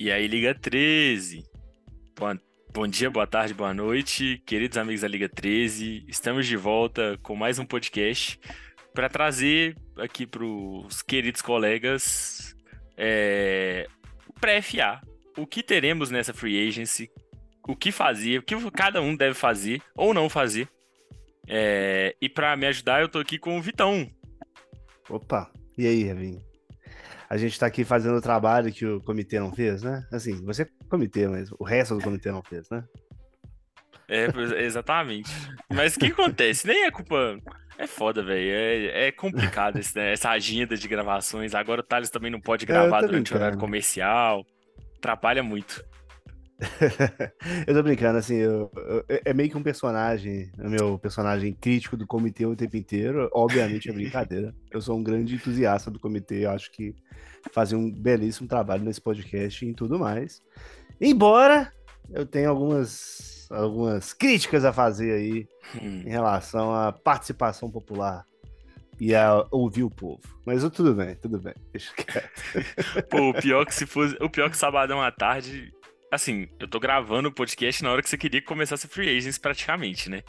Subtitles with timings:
[0.00, 1.44] E aí, Liga 13.
[2.18, 2.34] Bom,
[2.72, 6.06] bom dia, boa tarde, boa noite, queridos amigos da Liga 13.
[6.08, 8.40] Estamos de volta com mais um podcast
[8.94, 12.56] para trazer aqui para os queridos colegas
[12.96, 13.86] é,
[14.40, 15.02] pré-FA.
[15.36, 17.10] O que teremos nessa free agency,
[17.68, 20.66] o que fazer, o que cada um deve fazer ou não fazer.
[21.46, 24.10] É, e para me ajudar, eu tô aqui com o Vitão.
[25.10, 26.49] Opa, e aí, Ravinho?
[27.30, 30.04] A gente está aqui fazendo o trabalho que o comitê não fez, né?
[30.12, 32.82] Assim, você é comitê, mas o resto do comitê não fez, né?
[34.08, 34.26] É,
[34.64, 35.30] exatamente.
[35.72, 36.66] Mas o que acontece?
[36.66, 37.38] Nem é culpa.
[37.78, 38.50] É foda, velho.
[38.50, 40.12] É, é complicado esse, né?
[40.12, 41.54] essa agenda de gravações.
[41.54, 44.44] Agora o Thales também não pode é, gravar durante o horário comercial.
[44.98, 45.84] Atrapalha muito.
[47.66, 52.06] eu tô brincando, assim, eu, eu, é meio que um personagem, meu personagem crítico do
[52.06, 53.30] comitê o tempo inteiro.
[53.32, 54.54] Obviamente é brincadeira.
[54.70, 56.94] Eu sou um grande entusiasta do comitê, eu acho que
[57.52, 60.40] fazem um belíssimo trabalho nesse podcast e em tudo mais.
[61.00, 61.72] Embora
[62.12, 66.02] eu tenha algumas, algumas críticas a fazer aí hum.
[66.06, 68.24] em relação à participação popular
[69.00, 70.20] e a ouvir o povo.
[70.46, 71.54] Mas tudo bem, tudo bem.
[71.72, 72.42] Deixa quieto.
[73.10, 74.16] Pô, o pior que se fosse.
[74.20, 75.72] O pior que sabadão à tarde
[76.10, 79.38] assim, eu tô gravando o podcast na hora que você queria que começasse Free Agents
[79.38, 80.22] praticamente, né?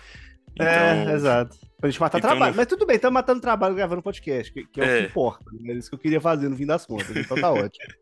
[0.60, 1.12] É, então...
[1.12, 1.58] É, exato.
[1.80, 2.56] Pra gente matar então, trabalho.
[2.56, 5.46] Mas tudo bem, estamos matando trabalho gravando podcast, que, que é, é, o que importa.
[5.60, 5.74] Né?
[5.74, 7.16] É isso que eu queria fazer no fim das contas.
[7.16, 7.94] Então tá ótimo.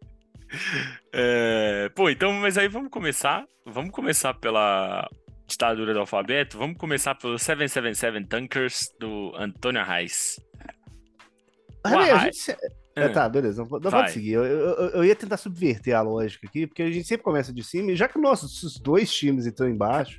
[1.13, 1.89] É...
[1.95, 3.45] Pô, então, mas aí vamos começar.
[3.65, 5.07] Vamos começar pela
[5.47, 6.57] ditadura do alfabeto.
[6.57, 10.39] Vamos começar pelo 777 Tankers do Antônio Reis.
[11.85, 12.57] Remy, a gente,
[13.05, 13.63] é, tá, beleza.
[13.63, 14.33] Não, não pode seguir.
[14.33, 17.63] Eu, eu, eu, ia tentar subverter a lógica aqui, porque a gente sempre começa de
[17.63, 20.17] cima, e já que nossos dois times estão embaixo.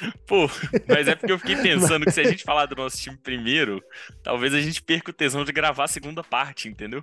[0.26, 0.48] Pô,
[0.88, 3.82] mas é porque eu fiquei pensando que se a gente falar do nosso time primeiro,
[4.22, 7.02] talvez a gente perca o tesão de gravar a segunda parte, entendeu?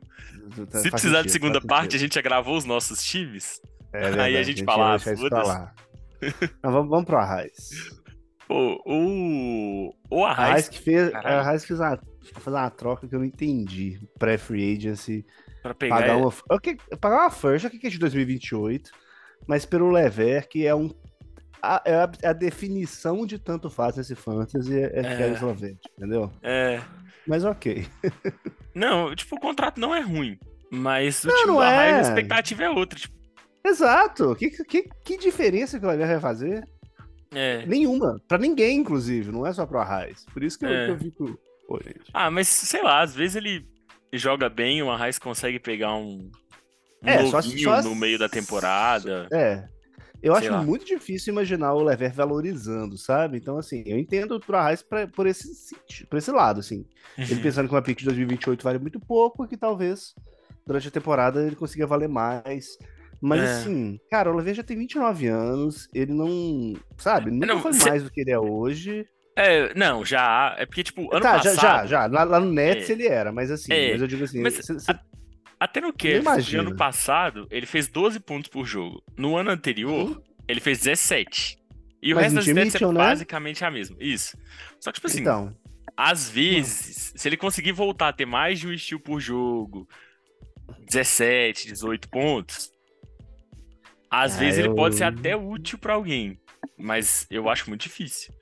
[0.69, 1.95] Tá, se precisar sentido, de segunda parte, sentido.
[1.95, 3.61] a gente já gravou os nossos times.
[3.93, 5.73] É, verdade, aí a gente, a gente fala, ah, foda
[6.61, 7.69] vamos, vamos pro Arraiz.
[8.47, 9.95] Pô, o.
[10.09, 10.49] O Arraiz.
[10.49, 11.13] Arraiz que fez.
[11.13, 13.99] Arraiz fez uma fazer uma troca que eu não entendi.
[14.17, 15.25] Pré-free agency.
[15.61, 15.97] Pra pegar.
[15.97, 18.91] Pagar uma, okay, pagar uma first, que é de 2028.
[19.47, 20.89] Mas pelo Lever, que é um.
[21.61, 25.33] A, é a, a definição de tanto faz esse fantasy é, é, é.
[25.33, 26.31] Slovete, entendeu?
[26.41, 26.81] É.
[27.27, 27.87] Mas ok.
[28.73, 30.39] não, tipo, o contrato não é ruim.
[30.71, 31.93] Mas o não, time não é.
[31.93, 32.97] a expectativa é outra.
[32.97, 33.13] Tipo...
[33.63, 34.35] Exato.
[34.35, 36.67] Que, que, que diferença que o Lever vai fazer?
[37.33, 37.65] É.
[37.65, 38.19] Nenhuma.
[38.27, 39.31] Pra ninguém, inclusive.
[39.31, 40.25] Não é só pro Arraiz.
[40.33, 40.85] Por isso que eu, é.
[40.85, 41.39] que eu fico
[41.83, 42.01] gente.
[42.13, 43.65] Ah, mas sei lá, às vezes ele
[44.13, 46.29] joga bem, o Arraes consegue pegar um,
[47.03, 49.27] um é, só, só, no meio da temporada.
[49.31, 49.67] É.
[50.21, 50.61] Eu acho lá.
[50.61, 53.37] muito difícil imaginar o Lever valorizando, sabe?
[53.37, 55.75] Então, assim, eu entendo pro Arraes por esse,
[56.07, 56.85] por esse lado, assim.
[57.17, 57.41] Ele uhum.
[57.41, 60.13] pensando que uma pick de 2028 vale muito pouco, que talvez
[60.65, 62.77] durante a temporada ele consiga valer mais.
[63.19, 63.51] Mas é.
[63.51, 67.89] assim, cara, o Lever já tem 29 anos, ele não, sabe, nunca não, foi cê...
[67.89, 69.07] mais do que ele é hoje.
[69.35, 70.55] É, não, já.
[70.57, 71.55] É porque, tipo, ano tá, passado.
[71.55, 72.05] Já, já, já.
[72.07, 74.41] Lá, lá no Nets é, ele era, mas assim, é, mas eu digo assim.
[74.41, 74.93] Mas, cê, cê...
[75.59, 79.01] até no no ano passado, ele fez 12 pontos por jogo.
[79.17, 80.21] No ano anterior, uhum.
[80.47, 81.57] ele fez 17.
[82.01, 82.93] E o mas resto das stats é né?
[82.93, 83.95] basicamente a mesma.
[83.99, 84.37] Isso.
[84.79, 85.55] Só que, tipo assim, então.
[85.95, 89.87] às vezes, se ele conseguir voltar a ter mais de um estilo por jogo,
[90.87, 92.71] 17, 18 pontos,
[94.09, 94.65] às é, vezes eu...
[94.65, 96.37] ele pode ser até útil para alguém.
[96.77, 98.33] Mas eu acho muito difícil.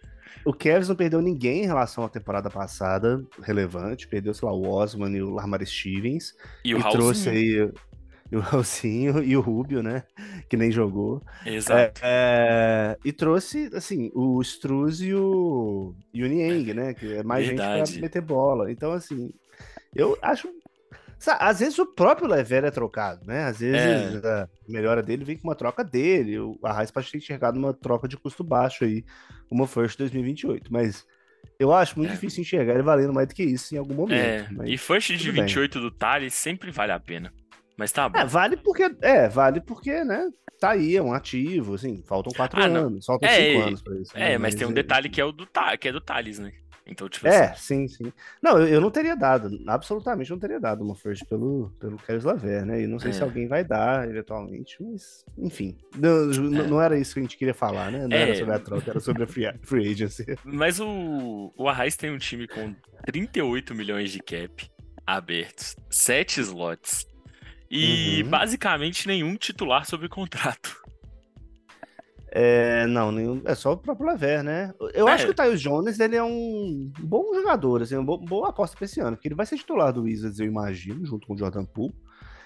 [0.45, 4.07] O Cavs não perdeu ninguém em relação à temporada passada, relevante.
[4.07, 6.33] Perdeu, sei lá, o Osman e o Lamar Stevens.
[6.63, 7.69] E o trouxe aí
[8.31, 10.03] e o Raulzinho e o Rubio, né?
[10.47, 11.21] Que nem jogou.
[11.45, 12.01] Exato.
[12.03, 16.93] É, é, e trouxe, assim, o Struz e o, e o Niang, né?
[16.93, 17.79] Que é mais Verdade.
[17.79, 18.71] gente pra meter bola.
[18.71, 19.31] Então, assim,
[19.95, 20.47] eu acho
[21.27, 23.45] às vezes o próprio Lever é trocado, né?
[23.45, 24.27] Às vezes é.
[24.27, 26.39] a melhora dele vem com uma troca dele.
[26.39, 29.03] O Arraiz pode ter enxergado uma troca de custo baixo aí,
[29.51, 30.71] uma First 2028.
[30.71, 31.05] Mas
[31.59, 32.13] eu acho muito é.
[32.13, 34.61] difícil enxergar ele valendo mais do que isso em algum momento.
[34.61, 34.69] É.
[34.69, 35.81] E First de 28 bem.
[35.81, 37.33] do Thales sempre vale a pena.
[37.77, 38.19] Mas tá bom.
[38.19, 40.29] É, vale porque, é, vale porque, né?
[40.59, 43.95] Tá aí, é um ativo, assim, faltam quatro ah, anos, faltam é, cinco anos pra
[43.95, 44.13] isso.
[44.13, 44.21] Né?
[44.21, 45.47] É, mas, mas tem um detalhe que é o do
[45.79, 46.51] que é do Thales, né?
[46.89, 47.87] Então, tipo é, assim...
[47.87, 48.13] sim, sim.
[48.41, 52.25] Não, eu, eu, não teria dado, absolutamente não teria dado uma first pelo, pelo Carlos
[52.25, 52.81] Laver, né?
[52.81, 53.13] E não sei é.
[53.13, 55.77] se alguém vai dar, eventualmente, mas, enfim.
[55.95, 56.67] Não, é.
[56.67, 58.07] não era isso que a gente queria falar, né?
[58.07, 58.21] Não é.
[58.21, 60.25] era sobre a troca, era sobre a free, free agency.
[60.43, 62.73] Mas o, o Arraiz tem um time com
[63.05, 64.69] 38 milhões de cap
[65.05, 67.07] abertos, 7 slots
[67.69, 68.29] e uhum.
[68.29, 70.78] basicamente nenhum titular sobre contrato.
[72.31, 74.73] É, não, nenhum, é só o próprio Lever, né?
[74.93, 75.11] Eu é.
[75.11, 78.77] acho que o Tyus Jones ele é um bom jogador, assim, uma boa, boa aposta
[78.77, 81.37] pra esse ano, porque ele vai ser titular do Wizards, eu imagino, junto com o
[81.37, 81.93] Jordan Poole.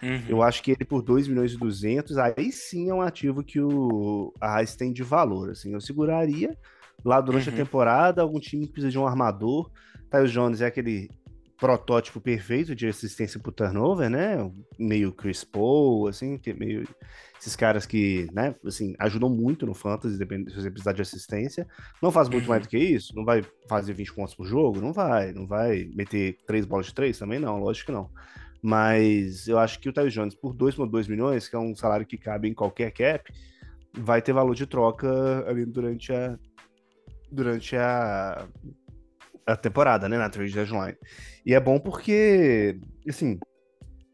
[0.01, 0.23] Uhum.
[0.27, 3.59] Eu acho que ele por 2 milhões e 200, aí sim é um ativo que
[3.59, 5.73] o a Raiz tem de valor, assim.
[5.73, 6.57] Eu seguraria
[7.03, 7.53] lá durante Uhum.
[7.55, 9.71] a temporada, algum time que precisa de um armador.
[10.11, 11.09] Tyus Jones é aquele
[11.57, 14.51] protótipo perfeito de assistência pro turnover, né?
[14.77, 16.85] Meio Chris Paul, assim, que é meio
[17.43, 21.67] esses caras que, né, assim, ajudam muito no fantasy, dependendo se você precisar de assistência.
[22.01, 24.93] Não faz muito mais do que isso, não vai fazer 20 pontos por jogo, não
[24.93, 28.09] vai, não vai meter três bolas de três também não, lógico que não.
[28.61, 32.17] Mas eu acho que o Tyus Jones por 2,2 milhões, que é um salário que
[32.17, 33.29] cabe em qualquer cap,
[33.93, 36.39] vai ter valor de troca ali durante a
[37.29, 38.47] durante a
[39.45, 40.95] a temporada, né, na trade deadline.
[41.45, 43.37] E é bom porque, assim,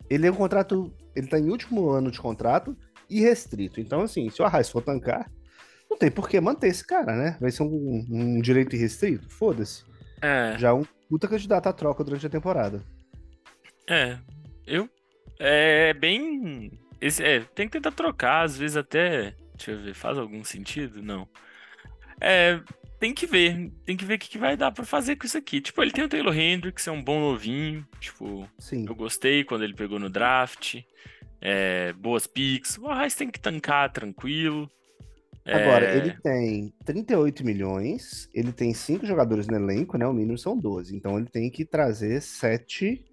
[0.09, 2.75] ele é um contrato, ele tá em último ano de contrato
[3.09, 3.79] e restrito.
[3.81, 5.29] Então, assim, se o Arraes for tancar,
[5.89, 7.37] não tem por que manter esse cara, né?
[7.41, 9.83] Vai ser um, um direito irrestrito, foda-se.
[10.21, 12.83] É, Já um puta candidato à troca durante a temporada.
[13.87, 14.17] é.
[14.67, 14.87] Eu.
[15.39, 16.69] É bem.
[17.01, 19.33] Esse, é, tem que tentar trocar, às vezes até.
[19.55, 21.01] Deixa eu ver, faz algum sentido?
[21.01, 21.27] Não.
[22.21, 22.59] É,
[22.99, 23.71] tem que ver.
[23.85, 25.59] Tem que ver o que, que vai dar pra fazer com isso aqui.
[25.61, 27.83] Tipo, ele tem o Taylor Hendricks, é um bom novinho.
[27.99, 28.85] Tipo, Sim.
[28.87, 30.81] eu gostei quando ele pegou no draft.
[31.41, 32.77] É, boas picks.
[32.77, 34.69] O Arraes tem que tancar tranquilo.
[35.45, 40.05] Agora, É, ele tem 38 milhões, ele tem cinco jogadores no elenco, né?
[40.05, 40.95] O mínimo são 12.
[40.95, 43.03] Então ele tem que trazer sete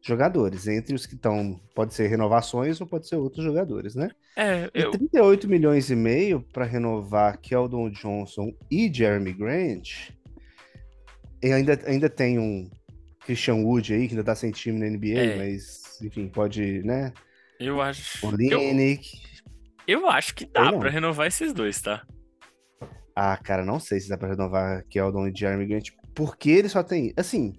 [0.00, 0.66] jogadores.
[0.66, 4.10] Entre os que estão, pode ser renovações ou pode ser outros jogadores, né?
[4.36, 4.90] É, E eu.
[4.92, 10.10] 38 milhões e meio para renovar Keldon Johnson e Jeremy Grant.
[11.42, 12.70] E ainda, ainda tem um
[13.26, 15.36] Christian Wood aí, que ainda tá sem time na NBA, É.
[15.36, 17.12] mas, enfim, pode, né?
[17.58, 18.26] Eu acho.
[18.26, 19.08] O Eu, Linick.
[19.86, 22.02] eu acho que dá pra renovar esses dois, tá?
[23.16, 26.82] Ah, cara, não sei se dá pra renovar Keldon e Jeremy Grant, porque ele só
[26.82, 27.12] tem.
[27.16, 27.54] Assim,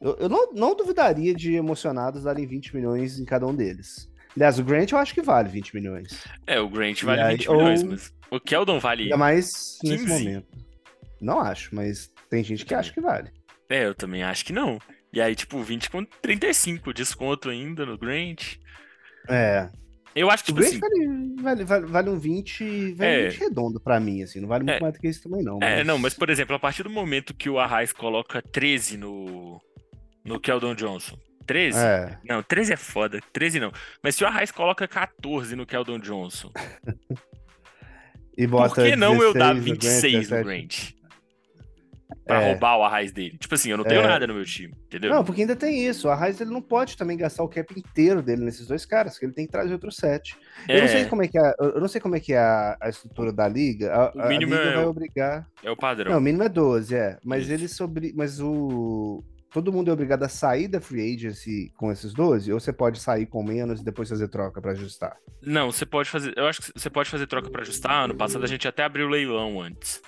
[0.00, 4.10] eu, eu não, não duvidaria de emocionados darem 20 milhões em cada um deles.
[4.34, 6.24] Aliás, o Grant eu acho que vale 20 milhões.
[6.46, 9.04] É, o Grant vale aí, 20 milhões, ou- mas o Keldon vale.
[9.04, 10.24] Ainda mais nesse 15?
[10.24, 10.46] momento.
[11.20, 13.30] Não acho, mas tem gente que acha que vale.
[13.68, 14.78] É, eu também acho que não.
[15.12, 18.56] E aí, tipo, 20 com 35, desconto ainda no Grant.
[19.28, 19.68] É.
[20.14, 21.36] Eu acho que, O tipo Grant assim.
[21.42, 23.26] vale, vale, vale, um 20, vale É.
[23.26, 24.40] um 20 redondo pra mim, assim.
[24.40, 24.80] Não vale muito É.
[24.80, 25.58] mais do que isso também, não.
[25.62, 29.60] É, não, mas por exemplo, a partir do momento que o Arraes coloca 13 no.
[30.24, 31.16] No Keldon Johnson.
[31.46, 31.78] 13?
[31.78, 32.18] É.
[32.24, 33.20] Não, 13 é foda.
[33.32, 33.72] 13 não.
[34.02, 36.52] Mas se o Arraes coloca 14 no Keldon Johnson,
[38.36, 40.44] E por bota que não eu dar 16 no Grant, 26 no 17?
[40.44, 40.99] Grant?
[42.26, 42.50] Pra É.
[42.50, 43.36] roubar o Arraes dele.
[43.38, 44.06] Tipo assim, eu não tenho É.
[44.06, 45.10] nada no meu time, entendeu?
[45.10, 46.08] Não, porque ainda tem isso.
[46.08, 49.24] A Raiz ele não pode também gastar o cap inteiro dele nesses dois caras, que
[49.24, 50.36] ele tem que trazer outro set.
[50.68, 52.38] Eu não sei É, como é que é, eu não sei como é que é
[52.38, 53.92] a, a estrutura da liga.
[53.94, 55.46] A, O a mínimo liga é vai o- obrigar.
[55.64, 56.12] é o padrão.
[56.12, 57.18] Não, o mínimo é 12, é.
[57.24, 57.52] Mas Isso.
[57.52, 59.22] ele sobre, mas o
[59.52, 63.00] todo mundo é obrigado a sair da free agency com esses 12, ou você pode
[63.00, 65.16] sair com menos e depois fazer troca pra ajustar?
[65.42, 66.32] Não, você pode fazer.
[66.36, 68.04] Eu acho que você pode fazer troca pra ajustar.
[68.04, 70.00] Ano passado a gente até abriu leilão antes.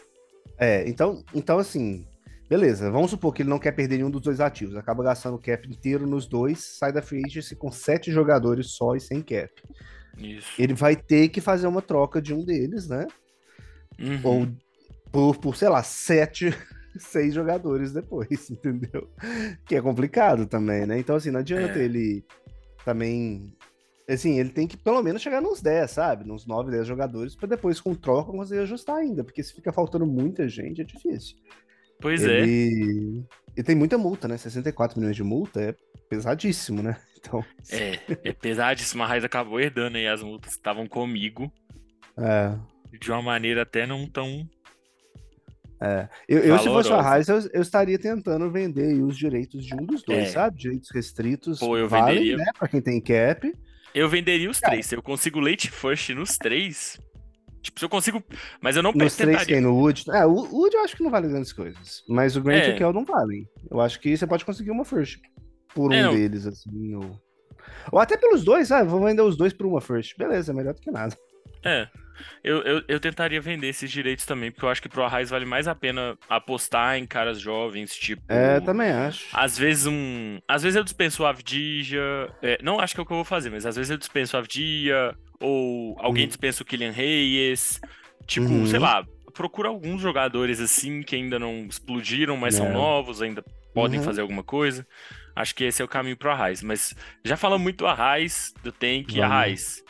[0.62, 2.06] É, então, então assim,
[2.48, 5.40] beleza, vamos supor que ele não quer perder nenhum dos dois ativos, acaba gastando o
[5.40, 9.50] cap inteiro nos dois, sai da free agency com sete jogadores só e sem cap.
[10.16, 10.50] Isso.
[10.56, 13.06] Ele vai ter que fazer uma troca de um deles, né?
[13.98, 14.20] Uhum.
[14.22, 14.48] Ou
[15.10, 16.50] por, por, sei lá, sete,
[16.96, 19.08] seis jogadores depois, entendeu?
[19.66, 20.98] Que é complicado também, né?
[20.98, 21.84] Então, assim, não adianta É.
[21.84, 22.24] ele
[22.84, 23.52] também.
[24.12, 26.24] Assim, ele tem que pelo menos chegar nos 10, sabe?
[26.26, 30.06] Nos 9, 10 jogadores, pra depois com troca conseguir ajustar ainda, porque se fica faltando
[30.06, 31.36] muita gente, é difícil.
[32.00, 32.40] Pois é.
[32.40, 33.24] ele...
[33.56, 34.36] E tem muita multa, né?
[34.36, 35.74] 64 milhões de multa é
[36.08, 36.96] pesadíssimo, né?
[37.24, 39.04] Então, É, é pesadíssimo.
[39.04, 41.52] A Raiz acabou herdando aí as multas que estavam comigo
[42.18, 42.58] é,
[43.00, 44.44] de uma maneira até não tão.
[45.80, 46.08] é.
[46.28, 47.00] Eu, eu, se fosse a.
[47.00, 50.26] Raiz, eu, eu estaria tentando vender os direitos de um dos dois, É.
[50.26, 50.58] sabe?
[50.58, 52.36] Direitos restritos Pô, eu venderia.
[52.38, 52.46] né?
[52.58, 53.52] Pra quem tem cap.
[53.94, 54.72] Eu venderia os Cara.
[54.72, 54.86] três.
[54.86, 56.98] Se eu consigo late first nos três.
[57.62, 58.22] Tipo, se eu consigo.
[58.60, 60.04] Mas eu não Nos três tem no Wood.
[60.10, 62.02] É, o Wood eu acho que não vale grandes coisas.
[62.08, 62.70] Mas o Grant É.
[62.70, 63.48] e o Kel não valem.
[63.70, 65.20] Eu acho que você pode conseguir uma first
[65.74, 66.14] por um É, não.
[66.14, 66.94] deles, assim.
[66.96, 67.20] Ou...
[67.92, 68.88] ou até pelos dois, sabe?
[68.90, 70.16] Vou vender os dois por uma first.
[70.18, 71.16] Beleza, melhor do que nada.
[71.64, 71.88] É.
[72.44, 75.44] Eu, eu, eu tentaria vender esses direitos também, porque eu acho que pro Arraiz vale
[75.44, 78.22] mais a pena apostar em caras jovens, tipo.
[78.28, 79.26] É, também acho.
[79.32, 80.38] Às vezes um.
[80.46, 82.00] Às vezes eu dispenso o Avdija.
[82.42, 84.36] é, não acho que é o que eu vou fazer, mas às vezes eu dispenso
[84.36, 85.16] o Avdija.
[85.40, 86.28] Ou alguém Uhum.
[86.28, 87.80] dispensa o Kylian Reyes.
[88.26, 88.66] Tipo, Uhum.
[88.66, 89.04] sei lá,
[89.34, 92.72] procura alguns jogadores assim que ainda não explodiram, mas são É.
[92.72, 93.42] novos, ainda
[93.74, 94.04] podem Uhum.
[94.04, 94.86] fazer alguma coisa.
[95.34, 96.62] Acho que esse é o caminho pro Arraiz.
[96.62, 99.06] Mas já falamos muito do Arraiz, do Tank.
[99.08, 99.22] Vamos.
[99.24, 99.82] Arraiz.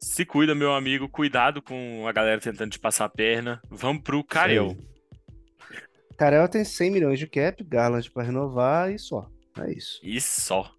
[0.00, 1.08] Se cuida, meu amigo.
[1.08, 3.60] Cuidado com a galera tentando te passar a perna.
[3.68, 4.70] Vamos pro Karel.
[4.70, 5.78] Sei.
[6.16, 9.28] Carel tem 100 milhões de cap, Garland pra renovar e só.
[9.60, 10.00] É isso.
[10.02, 10.70] E só.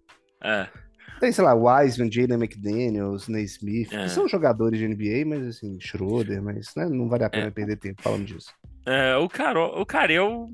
[0.42, 0.68] É.
[1.18, 4.04] Tem, sei lá, Wiseman, Jalen McDaniels, Naismith, É.
[4.04, 7.76] que são jogadores de NBA, mas assim, Schroeder, mas né, não vale a pena perder
[7.76, 8.50] tempo falando disso.
[8.86, 10.46] É, o, Carol, o Carel,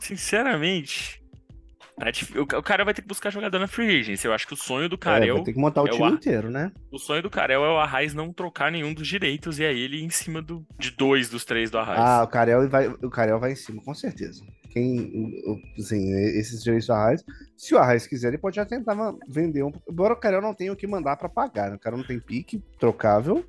[0.00, 1.17] sinceramente,
[1.98, 2.06] tá
[2.38, 4.26] o, o Carel vai ter que buscar jogador na free agency.
[4.26, 5.92] Eu acho que o sonho do É, Carel, vai ter que montar o é o
[5.92, 6.72] time ar- inteiro, né?
[6.92, 9.98] o sonho do Carel é o Arraiz não trocar nenhum dos direitos e aí ele
[9.98, 12.00] ir em cima do, de dois dos três do Arraiz.
[12.00, 14.44] Ah, o Carel vai, o Carel vai em cima, com certeza.
[14.70, 17.24] Quem, o- o- assim, esses direitos do Arraiz,
[17.56, 18.94] se o Arraiz quiser, ele pode já tentar
[19.28, 19.72] vender um.
[19.88, 21.76] Embora o Carel não tenha o que mandar pra pagar, né?
[21.76, 23.44] O cara não tem pique trocável.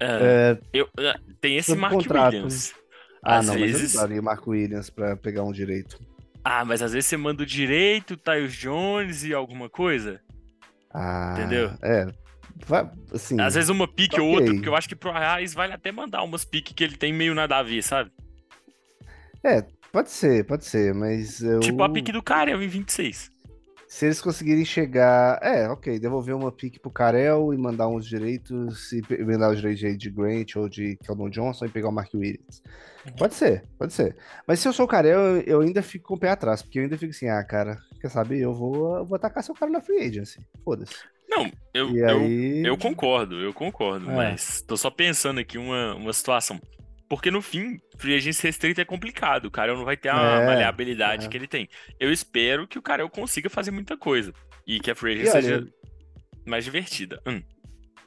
[0.00, 2.32] É, eu- é, tem esse Mark contrato.
[2.34, 2.74] Williams.
[3.24, 5.96] Ah, Às não, vezes- mas eu não daria o Marco Williams pra pegar um direito.
[6.44, 10.20] Ah, mas às vezes você manda o direito, Tyus Jones e alguma coisa.
[10.92, 11.70] Ah, Entendeu?
[11.82, 12.06] É.
[12.66, 14.38] Vai, assim, Às vezes uma pique ou ok.
[14.38, 17.12] outra, porque eu acho que pro Arraiz vale até mandar umas piques que ele tem
[17.12, 18.10] meio nada a ver, sabe?
[19.42, 21.60] É, pode ser, pode ser, mas eu...
[21.60, 23.30] Tipo a pique do Carel em 26.
[23.92, 25.38] Se eles conseguirem chegar.
[25.42, 29.84] É, ok, devolver uma pique pro Carel e mandar uns direitos, e mandar os direitos
[29.84, 32.62] aí de Grant ou de Keldon Johnson e pegar o Mark Williams.
[33.06, 33.12] Uhum.
[33.12, 34.16] Pode ser, pode ser.
[34.48, 36.84] Mas se eu sou o Carel, eu, ainda fico com o pé atrás, porque eu
[36.84, 38.40] ainda fico assim, ah, cara, quer saber?
[38.40, 40.40] Eu vou, eu vou atacar seu cara na free agency.
[40.64, 40.94] Foda-se.
[41.28, 42.62] Não, eu, E eu, aí.
[42.64, 44.14] eu concordo, eu concordo, É.
[44.14, 46.58] mas tô só pensando aqui uma, uma situação.
[47.12, 50.46] Porque no fim, free agency restrito é complicado, o Carel não vai ter a É,
[50.46, 51.28] maleabilidade é.
[51.28, 51.68] que ele tem.
[52.00, 54.32] Eu espero que o Carel consiga fazer muita coisa
[54.66, 55.68] e que a free agency olha, seja
[56.46, 57.20] mais divertida.
[57.26, 57.42] Hum,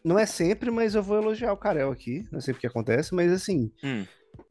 [0.04, 2.24] não é sempre, mas eu vou elogiar o Carel aqui.
[2.32, 4.08] Não sei porque acontece, mas assim, hum,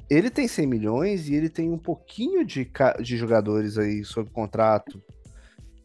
[0.09, 2.71] ele tem 100 milhões e ele tem um pouquinho de,
[3.03, 5.03] de jogadores aí sob contrato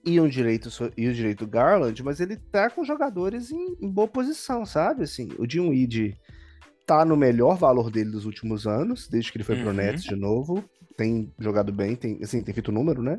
[0.05, 4.07] e um direito e o direito Garland, mas ele tá com jogadores em, em boa
[4.07, 5.05] posição, sabe?
[5.05, 6.15] Assim, o Jim Weed
[6.89, 9.73] tá no melhor valor dele dos últimos anos, desde que ele foi pro Uhum.
[9.73, 10.63] Nets de novo.
[10.97, 13.15] Tem jogado bem, tem, assim, tem feito número, né?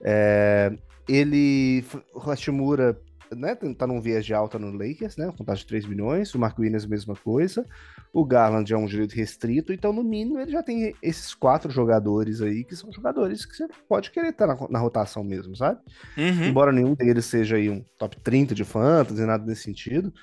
[0.00, 0.72] É,
[1.06, 1.84] ele,
[2.14, 2.98] o Hashimura,
[3.30, 5.30] né, tá num viés de alta no Lakers, né?
[5.36, 6.34] Com taxa de 3 milhões.
[6.34, 7.66] O Marco Williams, mesma coisa.
[8.14, 12.40] O Garland é um direito restrito, então, no mínimo, ele já tem esses quatro jogadores
[12.40, 15.80] aí, que são jogadores que você pode querer estar na, na rotação mesmo, sabe?
[16.16, 16.46] uhum.
[16.46, 20.14] Embora nenhum deles seja aí um top 30 de fantasy, nada nesse sentido,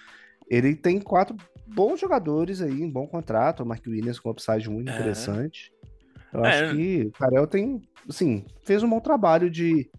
[0.49, 1.35] ele tem quatro
[1.67, 3.63] bons jogadores aí em bom contrato.
[3.63, 4.93] O Mark Williams com um upside muito É.
[4.93, 5.71] interessante.
[6.33, 6.49] Eu É.
[6.49, 9.89] acho que o Carel tem, assim, fez um bom trabalho de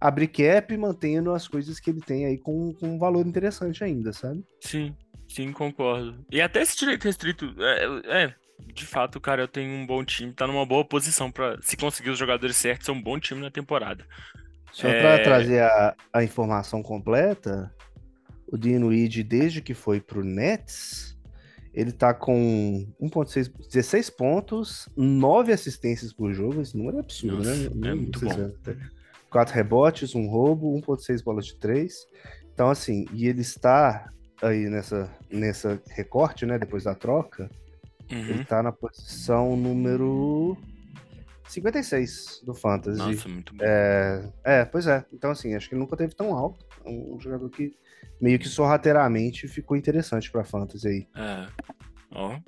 [0.00, 4.12] abrir cap, mantendo as coisas que ele tem aí com, com um valor interessante ainda,
[4.12, 4.44] sabe?
[4.60, 4.94] Sim,
[5.28, 6.24] sim, concordo.
[6.30, 8.34] E até esse direito restrito, é, é,
[8.74, 12.10] de fato, o Carel tem um bom time, tá numa boa posição pra se conseguir
[12.10, 14.04] os jogadores certos, é um bom time na temporada.
[14.72, 14.98] Só É.
[14.98, 17.72] para trazer a, a informação completa,
[18.48, 21.13] o Weed, desde que foi pro Nets,
[21.74, 27.70] ele tá com 1.6, 16 pontos, 9 assistências por jogo, esse número é absurdo, Nossa,
[27.70, 27.90] né?
[27.90, 28.52] é muito bom.
[28.68, 28.76] é-
[29.28, 32.06] 4 rebotes, um roubo, 1.6 bolas de 3.
[32.52, 34.08] Então, assim, e ele está
[34.40, 37.50] aí nessa, nessa recorte, né, depois da troca,
[38.12, 38.18] Uhum.
[38.28, 40.56] ele tá na posição número
[41.48, 42.98] 56 do Fantasy.
[42.98, 43.64] Nossa, muito bom.
[43.64, 45.04] É, é, pois é.
[45.12, 46.64] Então, assim, acho que ele nunca teve tão alto.
[46.86, 47.74] Um, um jogador que
[48.20, 51.06] meio que sorrateiramente ficou interessante pra Fantasy aí.
[51.16, 51.46] É.
[52.10, 52.38] Ó.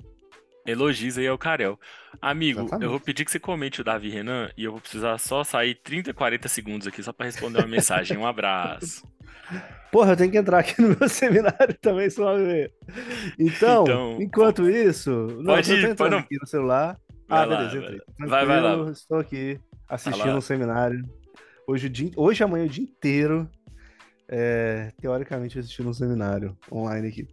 [0.65, 1.79] Elogios aí ao Carel.
[2.21, 2.83] Amigo, Exatamente.
[2.83, 5.75] eu vou pedir que você comente o Davi Renan e eu vou precisar só sair
[5.75, 8.17] 30, 40 segundos aqui só pra responder uma mensagem.
[8.17, 9.07] Um abraço.
[9.91, 12.69] Porra, eu tenho que entrar aqui no meu seminário também, só vez.
[13.39, 15.09] Então, Então, enquanto isso.
[15.37, 16.17] Não, pode eu tô ir, não.
[16.17, 16.99] aqui no celular.
[17.27, 18.01] Vai ah, lá, beleza, entrei.
[18.27, 18.91] Vai, vai lá.
[18.91, 20.35] Estou aqui assistindo lá.
[20.35, 21.01] um seminário.
[21.65, 23.49] Hoje, o dia, hoje amanhã o dia inteiro.
[24.29, 27.27] É, teoricamente assistindo um seminário online aqui.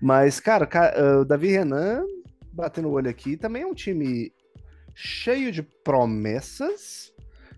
[0.00, 2.04] Mas, cara, ca- ah, o Davi Renan,
[2.52, 4.32] batendo o olho aqui, também é um time
[4.94, 7.12] cheio de promessas.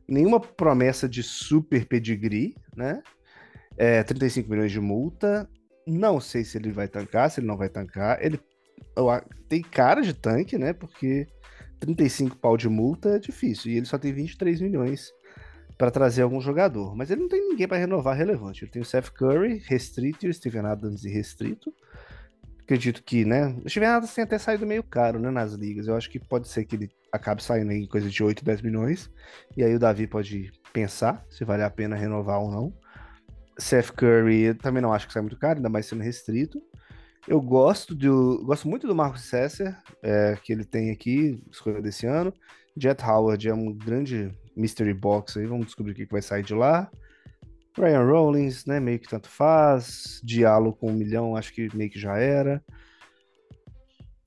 [0.08, 3.02] Nenhuma promessa de super pedigree, né?
[3.76, 5.48] É, 35 milhões de multa.
[5.86, 8.24] Não sei se ele vai tancar, se ele não vai tancar.
[8.24, 8.40] Ele
[8.96, 9.08] eu
[9.48, 10.72] tem cara de tanque, né?
[10.72, 11.26] Porque
[11.80, 13.70] 35 pau de multa é difícil.
[13.70, 15.10] E ele só tem 23 milhões
[15.76, 16.96] para trazer algum jogador.
[16.96, 18.64] Mas ele não tem ninguém para renovar relevante.
[18.64, 21.72] Ele tem o Seth Curry, restrito, e o Steven Adams restrito.
[22.62, 23.54] Acredito que, né?
[23.64, 25.30] O Steven Adams tem até saído meio caro, né?
[25.30, 25.86] Nas ligas.
[25.86, 29.10] Eu acho que pode ser que ele acabe saindo em coisa de 8, 10 milhões.
[29.56, 32.72] E aí o Davi pode pensar se vale a pena renovar ou não.
[33.58, 36.60] Seth Curry, também não acho que sai muito caro, ainda mais sendo restrito.
[37.26, 42.06] Eu gosto do, gosto muito do Marcos Sesser, é, que ele tem aqui, escolha desse
[42.06, 42.32] ano.
[42.76, 46.54] Jet Howard é um grande mystery box aí, vamos descobrir o que vai sair de
[46.54, 46.90] lá.
[47.78, 50.20] Ryan Rollins, né, meio que tanto faz.
[50.24, 52.64] Diallo com um milhão, acho que meio que já era.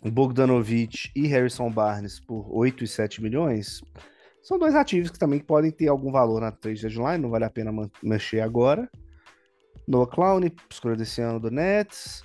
[0.04, 3.82] Bogdanovich e Harrison Barnes por 8 e 7 milhões.
[4.42, 7.50] São dois ativos que também podem ter algum valor na trade deadline, não vale a
[7.50, 7.72] pena
[8.02, 8.90] mexer agora.
[9.88, 12.24] Noah Clown, escolha desse ano do Nets.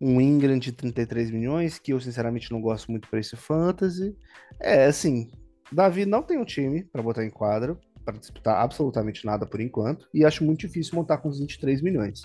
[0.00, 4.16] Um Ingram de 33 milhões, que eu sinceramente não gosto muito para esse fantasy.
[4.60, 5.28] É, assim,
[5.70, 10.08] Davi não tem um time para botar em quadro, para disputar absolutamente nada por enquanto,
[10.14, 12.22] e acho muito difícil montar com os 23 milhões.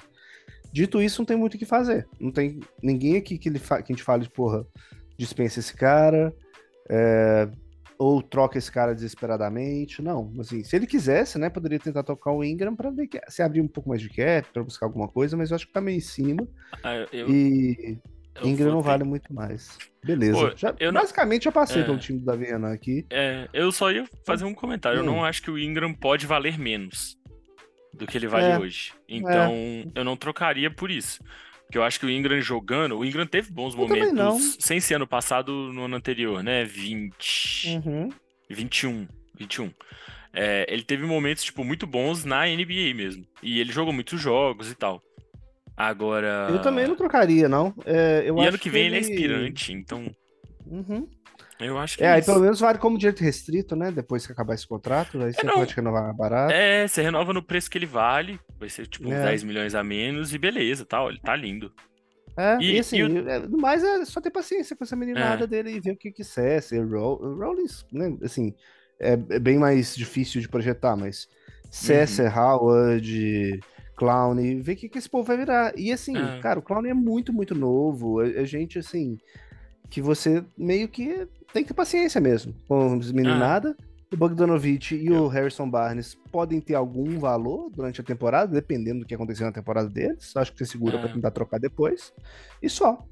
[0.72, 2.08] Dito isso, não tem muito o que fazer.
[2.20, 4.66] Não tem ninguém aqui que, ele que a gente fale, porra,
[5.18, 6.34] dispensa esse cara,
[6.90, 7.48] é,
[7.98, 10.02] ou troca esse cara desesperadamente.
[10.02, 13.44] Não, assim, se ele quisesse, né, poderia tentar tocar o Ingram para ver que se
[13.44, 15.82] abrir um pouco mais de cap, para buscar alguma coisa, mas eu acho que tá
[15.82, 16.48] meio em cima.
[16.84, 18.00] Ah, eu, e
[18.36, 19.78] eu Ingram não vale muito mais.
[20.04, 20.38] Beleza.
[20.38, 21.52] Pô, já, eu basicamente não...
[21.52, 23.06] já passei é, pelo time do Davi aqui.
[23.10, 25.00] É, eu só ia fazer um comentário.
[25.00, 25.02] Hum.
[25.02, 27.18] Eu não acho que o Ingram pode valer menos
[27.94, 28.94] do que ele vale é, hoje.
[29.08, 29.86] Então, é.
[29.96, 31.24] eu não trocaria por isso.
[31.66, 34.96] Porque eu acho que o Ingram jogando, o Ingram teve bons eu momentos, sem ser
[34.96, 36.66] ano passado, no ano anterior, né?
[36.66, 37.82] 20.
[37.86, 38.10] Uhum.
[38.50, 39.08] 21.
[39.36, 39.72] 21.
[40.34, 43.26] É, ele teve momentos, tipo, muito bons na NBA mesmo.
[43.42, 45.02] E ele jogou muitos jogos e tal.
[45.76, 46.48] Agora.
[46.50, 47.74] Eu também não trocaria, não.
[47.86, 48.98] É, eu e ano que vem que ele...
[48.98, 50.10] ele é inspirante, então.
[50.66, 51.08] Uhum.
[51.60, 53.92] Eu acho que é, é aí pelo menos vale como direito restrito, né?
[53.92, 55.54] Depois que acabar esse contrato, aí é, você não.
[55.54, 56.54] pode renovar barato.
[56.54, 59.26] É, você renova no preço que ele vale, vai ser tipo é.
[59.26, 61.72] 10 milhões a menos e beleza, tal, ele tá lindo.
[62.36, 63.30] É, e, e assim, e o...
[63.30, 65.48] é, mais é só ter paciência com essa meninada é.
[65.48, 66.80] dele e ver o que que cesse.
[66.80, 68.54] Rollins, né, assim,
[69.00, 71.28] é, é, bem mais difícil de projetar, mas
[71.70, 72.44] Cesser, uhum.
[72.44, 73.60] Howard,
[73.96, 75.74] Clown, ver o que que esse povo vai virar.
[75.78, 76.40] E assim, é.
[76.40, 79.18] cara, o Clown é muito, muito novo, a gente, assim,
[79.90, 83.76] que você meio que tem que ter paciência mesmo com os meninada.
[83.80, 83.84] Ah.
[84.12, 89.06] O Bogdanovich e o Harrison Barnes podem ter algum valor durante a temporada, dependendo do
[89.08, 90.36] que acontecer na temporada deles.
[90.36, 91.00] Acho que você segura ah.
[91.00, 92.14] para tentar trocar depois.
[92.62, 93.04] E só.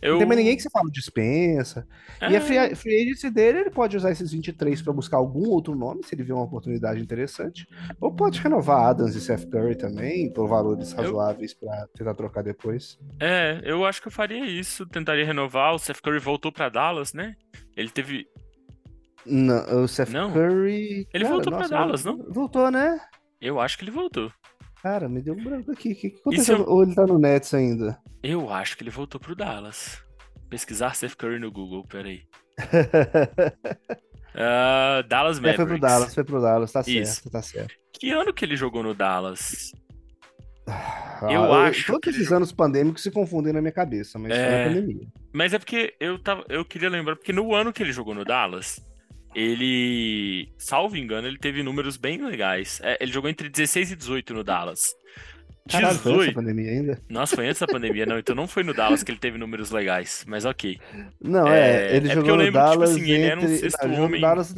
[0.00, 0.12] Eu...
[0.12, 1.86] Não tem mais ninguém que você fala dispensa.
[2.20, 2.30] É...
[2.30, 5.74] E a free, free agency dele, ele pode usar esses 23 para buscar algum outro
[5.74, 7.66] nome, se ele vê uma oportunidade interessante.
[8.00, 11.68] Ou pode renovar Adams e Seth Curry também, por valores razoáveis eu...
[11.68, 12.98] para tentar trocar depois.
[13.20, 14.86] É, eu acho que eu faria isso.
[14.86, 15.74] Tentaria renovar.
[15.74, 17.34] O Seth Curry voltou para Dallas, né?
[17.76, 18.26] Ele teve.
[19.24, 20.32] Não, o Seth não.
[20.32, 21.06] Curry.
[21.12, 22.16] Ele cara, voltou para Dallas, não?
[22.30, 23.00] Voltou, né?
[23.40, 24.30] Eu acho que ele voltou.
[24.82, 25.92] Cara, me deu um branco aqui.
[25.92, 26.58] O que, que aconteceu?
[26.58, 26.68] Eu...
[26.68, 27.98] Ou ele tá no Nets ainda?
[28.22, 29.98] Eu acho que ele voltou pro Dallas.
[30.48, 32.22] Pesquisar Seth Curry no Google, peraí.
[34.34, 35.60] uh, Dallas Mavericks.
[35.60, 37.14] É, foi pro Dallas, foi pro Dallas, tá Isso.
[37.14, 37.74] certo, tá certo.
[37.92, 39.72] Que ano que ele jogou no Dallas?
[40.68, 41.92] Ah, eu, eu acho.
[41.92, 42.36] Todos esses ele...
[42.36, 44.68] anos pandêmicos se confundem na minha cabeça, mas é...
[44.68, 45.06] pandemia.
[45.32, 48.24] Mas é porque eu, tava, eu queria lembrar, porque no ano que ele jogou no
[48.24, 48.80] Dallas,
[49.36, 52.80] ele, salvo engano, ele teve números bem legais.
[52.82, 54.94] É, ele jogou entre 16 e 18 no Dallas.
[55.70, 56.02] Caralho, 18.
[56.02, 57.02] Foi antes da pandemia ainda?
[57.06, 58.18] Nossa, foi antes da pandemia, não.
[58.18, 60.80] Então não foi no Dallas que ele teve números legais, mas ok.
[61.20, 62.94] Não, é, é ele é jogou no lembro, Dallas.
[62.94, 63.12] Tipo assim, entre...
[63.12, 64.20] ele era um sexto não, homem.
[64.22, 64.54] Dallas,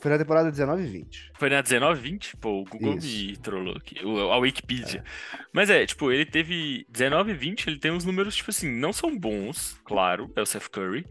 [0.00, 1.32] foi na temporada 19 e 20.
[1.38, 2.36] Foi na 19 e 20?
[2.36, 3.26] Pô, o Google Isso.
[3.26, 3.96] me trollou aqui.
[4.00, 5.02] A Wikipedia.
[5.32, 5.38] É.
[5.50, 8.92] Mas é, tipo, ele teve 19 e 20, ele tem uns números, tipo assim, não
[8.92, 11.06] são bons, claro, é o Seth Curry.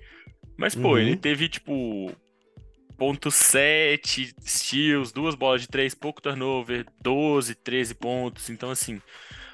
[0.56, 0.98] Mas, pô, uhum.
[0.98, 2.12] ele teve, tipo,
[3.00, 8.50] ponto 7 steals, duas bolas de três, pouco turnover, 12, 13 pontos.
[8.50, 9.02] Então, assim,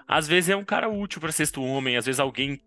[0.07, 2.59] às vezes é um cara útil para sexto homem, às vezes alguém,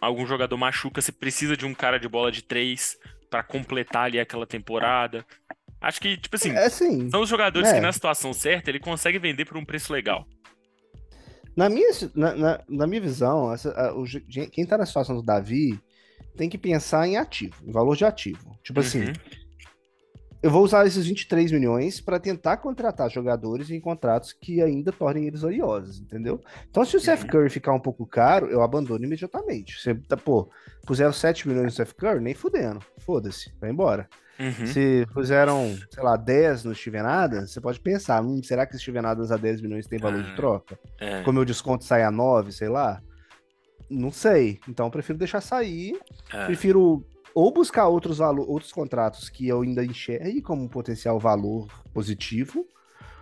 [0.00, 2.96] algum jogador machuca, você precisa de um cara de bola de três
[3.28, 5.24] para completar ali aquela temporada.
[5.78, 7.74] Acho que, tipo assim, é, assim são os jogadores é.
[7.74, 10.26] que na situação certa ele consegue vender por um preço legal.
[11.54, 14.04] Na minha, na, na, na minha visão, essa, a, o,
[14.50, 15.78] quem tá na situação do Davi
[16.34, 18.58] tem que pensar em ativo, em valor de ativo.
[18.62, 19.41] Tipo assim, uhum
[20.42, 25.26] eu vou usar esses 23 milhões para tentar contratar jogadores em contratos que ainda tornem
[25.26, 26.40] eles valiosos, entendeu?
[26.68, 27.28] Então, se o Seth uhum.
[27.28, 29.80] Curry ficar um pouco caro, eu abandono imediatamente.
[29.80, 30.50] Você, tá, pô,
[30.84, 32.80] puseram 7 milhões no Seth Curry, nem fudendo.
[32.98, 34.08] Foda-se, vai embora.
[34.40, 34.66] Uhum.
[34.66, 39.06] Se puseram, sei lá, 10 no Steven Adams, você pode pensar, hum, será que Steven
[39.06, 40.76] Adams a 10 milhões tem valor de troca?
[40.98, 41.22] É.
[41.22, 43.00] Como o desconto sai a 9, sei lá?
[43.88, 44.58] Não sei.
[44.68, 45.96] Então, eu prefiro deixar sair.
[46.32, 46.46] É.
[46.46, 51.68] Prefiro ou buscar outros valor, outros contratos que eu ainda enxergue como um potencial valor
[51.92, 52.66] positivo,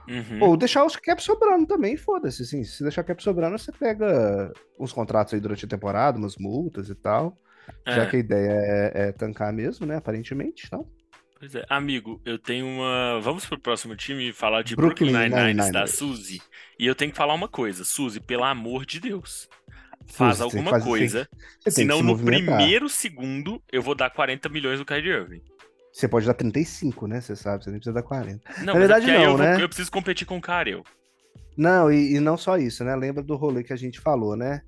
[0.08, 0.42] uhum.
[0.42, 4.92] ou deixar os cap sobrando também, foda-se, assim, se deixar cap sobrando, você pega uns
[4.92, 7.36] contratos aí durante a temporada, umas multas e tal,
[7.84, 7.94] é.
[7.94, 10.86] já que a ideia é, é, tancar mesmo, né, aparentemente, então...
[11.38, 13.18] Pois é, amigo, eu tenho uma.
[13.22, 16.42] Vamos pro próximo time falar de Brooklyn Nine-Nine da Suzy.
[16.78, 19.48] E eu tenho que falar uma coisa, Suzy, pelo amor de Deus
[20.10, 21.28] faz alguma fazer, coisa.
[21.68, 25.42] senão, se no primeiro segundo, eu vou dar 40 milhões do Kyrie Irving.
[25.92, 27.20] Você pode dar 35, né?
[27.20, 28.40] Você sabe, você nem precisa dar 40.
[28.58, 29.52] Não, Na verdade, é não, eu né?
[29.52, 30.84] Vou, eu preciso competir com o Karel.
[31.56, 32.94] Não, e, e, não só isso, né?
[32.94, 34.62] Lembra do rolê que a gente falou, né?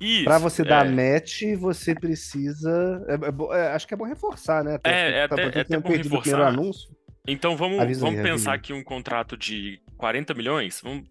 [0.00, 0.24] Isso.
[0.24, 0.90] Pra você dar é.
[0.90, 3.04] match, você precisa.
[3.08, 4.76] É, é, é, acho que é bom reforçar, né?
[4.76, 6.40] Até, é, é tá, até, é até bom reforçar.
[6.42, 6.88] Anúncio.
[7.26, 10.80] Então vamos, vamos pensar aqui um contrato de 40 milhões.
[10.82, 11.04] Vamos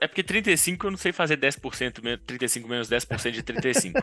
[0.00, 4.00] é porque 35 eu não sei fazer 10%, men- 35 menos 10% de 35.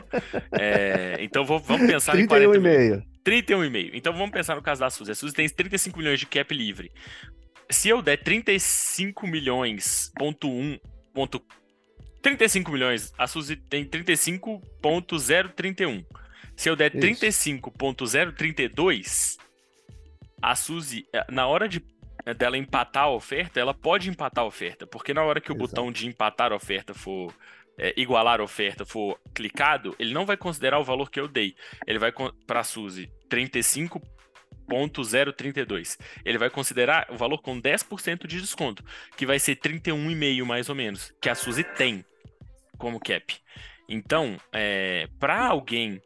[0.52, 3.02] É, então vou- vamos pensar em 40 milhões.
[3.24, 3.24] 31,5.
[3.24, 3.90] 31,5.
[3.94, 5.12] Então vamos pensar no caso da Suzy.
[5.12, 6.90] A Suzy tem 35 milhões de cap livre.
[7.70, 10.78] Se eu der 35 milhões, ponto 1,
[11.14, 11.40] ponto
[12.22, 16.04] 35 milhões, a Suzy tem 35.031.
[16.56, 17.00] Se eu der Isso.
[17.00, 19.36] 35.032,
[20.42, 21.82] a Suzy, eh, na hora de eh,
[22.36, 25.68] dela empatar a oferta, ela pode empatar a oferta, porque na hora que o Exato.
[25.68, 27.34] botão de empatar a oferta for
[27.78, 31.56] eh, igualar a oferta for clicado, ele não vai considerar o valor que eu dei.
[31.86, 32.12] Ele vai
[32.46, 35.98] para a Suzy 35.032.
[36.24, 38.84] Ele vai considerar o valor com 10% de desconto,
[39.16, 42.04] que vai ser 31,5 mais ou menos, que a Suzy tem
[42.76, 43.34] como cap.
[43.88, 46.02] Então, é, para alguém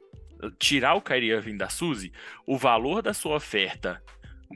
[0.58, 2.12] tirar o Kyrie Irving da Suzy,
[2.46, 4.02] o valor da sua oferta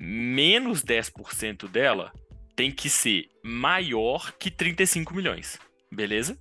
[0.01, 2.13] menos 10% dela
[2.55, 5.59] tem que ser maior que 35 milhões.
[5.91, 6.39] Beleza?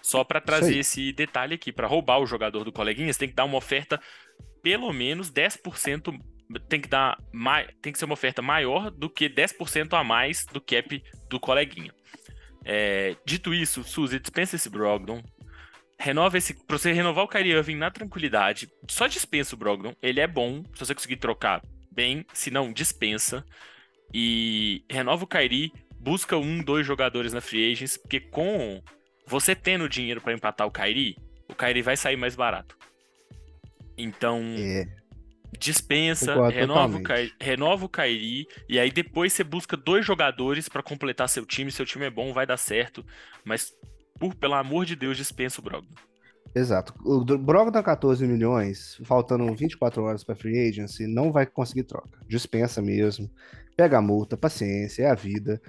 [0.00, 3.34] Só para trazer esse detalhe aqui, para roubar o jogador do coleguinha, você tem que
[3.34, 4.00] dar uma oferta
[4.62, 6.16] pelo menos 10%
[6.68, 7.18] tem que dar
[7.80, 11.92] tem que ser uma oferta maior do que 10% a mais do cap do coleguinha.
[12.64, 15.22] É, dito isso, Suzy, dispensa esse Brogdon.
[15.98, 16.54] Renova esse.
[16.66, 19.94] Pra você renovar o Kyrie Irving na tranquilidade, só dispensa o Brogdon.
[20.02, 23.44] Ele é bom, se você conseguir trocar bem, se não, dispensa.
[24.12, 28.82] E renova o Kyrie, busca um, dois jogadores na Free Agents, porque com
[29.26, 31.16] você tendo dinheiro para empatar o Kyrie,
[31.48, 32.76] o Kyrie vai sair mais barato.
[33.96, 34.86] Então, É,
[35.58, 37.06] dispensa, Concordo renova o, totalmente.
[37.06, 41.70] Kai, renova o Kairi, e aí depois você busca dois jogadores pra completar seu time.
[41.70, 43.04] Seu time é bom, vai dar certo,
[43.44, 43.72] mas
[44.18, 45.94] por pelo amor de Deus, dispensa o Brogdon.
[46.54, 46.94] Exato.
[47.04, 52.18] O do- Brogdon 14 milhões, faltando 24 horas para free agency, não vai conseguir troca.
[52.28, 53.30] Dispensa mesmo.
[53.76, 55.60] Pega a multa, paciência, é a vida.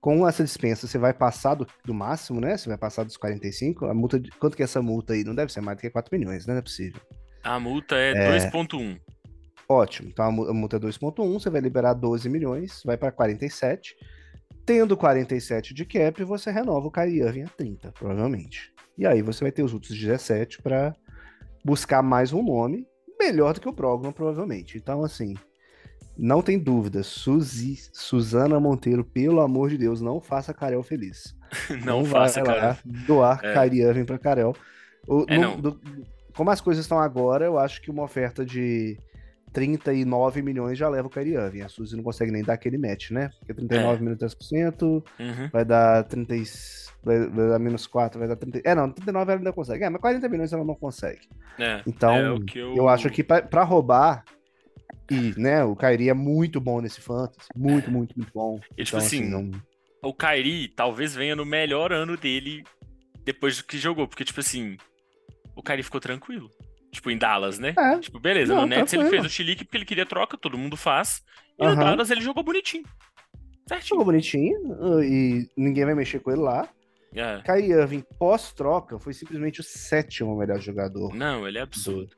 [0.00, 2.56] Com essa dispensa, você vai passar do, do máximo, né?
[2.56, 3.84] Você vai passar dos 45.
[3.86, 5.24] A multa, quanto que é essa multa aí?
[5.24, 6.54] Não deve ser mais do que 4 milhões, né?
[6.54, 7.00] Não é possível.
[7.44, 8.50] A multa é, É.
[8.50, 8.98] 2.1.
[9.68, 10.08] Ótimo.
[10.08, 13.94] Então a multa é 2,1, você vai liberar 12 milhões, vai para 47.
[14.66, 18.72] Tendo 47 de cap, você renova o Kyrie Irving a 30, provavelmente.
[19.00, 20.94] E aí você vai ter os outros 17 para
[21.64, 22.86] buscar mais um nome
[23.18, 24.76] melhor do que o Brogdon, provavelmente.
[24.76, 25.34] Então, assim,
[26.18, 27.02] não tem dúvida.
[27.02, 31.34] Suzy, Suzana Monteiro, pelo amor de Deus, não faça Carel feliz.
[31.84, 32.78] Não, vai faça, cara.
[32.84, 33.54] doar É.
[33.54, 34.54] Kyrie Irving para Carel.
[35.08, 35.60] O- É, no- não.
[35.60, 35.80] do-
[36.36, 38.96] como as coisas estão agora, eu acho que uma oferta de
[39.52, 41.62] 39 milhões já leva o Kyrie Irving.
[41.62, 43.30] A Suzy não consegue nem dar aquele match, né?
[43.40, 44.00] Porque 39 É.
[44.04, 45.48] menos 10% Uhum.
[45.52, 46.44] vai dar 30, e-
[47.02, 48.60] vai, dar menos 4, vai dar 30.
[48.64, 49.84] É, não, 39 ela ainda consegue.
[49.84, 51.28] É, mas 40 milhões ela não consegue.
[51.58, 52.76] É, Então, é eu...
[52.76, 54.24] Eu acho que pra, pra roubar,
[55.10, 57.48] e, né, o Kyrie é muito bom nesse fantasy.
[57.56, 58.60] Muito, muito, muito bom.
[58.76, 59.50] E, tipo então, assim, não...
[60.02, 62.62] o Kyrie talvez venha no melhor ano dele
[63.24, 64.76] depois do que jogou, porque, tipo assim,
[65.56, 66.48] o Kyrie ficou tranquilo.
[66.92, 67.74] Tipo, em Dallas, né?
[67.78, 70.58] É, Tipo, beleza, Não, no Nets ele fez o chilique porque ele queria troca, todo
[70.58, 71.22] mundo faz.
[71.58, 71.84] E no Aham.
[71.84, 72.84] Dallas ele jogou bonitinho.
[73.68, 73.88] Certinho.
[73.90, 74.58] jogou bonitinho
[75.04, 76.68] e ninguém vai mexer com ele lá.
[77.14, 77.40] É.
[77.42, 82.14] Kyrie Irving, pós-troca, foi simplesmente o sétimo melhor jogador Não, ele é absurdo.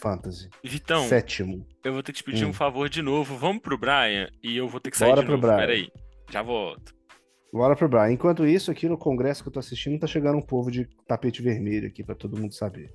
[0.00, 0.48] fantasy.
[0.64, 1.64] Vitão, Sétimo.
[1.84, 2.48] eu vou ter que te pedir Hum.
[2.48, 3.36] um favor de novo.
[3.36, 5.46] Vamos pro Brian e eu vou ter que sair Bora de pro novo.
[5.46, 5.58] Brian.
[5.58, 5.88] Peraí.
[6.30, 6.92] Já volto.
[7.52, 8.10] Bora pro Brian.
[8.10, 11.40] Enquanto isso, aqui no congresso que eu tô assistindo, tá chegando um povo de tapete
[11.42, 12.90] vermelho aqui pra todo mundo saber.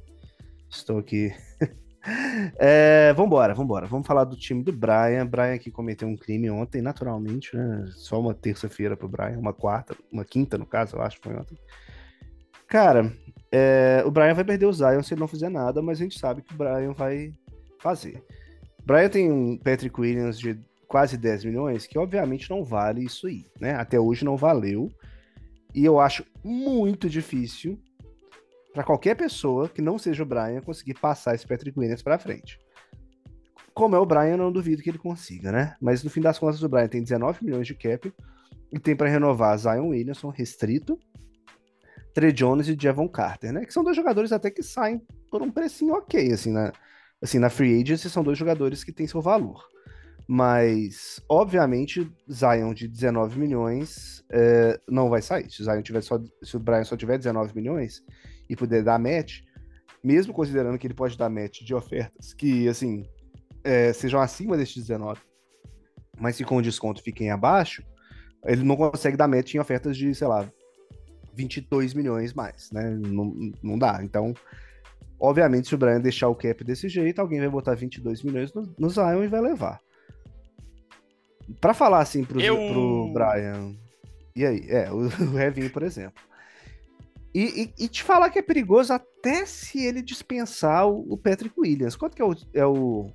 [0.69, 1.31] Estou aqui.
[2.59, 3.85] é, vambora, vambora.
[3.85, 5.25] Vamos falar do time do Brian.
[5.25, 7.85] Brian que cometeu um crime ontem, naturalmente, né?
[7.95, 11.35] Só uma terça-feira pro Brian, uma quarta, uma quinta, no caso, eu acho que foi
[11.35, 11.57] ontem.
[12.67, 13.13] Cara,
[13.51, 16.19] é, o Brian vai perder o Zion se ele não fizer nada, mas a gente
[16.19, 17.33] sabe que o Brian vai
[17.79, 18.23] fazer.
[18.85, 23.45] Brian tem um Patrick Williams de quase 10 milhões, que obviamente não vale isso aí,
[23.59, 23.75] né?
[23.75, 24.91] Até hoje não valeu.
[25.73, 27.79] E eu acho muito difícil
[28.73, 32.59] para qualquer pessoa que não seja o Brian conseguir passar esse Patrick Williams para frente.
[33.77, 35.75] Como é o Brian, eu não duvido que ele consiga, né?
[35.79, 38.11] Mas no fim das contas, o Brian tem 19 milhões de cap
[38.71, 40.97] e tem para renovar Zion Williamson restrito,
[42.11, 43.63] Trey Jones e Javon Carter, né?
[43.63, 46.73] Que são dois jogadores até que saem por um precinho ok, assim, na,
[47.21, 49.63] assim, na free agency são dois jogadores que têm seu valor.
[50.27, 55.51] Mas, obviamente, Zion de 19 milhões é, não vai sair.
[55.51, 58.03] Se o, Zion tiver só, se o Brian só tiver 19 milhões
[58.49, 59.41] e puder dar match,
[60.03, 63.05] mesmo considerando que ele pode dar match de ofertas que, assim,
[63.67, 65.19] é, sejam acima desses 19,
[66.17, 67.83] mas que com desconto fiquem abaixo,
[68.45, 70.49] ele não consegue dar match em ofertas de, sei lá,
[71.33, 72.89] 22 milhões mais, né?
[72.89, 73.99] Não, não dá.
[74.01, 74.33] Então,
[75.19, 78.73] obviamente, se o Brian deixar o cap desse jeito, alguém vai botar 22 milhões no,
[78.79, 79.79] no Zion e vai levar.
[81.59, 83.75] Pra falar assim pro, Eu- pro Brian
[84.35, 84.65] E aí?
[84.69, 86.21] É, o, o Hevinho, por exemplo.
[87.33, 91.53] E, e, e, te falar que é perigoso até se ele dispensar o, o Patrick
[91.59, 91.95] Williams.
[91.95, 93.11] Quanto que é, o, é, o,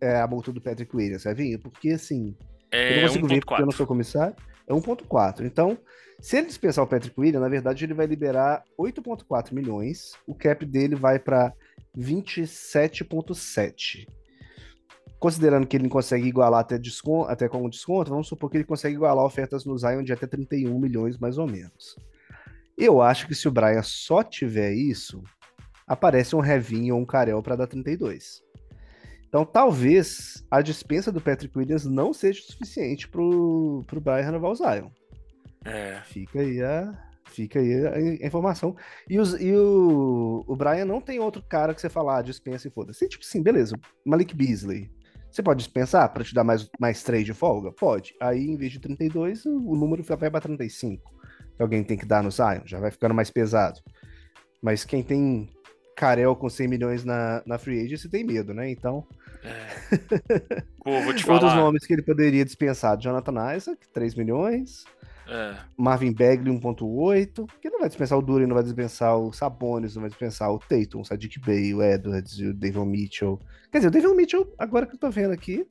[0.00, 1.58] é a multa do Patrick Williams, Hevinho?
[1.58, 2.36] Porque assim.
[2.70, 4.36] É eu não consigo ver porque eu não sou comissário.
[4.66, 5.44] É 1,4.
[5.44, 5.78] Então,
[6.20, 10.12] se ele dispensar o Patrick Williams, na verdade ele vai liberar 8,4 milhões.
[10.26, 11.52] O cap dele vai para
[11.96, 14.06] 27,7.
[15.18, 18.94] Considerando que ele consegue igualar até, desconto, até com desconto, vamos supor que ele consegue
[18.94, 21.96] igualar ofertas no Zion de até 31 milhões, mais ou menos.
[22.76, 25.22] Eu acho que se o Brian só tiver isso,
[25.86, 28.43] aparece um Revinho ou um Carel para dar 32.
[29.34, 34.54] Então talvez a dispensa do Patrick Williams não seja suficiente pro, pro Brian renovar o
[34.54, 34.90] Zion.
[35.64, 36.00] É.
[36.04, 38.76] Fica aí a, fica aí a, informação.
[39.10, 42.68] E, os, e o, o Brian não tem outro cara que você falar, ah, dispensa
[42.68, 43.08] e foda-se.
[43.08, 44.88] Tipo assim, beleza, Malik Beasley.
[45.28, 47.72] Você pode dispensar para te dar mais, mais 3 de folga?
[47.72, 48.14] Pode.
[48.20, 51.12] Aí, em vez de 32, o número vai para 35.
[51.56, 53.80] Que alguém tem que dar no Zion, já vai ficando mais pesado.
[54.62, 55.50] Mas quem tem
[55.96, 58.70] Carel com 100 milhões na, na free agency tem medo, né?
[58.70, 59.04] Então.
[59.44, 60.62] É.
[60.82, 61.42] Pô, vou te falar.
[61.42, 64.84] Outros nomes que ele poderia dispensar: Jonathan Isaac, 3 milhões.
[65.26, 65.56] É.
[65.76, 70.02] Marvin Bagley 1.8, que não vai dispensar o Duran, não vai dispensar o Sabonis, não
[70.02, 73.40] vai dispensar o Tatum, o Sadiq Bey, o Edwards e o David Mitchell.
[73.72, 75.66] Quer dizer, o David Mitchell, agora que eu tô vendo aqui,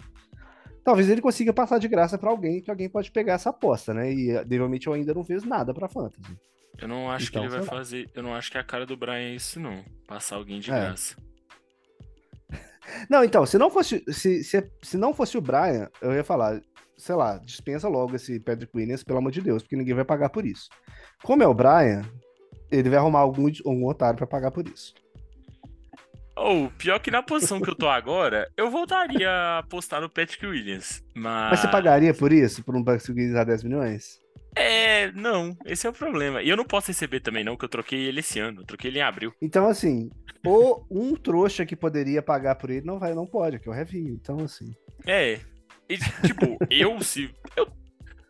[0.83, 4.11] talvez ele consiga passar de graça para alguém, que alguém pode pegar essa aposta, né?
[4.11, 6.35] E David Mitchell ainda não fez nada para fantasy.
[6.79, 8.97] Eu não acho então, que ele vai fazer, eu não acho que a cara do
[8.97, 10.73] Brian é isso não, passar alguém de é.
[10.73, 11.15] graça.
[13.09, 16.61] Não, então, se não fosse se, se, se não fosse o Brian, eu ia falar,
[16.97, 20.29] sei lá, dispensa logo esse Patrick Williams, pelo amor de Deus, porque ninguém vai pagar
[20.29, 20.69] por isso.
[21.23, 22.03] Como é o Brian,
[22.71, 24.93] ele vai arrumar algum, algum otário para pagar por isso.
[26.35, 30.09] Ou, oh, pior que na posição que eu tô agora, eu voltaria a apostar no
[30.09, 31.03] Patrick Williams.
[31.13, 31.51] Mas...
[31.51, 32.63] mas você pagaria por isso?
[32.63, 34.22] Por um Patrick Williams a 10 milhões?
[34.55, 36.41] É, não, esse é o problema.
[36.41, 38.61] E eu não posso receber também, não, que eu troquei ele esse ano.
[38.61, 39.33] Eu troquei ele em abril.
[39.41, 40.09] Então, assim,
[40.45, 43.75] ou um trouxa que poderia pagar por ele não vai, não pode, que é o
[43.75, 44.13] Revinho.
[44.13, 44.73] Então, assim.
[45.05, 45.39] É,
[45.89, 47.67] e, tipo, eu se, eu,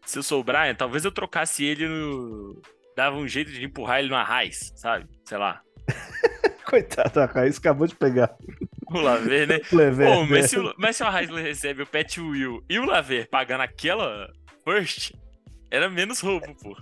[0.06, 2.62] se eu sou o Brian, talvez eu trocasse ele no.
[2.96, 5.08] Dava um jeito de empurrar ele no Arraiz, sabe?
[5.26, 5.62] Sei lá.
[6.66, 8.36] Coitado, a Arraiz acabou de pegar.
[8.92, 9.60] O Laver, né?
[9.74, 13.28] Lever, Pô, mas, se o, mas se o recebe o Pet Will e o Laver
[13.30, 14.32] pagando aquela
[14.64, 15.14] first,
[15.74, 16.78] era menos roubo, pô.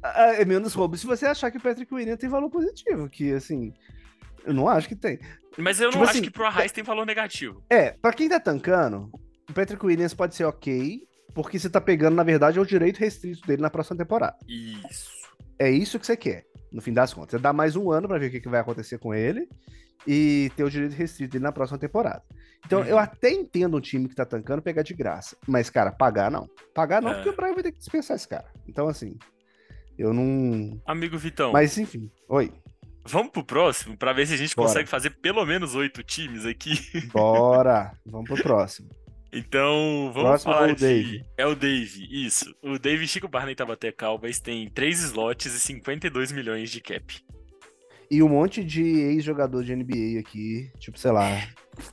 [0.00, 3.32] Ah, é menos roubo se você achar que o Patrick Williams tem valor positivo, que
[3.32, 3.74] assim.
[4.44, 5.18] Eu não acho que tem.
[5.58, 7.60] Mas eu tipo não assim, acho que pro Arraiz tem valor negativo.
[7.68, 9.10] É, pra quem tá tancando,
[9.50, 11.02] o Patrick Williams pode ser ok,
[11.34, 14.36] porque você tá pegando, na verdade, é o direito restrito dele na próxima temporada.
[14.46, 15.10] Isso.
[15.58, 17.32] É isso que você quer, no fim das contas.
[17.32, 19.48] Você dá mais um ano para ver o que, que vai acontecer com ele
[20.06, 22.22] e ter o direito restrito dele na próxima temporada.
[22.64, 22.86] Então, uhum.
[22.86, 25.36] eu até entendo um time que tá tancando pegar de graça.
[25.46, 26.48] Mas, cara, pagar não.
[26.74, 27.14] Pagar não, é.
[27.14, 28.46] porque o Brian vai ter que dispensar esse cara.
[28.66, 29.16] Então, assim,
[29.96, 30.80] eu não.
[30.86, 31.52] Amigo Vitão.
[31.52, 32.52] Mas, enfim, oi.
[33.04, 34.68] Vamos pro próximo, para ver se a gente Bora.
[34.68, 36.74] consegue fazer pelo menos oito times aqui.
[37.10, 37.92] Bora!
[38.04, 38.90] Vamos pro próximo.
[39.32, 41.24] Então, vamos Próximo falar é o Dave.
[41.36, 42.54] É o Dave, isso.
[42.62, 47.22] O Dave Chico Barney Tabaté Calvas tem 3 slots e 52 milhões de cap.
[48.10, 51.46] E um monte de ex-jogador de NBA aqui, tipo, sei lá,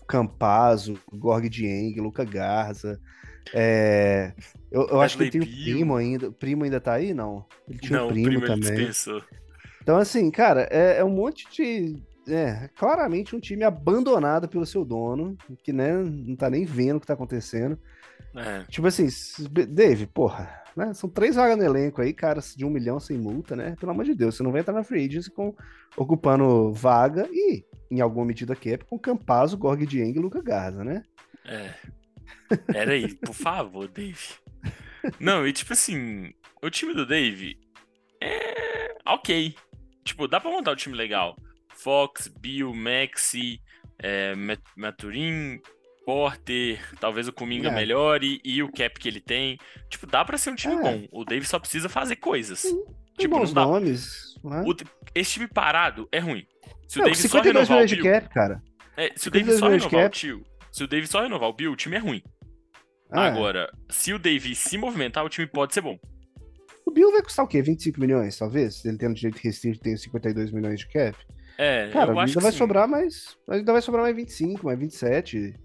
[0.07, 2.99] Campazzo, Gorg Dieng, Luca Garza.
[3.53, 4.33] É...
[4.71, 6.29] Eu, eu acho que ele tem um primo ainda.
[6.29, 7.13] O primo ainda tá aí?
[7.13, 7.45] Não.
[7.67, 8.89] Ele tinha não, um primo, primo também.
[9.81, 14.83] Então, assim, cara, é, é um monte de é, claramente um time abandonado pelo seu
[14.83, 17.79] dono, que né, não tá nem vendo o que tá acontecendo.
[18.35, 18.63] É.
[18.69, 19.07] Tipo assim,
[19.69, 20.93] Dave, porra, né?
[20.93, 23.75] São três vagas no elenco aí, caras de um milhão sem multa, né?
[23.79, 25.55] Pelo amor de Deus, você não vai entrar na free agency com,
[25.95, 31.03] ocupando vaga e, em alguma medida cap, com Campazzo, Gorg Dieng e Luca Garza, né?
[31.45, 31.73] É.
[32.67, 34.35] Pera aí, por favor, Dave.
[35.19, 37.57] Não, e tipo assim, o time do Dave
[38.21, 39.55] é ok.
[40.03, 41.35] Tipo, dá pra montar um time legal.
[41.75, 43.61] Fox, Bill, Maxi,
[43.99, 44.33] é,
[44.75, 45.59] Maturin,
[46.05, 47.75] Porter, talvez o Kuminga é.
[47.75, 49.57] melhore e o cap que ele tem.
[49.89, 50.81] Tipo, dá pra ser um time é.
[50.81, 51.07] bom.
[51.11, 52.59] O Davis só precisa fazer coisas.
[52.59, 52.83] Sim,
[53.17, 53.65] tipo, bons dá...
[53.65, 54.35] nomes.
[54.43, 54.63] Né?
[54.65, 54.75] O...
[55.13, 56.45] Esse time parado é ruim.
[56.87, 58.03] Se o Davis só renovar o Bill...
[58.03, 58.61] Cap, cara.
[58.95, 60.05] É, se o Davis só renovar cap.
[60.05, 62.21] o tio, se o Davis só renovar o Bill, o time é ruim.
[63.11, 65.97] Ah, Agora, se o Davis se movimentar, o time pode ser bom.
[66.85, 67.61] O Bill vai custar o quê?
[67.61, 68.85] 25 milhões, talvez?
[68.85, 71.17] Ele tendo direito restrito tem 52 milhões de cap.
[71.57, 72.57] É, Cara, eu ainda vai sim.
[72.57, 73.37] sobrar mais.
[73.47, 75.55] Ainda vai sobrar mais 25, mais 27.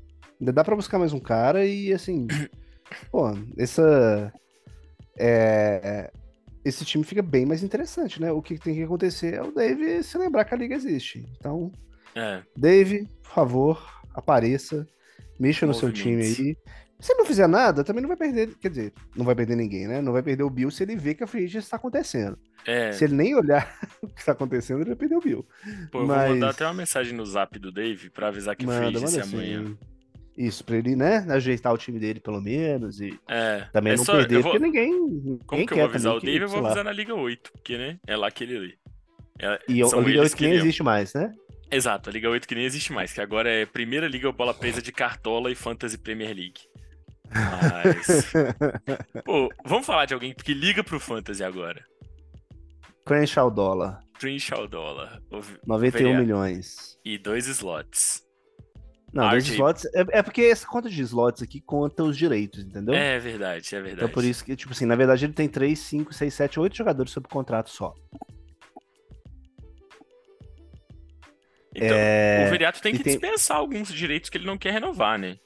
[0.40, 2.26] Ainda dá pra buscar mais um cara e assim.
[3.10, 4.32] pô, essa.
[5.18, 6.10] É,
[6.64, 8.30] esse time fica bem mais interessante, né?
[8.30, 11.26] O que tem que acontecer é o Dave se lembrar que a liga existe.
[11.38, 11.72] Então,
[12.14, 12.42] é.
[12.56, 14.86] Dave, por favor, apareça,
[15.38, 16.56] mexa no seu time aí.
[17.00, 18.54] Se ele não fizer nada, também não vai perder.
[18.60, 20.00] Quer dizer, não vai perder ninguém, né?
[20.02, 22.38] Não vai perder o Bill se ele vê que a free está acontecendo.
[22.66, 23.66] É, Se ele nem olhar
[24.02, 25.46] o que está acontecendo, ele vai perder o Bill.
[25.90, 28.64] pô, eu mas- vou mandar até uma mensagem no zap do Dave pra avisar que
[28.66, 29.76] o free Manda, é manda amanhã.
[30.36, 31.26] Isso, pra ele, né?
[31.28, 33.00] Ajeitar o time dele, pelo menos.
[33.00, 34.90] E É, também é não só, perder, eu vou, porque ninguém.
[34.92, 36.44] ninguém como que eu vou avisar o que, Dave?
[36.44, 38.74] Eu vou avisar na Liga 8, porque, né, é lá que ele lê.
[39.38, 41.32] É- E o Liga eles 8 que nem existe mais, né?
[41.70, 44.80] Exato, a Liga 8 que nem existe mais, que agora é Primeira Liga Bola Presa
[44.82, 46.60] de Cartola e Fantasy Premier League.
[47.32, 48.32] Mas.
[49.24, 51.84] Pô, vamos falar de alguém que liga pro Fantasy agora.
[53.06, 55.20] Crenshaw dólar, Crenshaw Dollar.
[55.32, 56.98] o- 91 Veria- milhões.
[57.04, 58.22] E dois slots.
[59.12, 59.84] Não, dois slots.
[59.86, 62.94] É, é porque essa conta de slots aqui conta os direitos, entendeu?
[62.94, 63.96] É verdade, é verdade.
[64.04, 66.76] Então por isso que, tipo assim, na verdade ele tem 3, 5, 6, 7, 8
[66.76, 67.92] jogadores sob contrato só.
[71.74, 75.18] Então, É, o Veriato tem que tem- dispensar alguns direitos que ele não quer renovar,
[75.18, 75.36] né?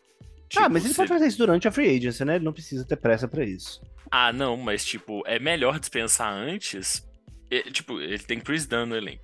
[0.59, 2.37] Ah, Tipo, mas ele se- pode fazer isso durante a free agency, né?
[2.37, 3.81] Ele não precisa ter pressa pra isso.
[4.11, 7.07] Ah, não, mas tipo, é melhor dispensar antes.
[7.73, 9.23] Tipo, ele tem Chris Dunn no elenco.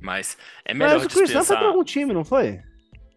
[0.00, 1.58] Mas é melhor Mas o Chris Dunn foi dispensar.
[1.58, 2.60] pra algum time, não foi?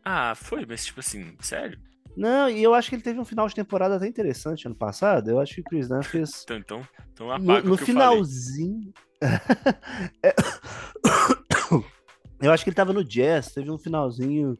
[0.03, 1.79] Ah, foi, mas tipo assim, sério?
[2.15, 5.29] Não, e eu acho que ele teve um final de temporada até interessante ano passado.
[5.29, 6.43] Eu acho que o Chris Dunn fez.
[6.43, 8.93] Então, então, então No, apaga no o que eu finalzinho.
[10.21, 10.36] É-
[12.41, 14.58] Eu acho que ele tava no Jazz, teve um finalzinho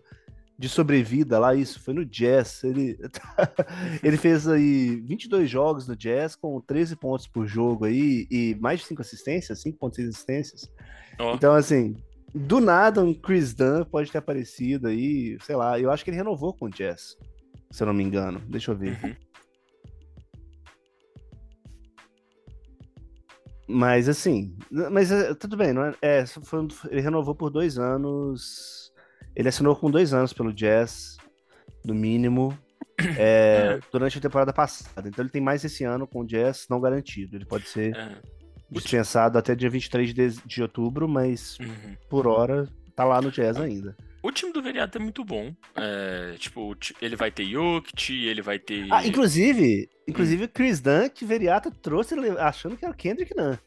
[0.58, 2.63] de sobrevida lá, isso, foi no Jazz.
[2.63, 2.98] Ele,
[4.04, 8.82] ele fez aí 22 jogos no Jazz com 13 pontos por jogo aí e mais
[8.82, 10.72] de 5 assistências, 5.6 assistências.
[11.20, 11.96] Ó, Então, assim,
[12.34, 16.18] do nada um Chris Dunn pode ter aparecido aí, sei lá, eu acho que ele
[16.18, 17.18] renovou com o Jazz,
[17.72, 18.39] se eu não me engano.
[18.48, 19.00] Deixa eu ver.
[19.04, 19.16] uhum.
[23.68, 24.56] Mas assim,
[24.92, 28.93] mas é, tudo bem, não é, é, foi ele renovou por dois anos.
[29.36, 31.17] Ele assinou com dois anos pelo Jazz,
[31.84, 32.58] no mínimo,
[33.17, 35.08] é, durante a temporada passada.
[35.08, 37.36] Então ele tem mais esse ano com o Jazz não garantido.
[37.36, 38.17] Ele pode ser É,
[38.69, 41.96] dispensado até dia 23 de, de outubro, mas uhum.
[42.10, 43.96] por hora tá lá no Jazz ainda.
[44.22, 45.54] O time do Veriato é muito bom.
[45.76, 48.88] É, tipo, ele vai ter Jokic, ele vai ter.
[48.89, 53.58] Ah, inclusive, inclusive o Chris Dunn, que Veriata trouxe achando que era o Kendrick Nunn.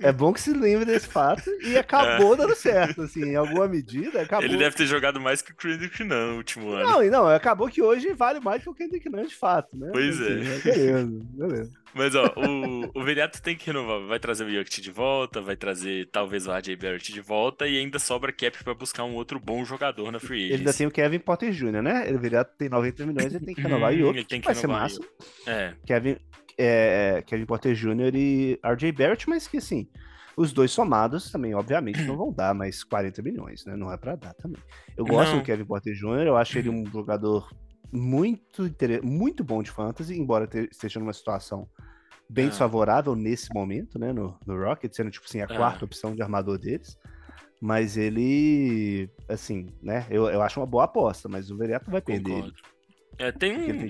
[0.00, 4.22] É bom que se lembre desse fato e acabou dando certo, assim, em alguma medida,
[4.22, 4.44] acabou.
[4.44, 6.90] Ele deve ter jogado mais que o Kendrick Nunn no último ano.
[6.90, 9.90] Não, não, acabou que hoje vale mais que o Kendrick Nunn de fato, né?
[9.92, 10.44] Pois Assim, é.
[10.44, 11.82] mas Beleza, beleza.
[11.94, 14.00] Mas ó, o, o Veriato tem que renovar.
[14.06, 17.78] Vai trazer o Jokic de volta, vai trazer talvez o RJ Barrett de volta e
[17.78, 20.90] ainda sobra cap pra buscar um outro bom jogador na free Ele ainda tem o
[20.90, 22.08] Kevin Potter Jr., né?
[22.08, 24.18] Ele Veriata tem 90 milhões, ele tem que renovar Hum, e outro.
[24.18, 25.00] ele tem que vai ser massa.
[25.46, 26.16] É, Kevin,
[26.58, 28.14] é, Kevin Potter Jr.
[28.14, 29.88] e RJ Barrett, mas que assim,
[30.36, 33.76] os dois somados também, obviamente, não vão dar mais 40 milhões, né?
[33.76, 34.60] Não é pra dar também.
[34.96, 35.38] Eu gosto Não.
[35.40, 37.50] do Kevin Potter Jr., eu acho ele um jogador
[37.92, 38.62] muito,
[39.02, 41.68] muito bom de fantasy, embora te- esteja numa situação
[42.28, 42.48] bem Ah.
[42.48, 44.12] desfavorável nesse momento, né?
[44.12, 45.48] No, no Rocket, sendo tipo assim, a Ah.
[45.54, 46.96] quarta opção de armador deles.
[47.60, 50.06] Mas ele, assim, né?
[50.10, 52.54] Eu, eu acho uma boa aposta, mas o Veriato vai perder concordo.
[53.18, 53.88] É, tem um, tem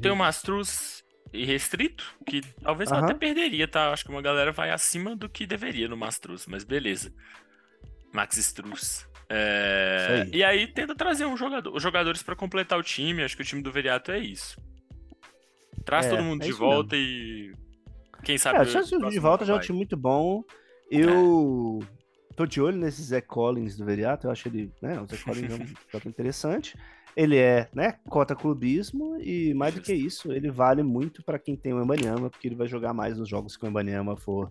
[0.00, 1.03] tem um, um Mastruz
[1.34, 3.04] irrestrito, que talvez eu Aham.
[3.04, 3.92] até perderia, tá?
[3.92, 7.12] Acho que uma galera vai acima do que deveria no Mastruz, mas beleza.
[8.12, 9.06] Max Struz.
[9.28, 10.30] É, aí.
[10.32, 13.24] E aí tenta trazer um jogador, os jogadores pra completar o time.
[13.24, 14.56] Acho que o time do Veriato é isso.
[15.84, 17.52] Traz É, todo mundo é de volta e
[18.22, 18.58] quem sabe.
[18.58, 20.42] É, de volta já é um time muito bom.
[20.90, 21.80] Eu
[22.36, 24.26] tô de olho nesse Zé Collins do Veriato.
[24.26, 25.00] Eu acho ele, né?
[25.00, 26.76] O Zé Collins é um jogador interessante.
[27.16, 27.94] Ele é, né?
[28.08, 32.28] Cota clubismo e mais do que isso, ele vale muito pra quem tem o Embanyama,
[32.28, 34.50] porque ele vai jogar mais nos jogos que o Embanyama for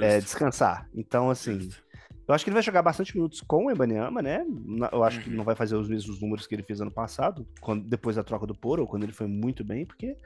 [0.00, 0.88] é, descansar.
[0.94, 1.82] Então, assim, justo.
[2.28, 4.44] eu acho que ele vai jogar bastante minutos com o Embanyama, né?
[4.92, 5.38] Eu acho que ele Uhum.
[5.38, 8.46] não vai fazer os mesmos números que ele fez ano passado, quando, depois da troca
[8.46, 10.16] do Poro, quando ele foi muito bem, porque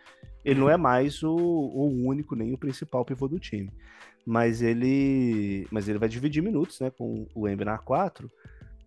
[0.45, 0.67] ele Uhum.
[0.67, 3.71] não é mais o, o único nem o principal pivô do time.
[4.27, 8.31] Mas ele, mas ele vai dividir minutos, né, com o Embi na 4.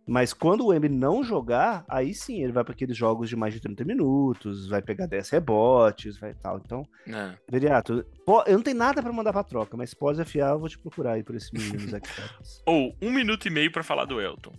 [0.07, 3.53] Mas quando o Embi não jogar, aí sim ele vai para aqueles jogos de mais
[3.55, 6.62] de 30 minutos, vai pegar 10 rebotes, vai tal.
[6.63, 7.33] Então, É.
[7.49, 8.06] Veriato,
[8.45, 11.13] eu não tenho nada para mandar pra troca, mas pode afiar, eu vou te procurar
[11.13, 12.62] aí por esse menino Zach Collins.
[12.67, 14.53] Ou um minuto e meio pra falar do Elton.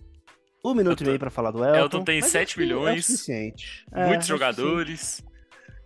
[0.65, 1.79] Um minuto Elton- e meio pra falar do Elton.
[1.79, 3.85] Elton tem mas 7 acho que É o milhões, suficiente.
[3.93, 5.25] É, Muitos é jogadores.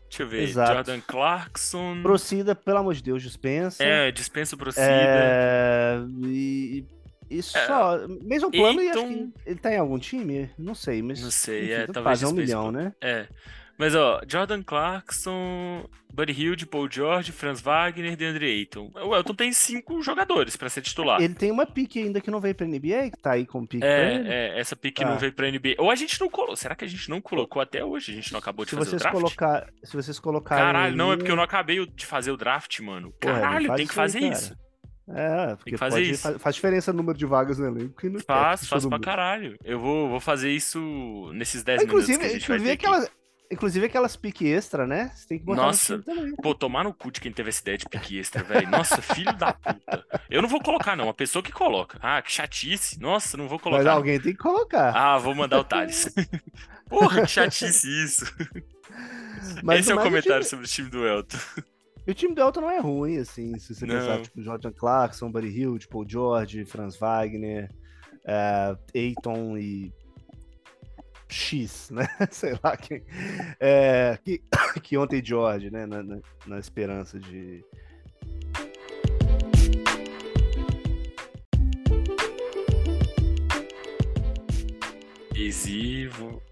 [0.08, 0.42] Deixa eu ver.
[0.42, 0.72] Exato.
[0.72, 2.00] Jordan Clarkson.
[2.02, 3.84] Procida, pelo amor de Deus, dispensa.
[3.84, 4.86] É, dispensa o Procida.
[4.88, 6.84] É, e,
[7.30, 7.98] e só.
[8.22, 10.50] Mesmo plano, e acho Aiton- que ele tá em algum time?
[10.58, 11.22] Não sei, mas.
[11.22, 12.92] Não sei, enfim, é, talvez é um milhão, né?
[13.00, 13.26] É.
[13.78, 18.90] Mas, ó, Jordan Clarkson, Buddy Hilde, Paul George, Franz Wagner, DeAndre Ayton.
[18.94, 21.18] O Elton tem cinco jogadores pra ser titular.
[21.18, 23.82] Ele tem uma pique ainda que não veio pra NBA, que tá aí com pique
[23.82, 24.22] É,
[24.54, 25.04] é, essa Ah.
[25.06, 25.76] não veio pra NBA.
[25.78, 26.56] Ou a gente não colocou.
[26.56, 28.12] Será que a gente não colocou até hoje?
[28.12, 29.14] A gente não acabou de Se fazer o draft?
[29.16, 30.62] colocar, se vocês colocarem.
[30.62, 33.14] Caralho, não, é aí- porque eu não acabei de fazer o draft, mano.
[33.18, 34.32] Caralho, faz tem que aí, fazer cara.
[34.34, 34.54] isso.
[35.14, 36.22] É, porque que fazer pode- isso.
[36.22, 38.06] Faz, faz diferença o número de vagas no elenco.
[38.06, 39.04] E no Faz, faz pra mundo.
[39.04, 39.56] caralho.
[39.64, 42.72] Eu vou, vou fazer isso nesses 10 Ah, minutos que a Inclusive, gente vai inclusive,
[42.74, 42.86] aqui.
[42.86, 43.10] aquelas,
[43.50, 45.10] inclusive aquelas pique extra, né?
[45.14, 46.36] Você tem que botar Nossa, no também.
[46.36, 48.68] Pô, tomar no cu de quem teve essa ideia de pique extra, velho.
[48.70, 50.04] Nossa, filho da puta.
[50.30, 51.08] Eu não vou colocar, não.
[51.08, 51.98] A pessoa que coloca.
[52.00, 53.00] Ah, que chatice.
[53.00, 53.92] Nossa, não vou Mas colocar.
[53.92, 54.92] alguém tem que colocar.
[54.96, 56.12] Ah, vou mandar o Thales.
[56.88, 58.24] Porra, que chatice isso.
[59.62, 61.38] Mas Esse é o comentário time- sobre o time do Elton.
[62.10, 63.94] E o time do Elton não é ruim, assim, se você Não.
[63.94, 67.70] pensar, tipo, Jordan Clarkson, Buddy Hield, Paul George, Franz Wagner,
[68.26, 69.92] é, Ayton e
[71.28, 72.08] X, né?
[72.32, 73.04] Sei lá quem.
[73.60, 74.42] É, que,
[74.82, 75.86] que ontem George, né?
[75.86, 77.62] Na, na- na esperança de.
[85.34, 86.42] Easy, vo-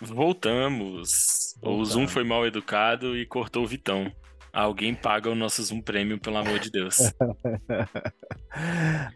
[0.00, 1.54] voltamos.
[1.56, 1.88] O Voltamos.
[1.90, 4.10] Zoom foi mal educado e cortou o Vitão.
[4.52, 6.98] Alguém paga o nosso Zoom Premium, pelo amor de Deus.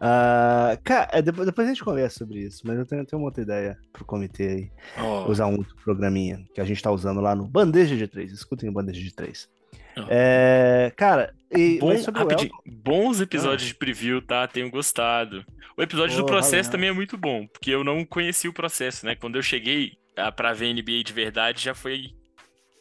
[0.01, 3.27] Ah, cara, é, depois, depois a gente conversa sobre isso, mas eu tenho, tenho uma
[3.27, 4.71] outra ideia pro comitê aí.
[4.97, 8.31] Ó, Usar um outro programinha que a gente tá usando lá no Bandeja de Três.
[8.31, 9.47] Escutem o Bandeja de Três.
[9.95, 10.07] Ó.
[10.09, 14.47] É, cara, e, bom, rapidinho, bons episódios de preview, tá?
[14.47, 15.45] Tenho gostado.
[15.77, 16.71] O episódio do Pô, processo valeu.
[16.71, 19.15] também é muito bom, porque eu não conhecia o processo, né?
[19.15, 22.15] Quando eu cheguei ah, pra ver NBA de verdade, já foi.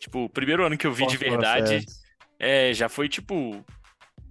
[0.00, 1.74] Tipo, o primeiro ano que eu vi de verdade.
[1.74, 2.05] pós-processo.
[2.38, 3.64] É, já foi tipo.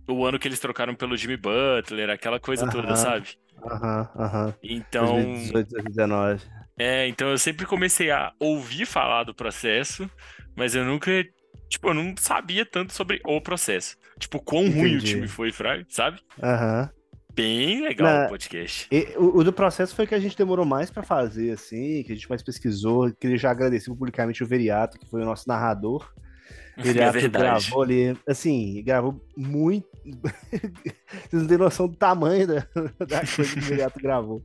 [0.08, 2.96] O ano que eles trocaram pelo Jimmy Butler, aquela coisa toda, Aham.
[2.96, 3.30] sabe?
[3.64, 4.54] Aham, aham.
[4.62, 5.16] Então.
[5.16, 6.44] 2018, 2019.
[6.78, 10.08] É, então eu sempre comecei a ouvir falar do processo,
[10.56, 11.10] mas eu nunca,
[11.70, 13.98] tipo, eu não sabia tanto sobre o processo.
[14.20, 15.06] Tipo, quão ruim o Entendi.
[15.14, 15.52] time foi,
[15.90, 16.20] sabe?
[16.44, 16.90] Aham.
[17.34, 18.88] Bem legal Na- o podcast.
[18.92, 22.12] E O, o do processo foi que a gente demorou mais pra fazer, assim, que
[22.12, 23.12] a gente mais pesquisou.
[23.20, 26.14] Queria já agradecer publicamente o Veriato, que foi o nosso narrador.
[26.78, 27.44] É Veriato verdade.
[27.70, 29.88] gravou ali, assim, gravou muito.
[31.30, 32.68] Vocês não têm noção do tamanho da,
[33.06, 34.44] da coisa que o Veriato gravou.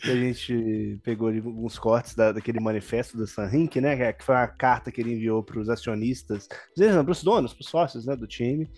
[0.00, 3.96] Que a gente pegou ali alguns cortes da- daquele manifesto do Sanrink, né?
[3.96, 7.62] que- Que foi uma carta que ele enviou para os acionistas, para os donos, para
[7.62, 8.68] os sócios né, do time,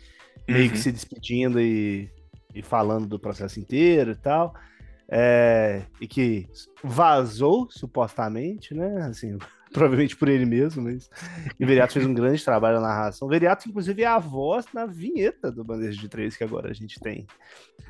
[0.49, 0.83] meio que Uhum.
[0.83, 2.11] se despedindo e,
[2.55, 4.55] e falando do processo inteiro e tal.
[5.09, 6.49] É, e que
[6.83, 9.03] vazou, supostamente, né?
[9.03, 9.37] Assim,
[9.75, 11.11] provavelmente por ele mesmo, mas
[11.59, 13.27] e o Veriato fez um grande trabalho na narração.
[13.27, 16.73] O Veriato, inclusive, é a voz na vinheta do Bandeja de Três que agora a
[16.73, 17.27] gente tem.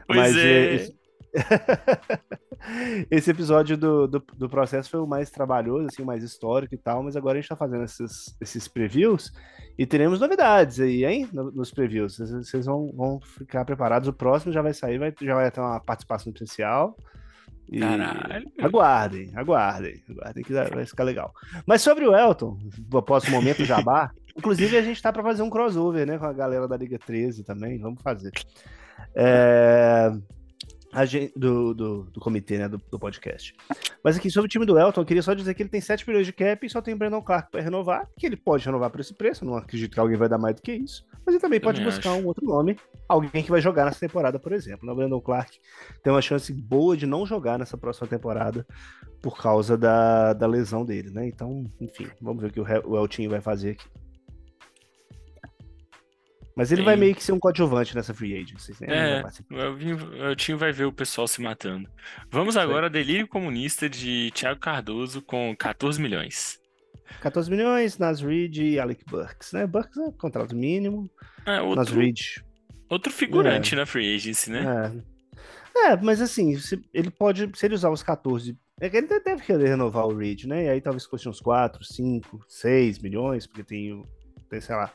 [0.06, 0.40] Pois Mas, é.
[0.40, 0.96] é, esse...
[3.10, 6.78] esse episódio do, do, do processo foi o mais trabalhoso, assim, o mais histórico e
[6.78, 9.32] tal, mas agora a gente tá fazendo esses, esses previews
[9.76, 11.28] e teremos novidades aí, hein?
[11.32, 12.16] no- Nos previews.
[12.16, 14.08] Vocês, vocês vão, vão ficar preparados.
[14.08, 16.96] O próximo já vai sair, vai, já vai ter uma participação especial.
[17.68, 18.50] E Caralho.
[18.60, 21.32] Aguardem, aguardem, aguardem que vai ficar legal.
[21.66, 22.58] Mas sobre o Elton,
[22.94, 26.32] após o momento jabá, inclusive a gente tá para fazer um crossover, né, com a
[26.32, 28.32] galera da Liga 13 também, vamos fazer.
[29.14, 30.12] É,
[31.04, 33.54] gente- do, do, do comitê, né, do, do podcast.
[34.02, 36.06] Mas aqui, sobre o time do Elton, eu queria só dizer que ele tem 7
[36.08, 38.90] milhões de cap e só tem o Brandon Clark para renovar, que ele pode renovar
[38.90, 41.40] por esse preço, não acredito que alguém vai dar mais do que isso, mas ele
[41.40, 42.20] também pode Também buscar acho.
[42.22, 42.76] um outro nome,
[43.08, 44.86] alguém que vai jogar nessa temporada, por exemplo.
[44.86, 44.92] né?
[44.92, 45.58] O Brandon Clark
[46.02, 48.66] tem uma chance boa de não jogar nessa próxima temporada
[49.22, 51.26] por causa da, da lesão dele, né?
[51.26, 53.86] Então, enfim, vamos ver o que o, o Eltinho vai fazer aqui.
[56.56, 58.72] Mas ele vai Tem- meio que ser um coadjuvante nessa free agency.
[58.80, 59.18] Né?
[59.18, 61.88] É, vai o Tinho vai ver o pessoal se matando.
[62.30, 66.60] Vamos agora, Delírio Comunista de Thiago Cardoso com 14 milhões.
[67.20, 69.66] 14 milhões, Nas Reed e Alec Burks, né?
[69.66, 71.10] Burks é contrato mínimo,
[71.44, 72.18] É, Nas outro, Reed
[72.88, 74.92] outro figurante na Free Agency, né?
[75.76, 75.90] É.
[75.92, 76.56] É, mas assim,
[76.92, 80.44] ele pode, se ele usar os 14, é que ele deve querer renovar o Reed,
[80.44, 80.66] né?
[80.66, 84.06] E aí talvez custe uns 4, 5, 6 milhões, porque tem, o-
[84.48, 84.92] tem sei lá,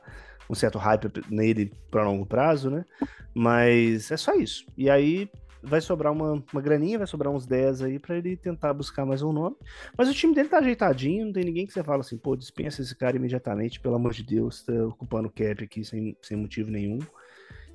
[0.50, 2.86] um certo hype nele para longo prazo, né?
[3.34, 4.66] Mas é só isso.
[4.78, 5.30] E aí
[5.62, 9.22] vai sobrar uma, uma graninha, vai sobrar uns 10 aí para ele tentar buscar mais
[9.22, 9.56] um nome.
[9.97, 12.82] Mas o time dele tá ajeitadinho, não tem ninguém que você fala assim, pô, dispensa
[12.82, 16.72] esse cara imediatamente, pelo amor de Deus, tá ocupando o cap aqui sem, sem motivo
[16.72, 17.00] nenhum.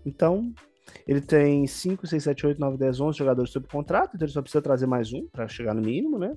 [0.04, 0.52] Então,
[1.06, 4.42] ele tem 5, 6, 7, 8, 9, 10, 11 jogadores sob contrato, então ele só
[4.42, 6.32] precisa trazer mais um para chegar no mínimo, né?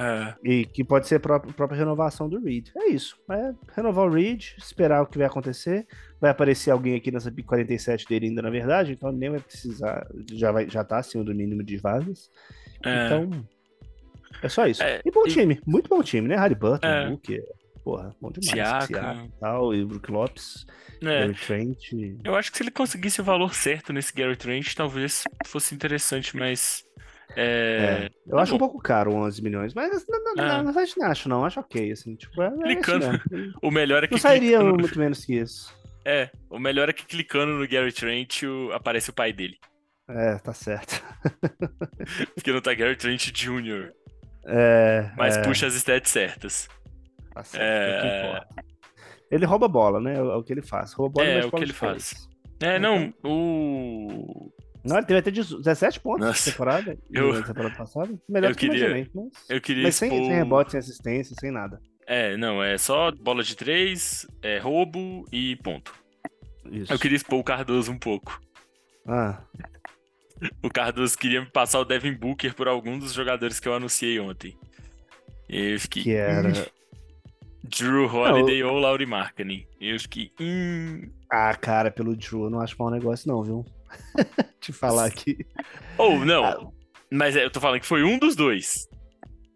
[0.00, 2.68] É, E que pode ser a própria, própria renovação do Reed.
[2.76, 3.16] É isso.
[3.30, 5.86] É renovar o Reed, esperar o que vai acontecer.
[6.20, 10.06] Vai aparecer alguém aqui nessa pick 47 dele ainda, na verdade, então nem vai precisar.
[10.32, 12.30] Já, vai, já tá acima do mínimo de vagas.
[12.84, 13.06] é.
[13.06, 13.44] Então,
[14.42, 14.82] é só isso.
[14.82, 16.36] É, e bom e- time, muito bom time, né?
[16.36, 17.08] Harry Button, É.
[17.10, 17.42] Booker,
[17.82, 18.50] porra, bom demais.
[18.88, 20.64] Siakam e tal, e Brook Lopes,
[21.02, 21.78] É, Gary Trent.
[22.24, 26.36] eu acho que se ele conseguisse o valor certo nesse Gary Trent, talvez fosse interessante,
[26.36, 26.84] mas.
[27.36, 28.66] É, É, eu tá acho um bom.
[28.68, 30.34] pouco caro 11 milhões, mas não, não, É.
[30.48, 33.06] não, não, não acho não, acho ok, assim, tipo, é, é Clicando.
[33.06, 33.20] mesmo.
[33.62, 35.76] O melhor é que Não sairia muito menos que isso.
[36.04, 39.56] É, o melhor é que clicando no Gary Trent o- aparece o pai dele.
[40.08, 41.02] É, tá certo.
[42.34, 43.92] Porque não tá Gary Trent Jr.,
[44.46, 46.68] É, mas é, puxa as stats certas.
[47.34, 48.62] tá certo, é É.
[49.30, 50.16] Ele rouba bola, né?
[50.16, 50.94] É o que ele faz.
[50.94, 52.26] Rouba bola É, o que ele faz.
[52.60, 54.50] É, não, o.
[54.88, 56.98] Não, ele teve até 17 pontos Nossa, na temporada.
[57.12, 58.18] eu- na temporada passada.
[58.28, 60.24] Melhor eu que eu queria- imaginei, mas, Eu queria mas sem, expor.
[60.26, 61.80] sem rebote, sem assistência, sem nada.
[62.06, 65.92] É, não, é só bola de três, é roubo e ponto.
[66.70, 66.92] Isso.
[66.92, 68.40] Eu queria expor o Cardoso um pouco.
[69.06, 69.40] Ah,
[70.62, 74.20] O Cardoso queria me passar o Devin Booker por algum dos jogadores que eu anunciei
[74.20, 74.56] ontem.
[75.48, 76.02] E eu fiquei.
[76.04, 76.48] que era.
[76.48, 76.64] "Hum,
[77.64, 79.66] Drew Holiday ou Lauri Markkanen.
[79.80, 80.30] E eu fiquei.
[80.40, 81.10] Hum.
[81.30, 83.64] Ah, cara, pelo Drew, eu não acho mau negócio, não, viu?
[84.60, 85.38] Te falar aqui.
[85.96, 86.44] Ou não.
[86.44, 86.68] Ah.
[87.10, 88.88] Mas é, eu tô falando que foi um dos dois.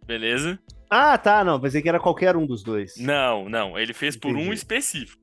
[0.06, 0.58] Beleza?
[0.90, 1.60] Ah, tá, não.
[1.60, 2.96] Pensei que era qualquer um dos dois.
[2.96, 3.78] Não, não.
[3.78, 4.54] Ele fez por um Entendi.
[4.54, 5.22] específico.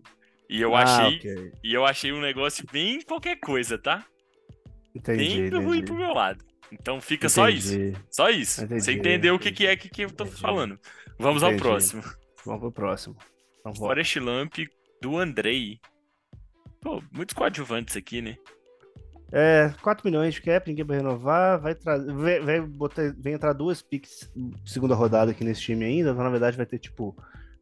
[0.49, 1.17] E eu ah, achei.
[1.17, 1.51] ok.
[1.63, 4.03] E eu achei um negócio bem qualquer coisa, tá?
[4.95, 5.49] Entendi.
[5.49, 5.83] bem ruim entendi.
[5.85, 6.43] pro meu lado.
[6.71, 7.75] Então fica só isso.
[7.75, 7.97] Entendi.
[8.09, 8.63] Só isso.
[8.63, 10.41] Entendi, Você entendeu o que, que é que, que eu tô entendi.
[10.41, 10.79] falando.
[11.19, 11.63] Vamos ao Entendi.
[11.63, 12.03] próximo.
[12.45, 13.15] Vamos pro próximo.
[13.59, 13.75] Então.
[13.75, 14.55] Forest Lamp
[15.01, 15.79] do Andrei.
[16.81, 18.37] Pô, muitos coadjuvantes aqui, né?
[19.31, 23.81] É, 4 milhões de cap, ninguém vai renovar, vai vai, vai botar, vem entrar duas
[23.81, 24.29] picks
[24.65, 27.15] segunda rodada aqui nesse time ainda, então na verdade vai ter tipo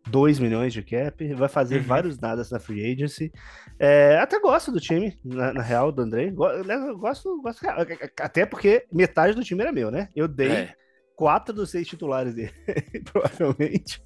[0.10, 1.84] 2 milhões de cap, vai fazer Uhum.
[1.84, 3.32] vários nadas na free agency.
[3.78, 6.32] É, até gosto do time, na, na real, do André.
[6.32, 7.78] Gosto, gosto real,
[8.22, 10.08] até porque metade do time era meu, né?
[10.16, 10.74] Eu dei É,
[11.18, 12.54] quatro dos seis titulares dele,
[13.12, 14.02] provavelmente.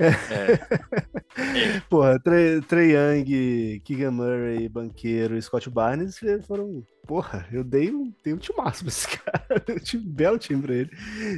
[0.00, 1.80] é.
[1.90, 6.82] Porra, Trey, Trey Young, Keegan Murray, Banqueiro e Scott Barnes foram.
[7.06, 9.62] Porra, eu dei um, dei um timaço pra esse cara.
[9.68, 10.90] Eu tive um belo time pra ele.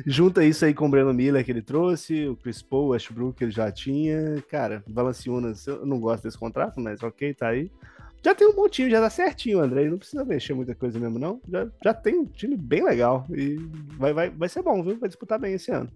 [0.07, 3.37] Junta isso aí com o Breno Miller que ele trouxe, o Chris Paul, o Westbrook
[3.37, 4.41] que ele já tinha.
[4.49, 7.69] Cara, Valanciunas, eu não gosto desse contrato, mas ok, tá aí.
[8.27, 9.85] Já tem um bom time, já tá certinho, André.
[9.85, 11.41] Não precisa mexer muita coisa mesmo, não.
[11.49, 13.25] Já, já tem um time bem legal.
[13.31, 13.55] E
[13.97, 14.99] vai, vai, vai ser bom, viu?
[14.99, 15.89] Vai disputar bem esse ano.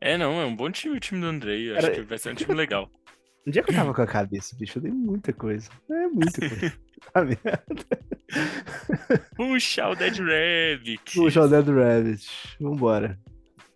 [0.00, 1.72] É, não, é um bom time o time do Andrei.
[1.72, 2.88] Acho Cara, que vai ser um time legal.
[3.44, 5.68] Um dia que eu tava com a cabeça, bicho, eu dei muita coisa.
[5.90, 6.72] É muita coisa.
[7.12, 7.62] Tá merda.
[9.36, 11.14] Puxa o Dead Rabbit.
[11.14, 12.28] Puxa o Dead Rabbit.
[12.60, 13.18] Vambora.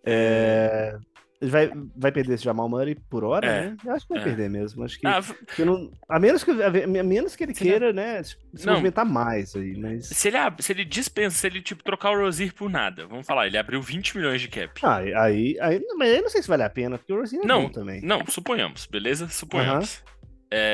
[0.05, 0.93] É...
[0.93, 1.12] Ele
[1.49, 3.77] vai, vai perder esse Jamal Murray por hora, É, né?
[3.85, 4.25] Eu acho que vai é.
[4.25, 4.83] perder mesmo.
[4.83, 5.19] Acho que, Ah,
[5.55, 8.73] que não, a, menos que, a menos que ele queira, né, se Não.
[8.73, 10.07] movimentar mais aí, mas...
[10.07, 13.47] se ele, se ele dispensa, se ele tipo trocar o Rozier por nada, vamos falar,
[13.47, 14.79] ele abriu 20 milhões de cap.
[14.83, 17.45] Ah, aí, aí, mas aí não sei se vale a pena, porque o Rosinha é
[17.47, 18.01] Não, bom também.
[18.01, 19.27] Não, suponhamos, beleza?
[19.29, 20.03] Suponhamos.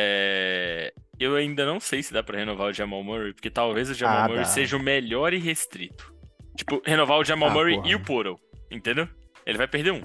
[0.03, 3.93] É, Eu ainda não sei se dá pra renovar o Jamal Murray, porque talvez o
[3.93, 4.45] Jamal Ah, Murray dá.
[4.45, 6.13] seja o melhor e restrito.
[6.55, 7.87] Tipo, renovar o Jamal Ah, Murray porra.
[7.89, 8.39] e o Portal,
[8.71, 9.07] entendeu?
[9.45, 10.01] Ele vai perder um.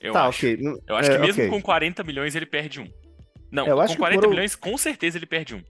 [0.00, 0.46] Eu tá, acho.
[0.46, 0.58] ok.
[0.86, 1.50] Eu acho é, que mesmo ok.
[1.50, 2.88] com 40 milhões ele perde um.
[3.50, 5.62] Não, Eu com que o 40 Portal- milhões com certeza ele perde um.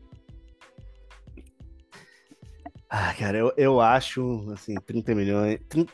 [2.90, 5.60] Ah, cara, eu, eu acho, assim, 30 milhões...
[5.68, 5.92] 30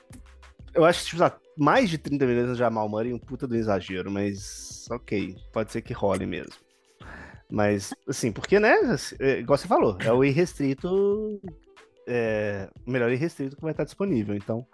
[0.74, 3.55] eu acho, tipo, lá, mais de 30 milhões no Jamal Murray é um puta do
[3.57, 6.53] exagero, mas ok, pode ser que role mesmo.
[7.51, 11.41] Mas, assim, porque, né, assim, é, igual você falou, é o irrestrito,
[12.07, 14.66] é, o melhor irrestrito que vai estar disponível, então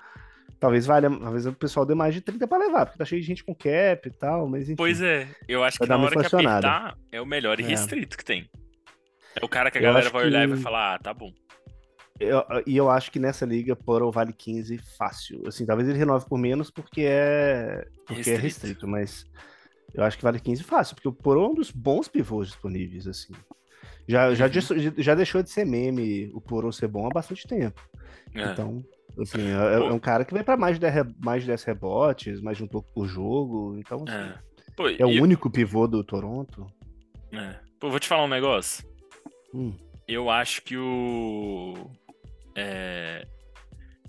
[0.60, 3.26] talvez valha, talvez o pessoal dê mais de 30 pra levar, porque tá cheio de
[3.26, 4.76] gente com cap e tal, mas enfim.
[4.76, 7.66] Pois é, eu acho que na hora que apertar é o melhor e É.
[7.66, 8.48] restrito que tem.
[9.40, 11.14] É o cara que a Eu galera vai olhar e que- vai falar, ah, tá
[11.14, 11.32] bom.
[12.18, 15.42] Eu- e eu acho que nessa liga Portal vale 15 fácil.
[15.46, 18.42] Assim, talvez ele renove por menos porque é porque é Restrito.
[18.42, 19.24] restrito, mas
[19.94, 23.06] eu acho que vale 15 fácil, porque o Portal é um dos bons pivôs disponíveis,
[23.06, 23.32] assim.
[24.06, 24.50] Já, já, Uhum.
[24.50, 27.80] dis- já deixou de ser meme o Portal ser bom há bastante tempo.
[28.34, 28.52] É.
[28.52, 28.84] Então,
[29.18, 31.62] assim, é, é um cara que vai pra mais de 10, re- mais de 10
[31.64, 33.76] rebotes, mais de um pouco por jogo.
[33.78, 34.34] Então, assim, É.
[34.76, 36.66] Pô, é, o e- único pivô do Toronto.
[37.32, 37.56] é.
[37.78, 38.86] Pô, vou te falar um negócio.
[39.54, 39.74] Hum,
[40.06, 41.90] Eu acho que o.
[42.54, 43.26] é,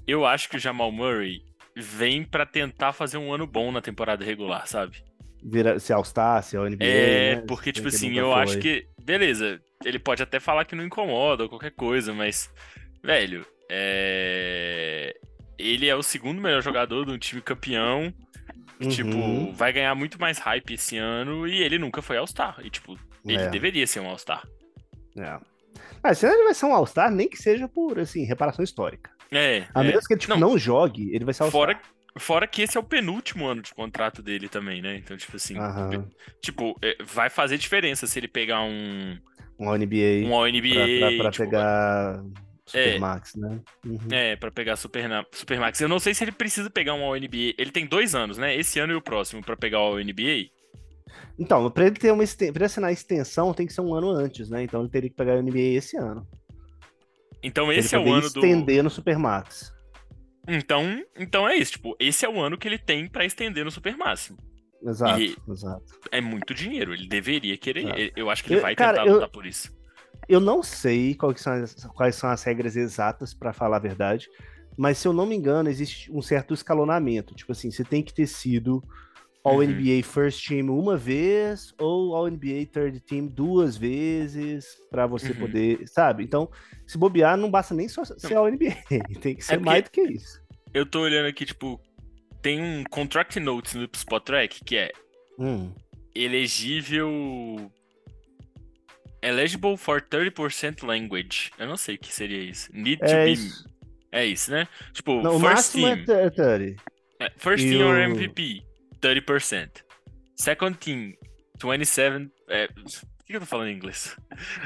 [0.08, 1.42] Eu acho que o Jamal Murray
[1.76, 5.04] vem pra tentar fazer um ano bom na temporada regular, sabe?
[5.44, 6.86] vira, se All-Star, se é o NBA.
[6.86, 7.44] É, né?
[7.48, 8.86] porque, tipo assim, eu acho que.
[9.04, 12.52] Beleza, ele pode até falar que não incomoda ou qualquer coisa, mas.
[13.04, 15.16] Velho, é.
[15.58, 18.14] Ele é o segundo melhor jogador de um time campeão.
[18.80, 19.54] que, Tipo, Uhum.
[19.54, 22.60] vai ganhar muito mais hype esse ano e ele nunca foi All-Star.
[22.64, 23.48] E, tipo, ele É.
[23.48, 24.44] deveria ser um All-Star.
[25.16, 25.38] É.
[26.02, 29.12] Ah, se ele vai ser um All-Star, nem que seja por, assim, reparação histórica.
[29.32, 29.66] É.
[29.76, 29.88] A é.
[29.88, 30.40] menos que ele, tipo, Não.
[30.50, 31.62] não, jogue, ele vai ser All-Star.
[31.62, 31.80] Fora,
[32.18, 34.98] Fora que esse é o penúltimo ano de contrato dele também, né?
[34.98, 36.06] Então, tipo assim, Aham.
[36.42, 39.18] tipo, é, vai fazer diferença se ele pegar um,
[39.60, 40.28] Um NBA.
[40.28, 42.22] um All-NBA, pra, pra- pra tipo, pegar
[42.74, 42.84] É.
[42.84, 43.60] Supermax, né?
[43.86, 43.98] Uhum.
[44.12, 45.82] É, pra pegar Super, Supermax.
[45.82, 47.54] Eu não sei se ele precisa pegar um All-NBA.
[47.58, 48.56] Ele tem dois anos, né?
[48.56, 50.50] Esse ano e o próximo pra pegar o All-NBA.
[51.38, 54.50] Então, pra ele ter uma pra assinar a extensão, tem que ser um ano antes,
[54.50, 54.64] né?
[54.64, 56.26] Então ele teria que pegar o NBA esse ano.
[57.44, 58.40] Então esse é o ano do.
[58.40, 59.74] estender no Supermax.
[60.48, 63.72] Então, então é isso, tipo, esse é o ano que ele tem pra estender no
[63.72, 64.38] Super Máximo.
[64.84, 65.86] Exato, E- exato.
[66.12, 67.88] É muito dinheiro, ele deveria querer.
[67.88, 68.00] É.
[68.00, 69.72] Ele- Eu acho que ele Eu- vai cara, tentar eu- lutar por isso.
[70.32, 74.30] Eu não sei que são as, quais são as regras exatas, pra falar a verdade,
[74.78, 77.36] mas se eu não me engano, existe um certo escalonamento.
[77.36, 78.82] Tipo assim, você tem que ter sido
[79.44, 79.64] All Uhum.
[79.64, 85.40] NBA First Team uma vez ou All NBA Third Team duas vezes pra você Uhum.
[85.40, 86.24] poder, sabe?
[86.24, 86.50] Então,
[86.88, 88.72] se bobear, não basta nem só ser All NBA,
[89.20, 90.40] tem que ser É mais do que isso.
[90.74, 91.78] Eu tô olhando aqui, tipo,
[92.42, 94.92] tem um contract notes no Spot Track que é
[95.38, 95.72] Hum,
[96.16, 97.70] elegível.
[99.22, 101.52] Eligible for 30% language.
[101.60, 102.70] Eu não sei o que seria isso.
[102.74, 103.32] Need to é be.
[103.34, 103.66] isso.
[104.12, 104.68] É isso, né?
[104.94, 106.20] Tipo, Não, o first máximo team.
[106.20, 106.76] é 30.
[107.20, 108.64] é, First e team or o- MVP,
[109.00, 109.70] 30%.
[110.36, 111.14] Second team,
[111.60, 112.30] 27%.
[112.50, 112.84] É, por
[113.28, 114.18] que eu tô falando em inglês?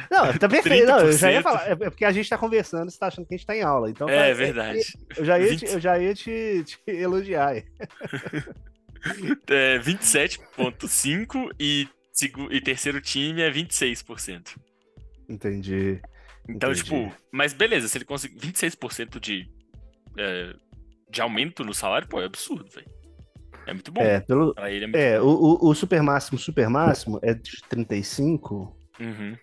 [0.10, 0.88] Não, tá perfeito.
[0.88, 1.44] Não, eu já ia 30%.
[1.44, 1.68] falar.
[1.68, 3.62] É é porque a gente tá conversando, você tá achando que a gente tá em
[3.62, 3.90] aula.
[3.92, 4.80] Então, É verdade.
[5.16, 5.60] Eu já ia, 20.
[5.60, 7.56] te, eu já ia te, te elogiar.
[9.48, 14.58] É 27,5% e, segu- e terceiro time é 26%.
[15.30, 16.02] Entendi.
[16.50, 16.84] Então, Entendi.
[16.84, 19.50] tipo, mas beleza, se ele conseguir 26% de,
[20.18, 20.54] é,
[21.10, 22.88] de aumento no salário, pô, é absurdo, velho.
[23.68, 24.02] É muito bom.
[24.02, 25.26] É, pelo, é muito é bom.
[25.26, 29.36] o, o, o super máximo, super máximo é de 35 Uhum.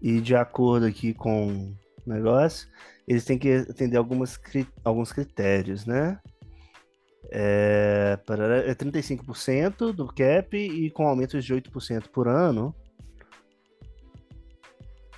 [0.00, 2.68] e de acordo aqui com o negócio,
[3.06, 4.38] eles têm que atender algumas,
[4.84, 6.18] alguns critérios, né?
[7.30, 8.18] É,
[8.66, 12.74] é 35% do cap e com aumentos de 8% por ano.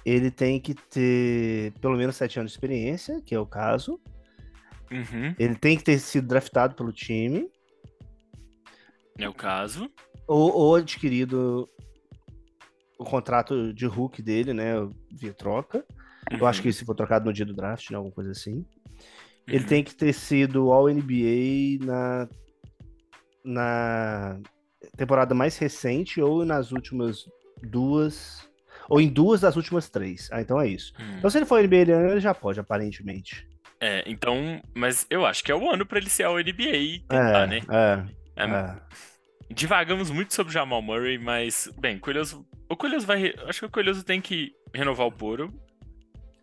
[0.05, 4.01] Ele tem que ter pelo menos 7 anos de experiência, que é o caso.
[4.91, 5.35] Uhum.
[5.39, 7.49] Ele tem que ter sido draftado pelo time.
[9.19, 9.91] É o caso.
[10.27, 11.69] Ou, ou adquirido
[12.99, 14.73] o contrato de Hulk dele, né?
[15.13, 15.85] Via troca.
[16.31, 17.97] Eu acho que se for trocado no dia do draft, né?
[17.97, 18.65] Alguma coisa assim.
[19.51, 22.29] Ele tem que ter sido All NBA na,
[23.45, 24.41] na
[24.97, 27.25] temporada mais recente ou nas últimas
[27.63, 28.49] duas.
[28.89, 30.29] Ou em duas das últimas três.
[30.33, 30.93] Ah, então é isso.
[30.99, 31.19] Uhum.
[31.19, 31.77] Então, se ele for NBA,
[32.11, 33.47] ele já pode, aparentemente.
[33.81, 36.99] É, então, mas eu acho que é o ano pra ele ser a NBA e
[37.01, 37.61] tentar, É, né?
[37.71, 38.77] é, É, é.
[39.53, 43.33] Divagamos muito sobre Jamal Murray, mas, bem, Coelhoso, o Coelhoso vai.
[43.47, 45.53] Acho que o Coelhoso tem que renovar o Poro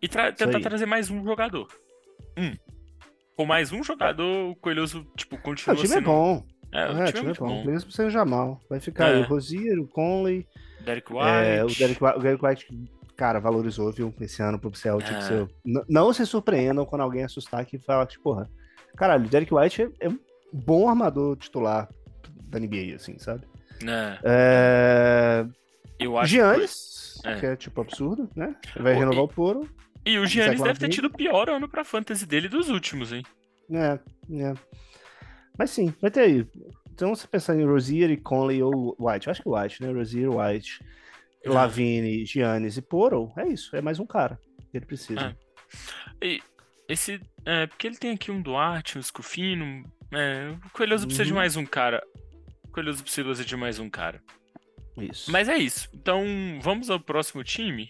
[0.02, 1.68] e tra- tentar trazer mais um jogador.
[2.36, 2.52] Um.
[3.38, 6.06] Com mais um jogador, o Coelhoso, tipo, Ah, continua o time é sendo.
[6.06, 6.44] bom.
[6.72, 7.64] É, o É, time é muito bom.
[7.64, 8.60] Mesmo sem o Jamal.
[8.68, 9.14] Vai ficar É.
[9.14, 10.44] aí o Rosier, o Conley,
[10.80, 11.24] Derek White.
[11.28, 15.30] É, o Derek White, o Derek White, cara, valorizou, viu, esse ano pro Celtics.
[15.30, 15.34] É.
[15.34, 18.50] Eu- n- não se surpreendam quando alguém assustar aqui e falar que, porra,
[18.96, 20.18] caralho, o Derek White é, é um
[20.52, 21.88] bom armador titular
[22.50, 23.46] da NBA, assim, sabe?
[23.86, 25.46] É, É...
[26.00, 27.34] eu acho Giannis, É.
[27.36, 28.56] que é, tipo, absurdo, né?
[28.80, 29.68] Vai renovar e- o Poro.
[30.04, 33.22] E o Giannis deve ter tido o pior ano pra fantasy dele dos últimos, hein?
[33.70, 33.98] É,
[34.42, 34.54] é.
[35.58, 36.46] Mas sim, vai ter aí.
[36.92, 39.92] Então, você pensar em Rosier e Conley ou White, eu acho que White, né?
[39.92, 40.82] Rosier, White,
[41.44, 41.48] É.
[41.50, 44.38] Lavine, Giannis e Poro, é isso, é mais um cara
[44.70, 45.36] que ele precisa.
[46.22, 46.26] É.
[46.26, 46.42] E
[46.88, 47.20] esse.
[47.44, 49.84] É, porque ele tem aqui um Duarte, um Scufino.
[50.12, 51.36] É, o Coelhoso precisa de Uhum.
[51.38, 52.02] mais um cara.
[52.64, 54.20] O Coelhoso precisa de mais um cara.
[54.96, 55.30] Isso.
[55.30, 55.88] Mas é isso.
[55.94, 56.24] Então,
[56.60, 57.88] vamos ao próximo time.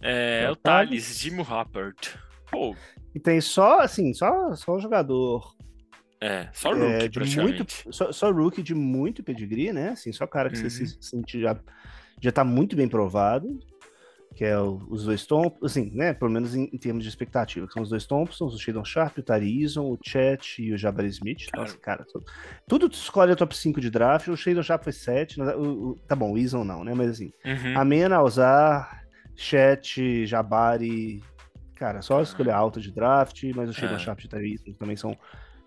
[0.00, 1.18] É, É o Thales.
[1.18, 2.16] Jimmy Rappert.
[2.50, 2.74] Pô,
[3.14, 5.54] E tem só, assim, só, só um jogador
[6.20, 7.56] é, só é, rookie, de praticamente.
[7.86, 9.90] muito, só, só rookie de muito pedigree, né?
[9.90, 10.68] Assim, só cara que Uhum.
[10.70, 11.58] você se sente já,
[12.20, 13.48] já tá muito bem provado,
[14.34, 16.12] que é o- os dois Thompson, assim, né?
[16.14, 19.18] Pelo menos em, em termos de expectativa, que são os dois Thompsons, o Shadon Sharp,
[19.18, 21.46] o Tari Eason, o Chet e o Jabari Smith.
[21.50, 21.62] Cara.
[21.62, 22.24] Nossa, cara, tudo,
[22.68, 25.96] tudo tu escolhe a top 5 de draft, o Shadon Sharp foi 7, o, o-
[26.06, 26.94] tá bom, o Eason não, né?
[26.94, 27.76] Mas assim, Uhum.
[27.76, 28.99] Amena, Alzar,
[29.36, 31.22] Chet, Jabari.
[31.74, 33.98] Cara, só escolher alta de draft, mas o Shadon É.
[33.98, 35.16] Sharp e também são.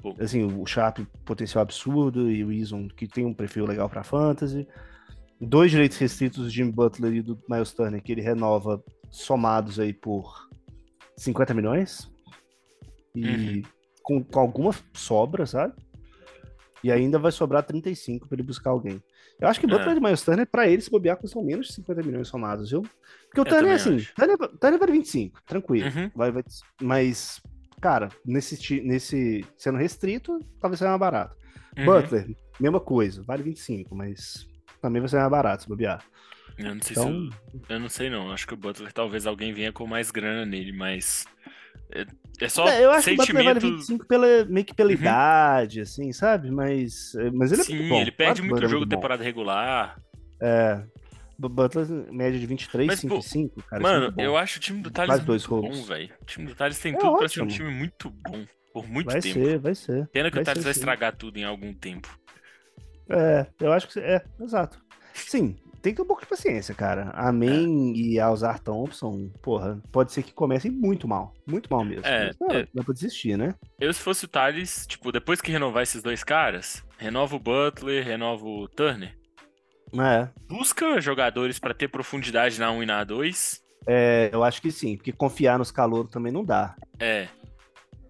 [0.02, 0.16] Pô.
[0.20, 4.68] Assim, o Sharp potencial absurdo e o Eason que tem um perfil legal pra fantasy.
[5.42, 9.92] Dois direitos restritos do Jimmy Butler e do Miles Turner que ele renova somados aí
[9.94, 10.48] por
[11.18, 12.12] 50 milhões.
[13.16, 13.62] E Uhum.
[14.04, 15.74] com, com alguma sobra, sabe?
[16.84, 19.02] E ainda vai sobrar 35 pra ele buscar alguém.
[19.40, 19.98] Eu acho que Butler É.
[19.98, 22.82] e Miles Turner, pra ele se bobear, custam menos de 50 milhões somados, viu?
[22.82, 24.14] Porque o Eu Turner, também assim, acho.
[24.16, 25.88] Turner, Turner vale 25, tranquilo.
[25.88, 26.12] Uhum.
[26.16, 26.44] Vai, vai,
[26.82, 27.42] mas,
[27.82, 31.36] cara, nesse, nesse sendo restrito, talvez seja mais barato.
[31.78, 31.86] Uhum.
[31.86, 34.48] Butler, mesma coisa, vale 25, mas
[34.82, 36.04] também vai ser mais barato se bobear.
[36.58, 38.32] Eu não sei Então, se eu, eu não sei não.
[38.32, 41.26] Acho que o Butler talvez alguém venha com mais grana nele, mas
[42.44, 43.78] é, é só é, eu acho que o Butler vale sentimento.
[43.78, 44.96] 25 pela, meio que pela Uhum.
[44.96, 46.52] idade, assim, sabe?
[46.52, 48.02] Mas, mas ele é Sim, muito bom.
[48.02, 48.96] ele perde muito é jogo muito bom.
[48.98, 50.00] temporada regular.
[50.42, 50.84] É.
[51.40, 53.82] Butler, média de 23, Mas, 5 pô, e 5, cara.
[53.82, 54.22] é Mano, muito bom.
[54.22, 56.10] eu acho o time do Thales Quase dois muito bom, velho.
[56.22, 57.58] O time do Thales tem É tudo pra ser um ótimo.
[57.66, 59.34] time muito bom por muito Vai tempo.
[59.44, 60.08] ser, vai ser.
[60.10, 60.80] Pena que vai o Thales ser, vai sim.
[60.80, 62.08] estragar tudo em algum tempo.
[63.10, 64.80] É, eu acho que é, exato.
[65.14, 67.12] Sim, tem que ter um pouco de paciência, cara.
[67.14, 71.34] Amém e Alzar Thompson, porra, pode ser que comecem muito mal.
[71.46, 72.06] Muito mal mesmo.
[72.08, 72.68] É, Mas, não, é.
[72.74, 73.54] dá pra desistir, né?
[73.80, 78.04] Eu, se fosse o Thales, tipo, depois que renovar esses dois caras, renova o Butler,
[78.04, 79.16] renova o Turner.
[79.96, 83.62] É, Busca jogadores pra ter profundidade na 1 e na 2.
[83.86, 86.76] é, eu acho que sim, porque confiar nos calouros também não dá.
[87.00, 87.28] É.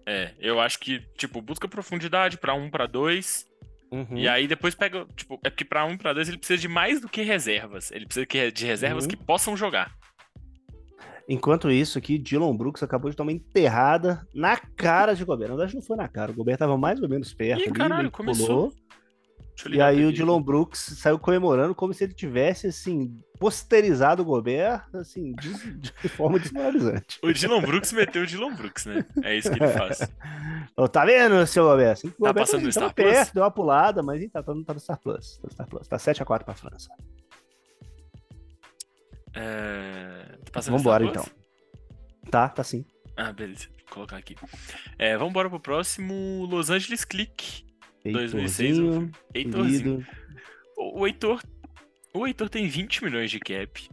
[0.06, 3.46] É, eu acho que, tipo, busca profundidade pra 1 pra 2.
[3.94, 4.16] Uhum.
[4.18, 6.66] E aí depois pega, tipo, é porque pra 1 e pra 2 ele precisa de
[6.68, 7.90] mais do que reservas.
[7.92, 9.10] Ele precisa de reservas Uhum.
[9.10, 9.92] que possam jogar.
[11.28, 15.48] Enquanto isso aqui, Dylan Brooks acabou de tomar enterrada na cara de Gobert.
[15.48, 16.30] Na verdade, não foi na cara.
[16.32, 17.72] O Gobert tava mais ou menos perto Ih, ali.
[17.72, 18.46] caralho, começou.
[18.46, 18.72] pulou.
[19.70, 20.04] E aí aqui.
[20.06, 25.74] o Dylan Brooks saiu comemorando como se ele tivesse, assim, posterizado o Gobert, assim, de,
[25.78, 27.18] de forma desmoralizante.
[27.22, 29.06] O Dylan Brooks meteu o Dylan Brooks, né?
[29.22, 30.00] É isso que ele faz.
[30.90, 31.92] Tá vendo, seu Gobert?
[31.92, 33.12] Assim, Tá Gobert passando no Star Plus?
[33.12, 35.36] perto, deu uma pulada, mas tá, tá, tá no Star Plus.
[35.36, 35.88] Tá no Star Plus.
[35.88, 36.88] Tá 7x4 pra França.
[39.34, 40.38] É...
[40.44, 41.22] Tá passando Vambora, então.
[41.22, 42.30] Plus?
[42.30, 42.84] Tá, tá sim.
[43.16, 43.68] Ah, beleza.
[43.84, 44.34] Vou colocar aqui.
[44.98, 47.64] É, vamos embora pro próximo Los Angeles Click.
[48.12, 48.78] 2006,
[49.34, 50.06] Heitorzinho.
[50.76, 51.40] O, Heitor.
[52.12, 53.88] O Heitor tem 20 milhões de cap.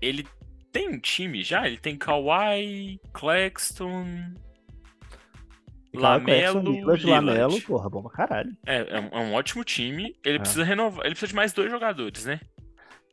[0.00, 0.26] Ele
[0.72, 1.66] tem um time já?
[1.66, 4.06] Ele tem Kawhi, Claxton,
[5.94, 7.06] Lamelo, Lillard.
[7.06, 8.50] Lamelo, porra, bom pra caralho.
[8.66, 10.14] É, é um, é ótimo time.
[10.24, 10.38] Ele É.
[10.38, 11.04] precisa renovar.
[11.04, 12.40] Ele precisa de mais dois jogadores, né?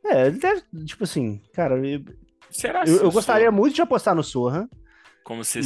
[0.04, 2.04] É, ele deve, tipo assim, cara, eu,
[2.50, 4.68] Será eu, eu gostaria muito de apostar no Sorra,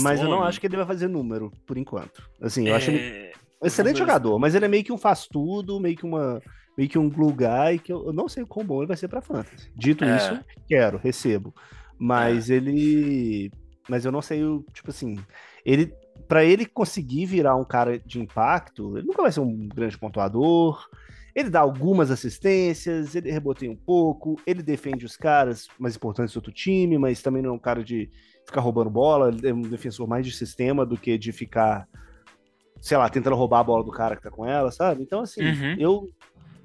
[0.03, 2.29] mas eu não acho que ele vai fazer número, por enquanto.
[2.41, 3.32] Assim, eu acho ele É,
[3.67, 6.41] excelente números- jogador, mas ele é meio que um faz tudo, meio que uma
[6.77, 8.97] meio que um glue guy, que eu, eu não sei o quão bom ele vai
[8.97, 9.71] ser pra fantasy.
[9.77, 10.17] Dito É.
[10.17, 11.55] isso, quero, recebo.
[11.99, 13.51] Mas ele
[13.89, 15.19] mas eu não sei o, tipo assim,
[15.65, 15.93] ele
[16.29, 20.89] para ele conseguir virar um cara de impacto, ele nunca vai ser um grande pontuador.
[21.35, 26.39] Ele dá algumas assistências, ele reboteia um pouco, ele defende os caras mais importantes do
[26.39, 28.11] outro time, mas também não é um cara de
[28.47, 31.89] ficar roubando bola, ele é um defensor mais de sistema do que de ficar,
[32.83, 35.03] sei lá, tentando roubar a bola do cara que tá com ela, sabe?
[35.03, 35.77] Então, assim, Uhum.
[35.79, 36.09] eu,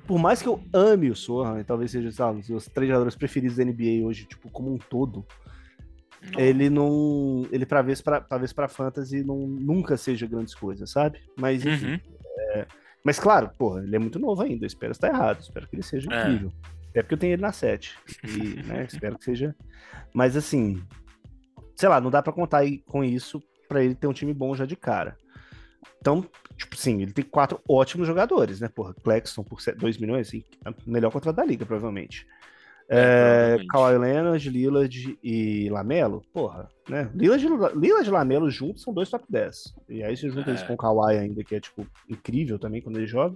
[0.08, 3.16] por mais que eu ame o Sohan, e talvez seja, um dos meus três jogadores
[3.16, 5.24] preferidos da NBA hoje, tipo, como um todo,
[6.34, 6.40] Não.
[6.40, 7.46] ele não.
[7.52, 11.20] Ele, pra vez, pra, talvez pra fantasy, não, nunca seja grandes coisas, sabe?
[11.38, 11.92] Mas, enfim.
[11.94, 12.66] Uhum.
[13.04, 14.66] Mas, claro, porra, ele é muito novo ainda.
[14.66, 15.40] Eu espero estar errado.
[15.40, 16.20] Espero que ele seja É.
[16.24, 16.52] incrível.
[16.90, 17.96] Até porque eu tenho ele na 7.
[18.24, 18.28] E,
[18.68, 19.56] né, espero que seja.
[20.14, 20.82] Mas, assim,
[21.76, 24.56] sei lá, não dá pra contar aí com isso pra ele ter um time bom
[24.56, 25.16] já de cara.
[26.00, 26.26] Então,
[26.56, 28.68] tipo sim, ele tem quatro ótimos jogadores, né?
[28.68, 32.26] Porra, Claxton por 2 milhões, assim, é melhor contrato da liga, provavelmente.
[32.90, 33.66] É, É.
[33.70, 37.10] Kawhi Leonard, Lillard e Lamelo, porra, né?
[37.14, 39.74] Lillard, Lillard e Lamelo juntos são dois top 10.
[39.90, 40.54] E aí você junta É.
[40.54, 43.36] isso com o Kawhi ainda, que é, tipo, incrível também quando ele joga.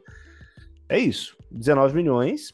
[0.88, 1.36] É isso.
[1.52, 2.54] 19 milhões,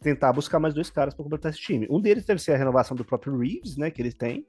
[0.00, 1.86] tentar buscar mais dois caras pra completar esse time.
[1.90, 4.46] Um deles deve ser a renovação do próprio Reeves, né, que ele tem,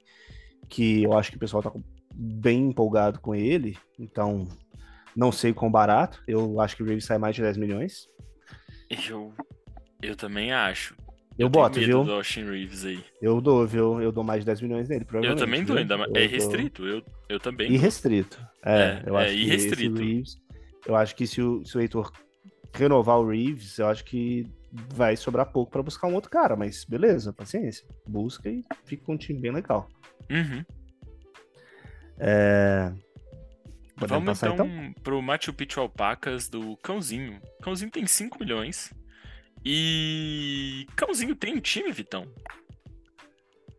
[0.68, 1.70] que eu acho que o pessoal tá
[2.14, 4.48] bem empolgado com ele, então
[5.16, 8.08] não sei quão barato, eu acho que o Reeves sai mais de 10 milhões.
[9.08, 9.32] Eu,
[10.02, 10.94] eu também acho.
[11.36, 12.04] Eu, tenho boto, viu?
[12.04, 13.02] do Austin Reeves aí.
[13.20, 14.00] Eu dou, viu?
[14.00, 15.44] Eu dou mais de 10 milhões nele, Eu provavelmente.
[15.44, 16.10] também dou, ainda mais.
[16.14, 16.86] Eu É restrito.
[16.86, 17.72] Eu, eu também.
[17.72, 18.40] Irrestrito.
[18.64, 20.00] É, É, eu é acho que irrestrito.
[20.00, 20.36] Reeves,
[20.86, 22.12] eu acho que se o, se o Heitor
[22.72, 24.46] renovar o Reeves, eu acho que
[24.94, 27.86] vai sobrar pouco pra buscar um outro cara, mas beleza, paciência.
[28.06, 29.88] Busca e fica com um time bem legal.
[30.30, 30.64] Uhum.
[32.18, 32.92] É...
[33.96, 37.40] Podemos Vamos passar, então, pro Machu Picchu Alpacas do Cãozinho.
[37.62, 38.92] Cãozinho tem 5 milhões.
[39.64, 40.86] E.
[40.96, 42.26] Cãozinho tem um time, Vitão?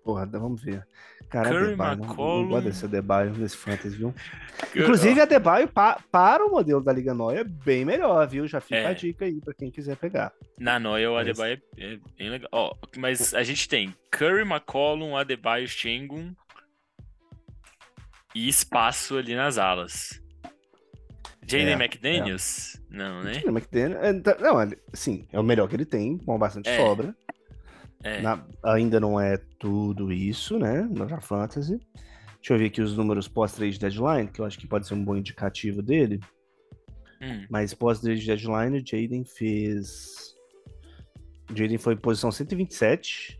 [0.03, 0.85] Porra, vamos ver.
[1.29, 2.47] Cara, Curry, Adebayo, não, não McCollum.
[2.49, 4.13] gosto desse Adebayo, desse Fantasy, viu?
[4.75, 8.47] Inclusive, Adebayo pa, para o modelo da Liga Noia é bem melhor, viu?
[8.47, 8.85] Já fica É.
[8.87, 10.31] a dica aí pra quem quiser pegar.
[10.59, 12.49] Na Noia, o Adebayo é, é bem legal.
[12.51, 16.33] Ó, mas a gente tem Curry, McCollum, Adebayo, Shengun
[18.35, 20.21] e espaço ali nas alas.
[21.47, 22.81] Jaden É, McDaniels?
[22.89, 23.41] Não, né?
[23.45, 24.57] Não, McDaniel- é, tá- não,
[24.93, 26.77] sim, é o melhor que ele tem, com bastante É.
[26.77, 27.15] sobra.
[28.03, 28.21] É.
[28.21, 30.87] Na- ainda não é tudo isso, né?
[30.91, 31.77] Na Fantasy.
[32.37, 35.03] Deixa eu ver aqui os números pós-trade deadline, que eu acho que pode ser um
[35.03, 36.19] bom indicativo dele.
[37.21, 40.35] Hum, Mas pós-trade deadline, o Jaden fez.
[41.49, 43.39] O Jaden foi em posição 127.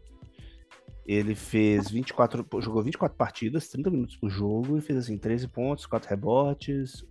[1.06, 2.43] Ele fez 24.
[2.43, 7.06] pô, Jogou 24 partidas, 30 minutos por jogo, e fez assim, 13 pontos, 4 rebotes,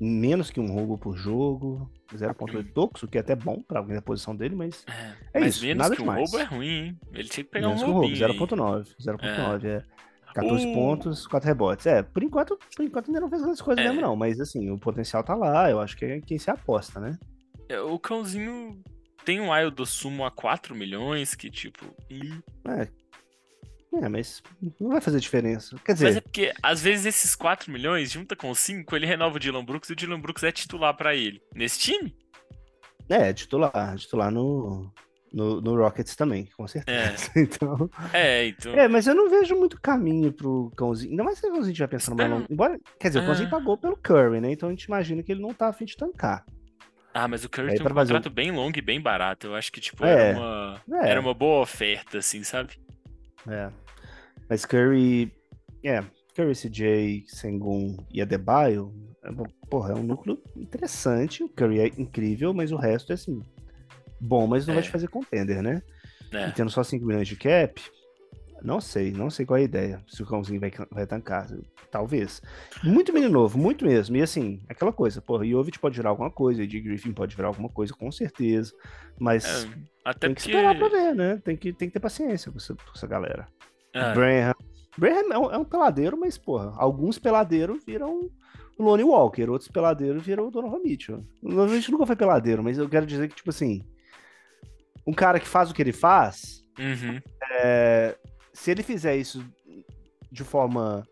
[0.00, 3.94] menos que um roubo por jogo, 0.8 tocos, o que é até bom pra alguém
[3.94, 4.84] da posição dele, mas.
[4.88, 6.30] é, É mas isso, menos nada que um demais.
[6.30, 6.98] roubo é ruim, hein?
[7.12, 8.26] Ele tinha que pegar menos um um roubo, roubinho.
[8.26, 8.38] aí.
[8.38, 8.94] 0.9.
[9.00, 9.82] 0.9, é.
[10.34, 11.86] 14 O- pontos, 4 rebotes.
[11.86, 13.88] É, por enquanto, por enquanto ainda não fez grandes coisas É.
[13.88, 14.16] mesmo, não.
[14.16, 17.16] Mas assim, o potencial tá lá, eu acho que é quem se aposta, né?
[17.68, 18.82] É, O cãozinho
[19.24, 21.84] tem um aisle do sumo a 4 milhões, que tipo.
[22.10, 22.40] hum.
[24.02, 24.42] É, mas
[24.80, 25.76] não vai fazer diferença.
[25.84, 29.36] Quer Mas é dizer, porque, às vezes, esses 4 milhões, junta com 5, ele renova
[29.36, 31.40] o Dylan Brooks e o Dylan Brooks é titular pra ele.
[31.54, 32.16] Nesse time?
[33.08, 34.90] é, titular, titular no,
[35.32, 37.30] no, no Rockets também, com certeza.
[37.36, 38.72] Então, É, então.
[38.74, 41.10] é, mas eu não vejo muito caminho pro cãozinho.
[41.10, 42.52] Ainda mais se o cãozinho estiver pensando mais Espera- longo.
[42.52, 43.50] Embora, quer dizer, o cãozinho Ah.
[43.50, 44.50] pagou pelo Curry, né?
[44.52, 46.44] Então a gente imagina que ele não tá afim de tancar.
[47.12, 49.46] Ah, mas o Curry Aí tem um pra fazer contrato bem longo e bem barato.
[49.48, 50.82] Eu acho que, tipo, É, era uma.
[51.02, 51.08] é.
[51.10, 52.72] Era uma boa oferta, assim, sabe?
[53.46, 53.70] É.
[54.48, 55.32] Mas Curry.
[55.84, 56.02] É,
[56.34, 58.92] Curry, CJ, Sengun e Adebayo.
[59.22, 59.30] É,
[59.68, 61.42] porra, é um núcleo interessante.
[61.42, 63.40] O Curry é incrível, mas o resto é assim.
[64.20, 64.76] Bom, mas não É.
[64.76, 65.82] vai te fazer contender, né?
[66.32, 66.48] É.
[66.48, 67.80] E tendo só 5 milhões de cap,
[68.62, 70.02] não sei, não sei qual é a ideia.
[70.08, 71.46] Se o cãozinho vai, vai tancar.
[71.90, 72.42] Talvez.
[72.82, 74.16] Muito menino novo, muito mesmo.
[74.16, 77.68] E assim, aquela coisa, porra, Jovic pode virar alguma coisa, Ed Griffin pode virar alguma
[77.68, 78.72] coisa, com certeza.
[79.18, 79.68] Mas É,
[80.04, 80.56] até tem que porque.
[80.56, 81.40] esperar pra ver, né?
[81.44, 83.46] Tem que, tem que ter paciência com essa, com essa galera.
[83.94, 84.54] É, Branham.
[84.98, 88.28] Branham é um, é um peladeiro, mas, porra, alguns peladeiros viram
[88.78, 91.24] o Lonnie Walker, outros peladeiros viram o Donovan Mitchell.
[91.42, 93.84] Donovan Mitchell nunca foi peladeiro, mas eu quero dizer que, tipo assim,
[95.06, 97.20] um cara que faz o que ele faz, uhum,
[97.60, 98.16] é,
[98.52, 99.44] se ele fizer isso
[100.30, 101.06] de forma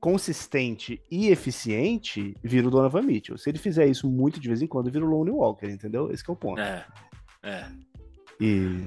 [0.00, 3.36] consistente e eficiente, vira o Donovan Mitchell.
[3.36, 6.10] Se ele fizer isso muito de vez em quando, vira o Lonnie Walker, entendeu?
[6.10, 6.60] Esse é o ponto.
[6.60, 6.86] é.
[7.42, 7.66] É.
[8.40, 8.86] E...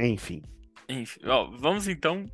[0.00, 0.42] Enfim.
[0.88, 2.24] Enfim, ó, vamos então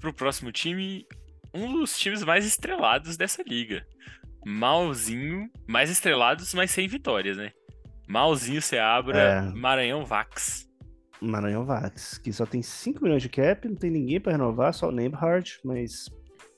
[0.00, 1.06] pro próximo time.
[1.54, 3.86] Um dos times mais estrelados dessa liga.
[4.46, 7.52] Malzinho, mais estrelados, mas sem vitórias, né?
[8.08, 9.40] Malzinho Seabra, É.
[9.52, 10.66] Maranhão Vax.
[11.20, 14.88] Maranhão Vax, que só tem 5 milhões de cap, não tem ninguém pra renovar, só
[14.88, 16.06] o Nemhard, mas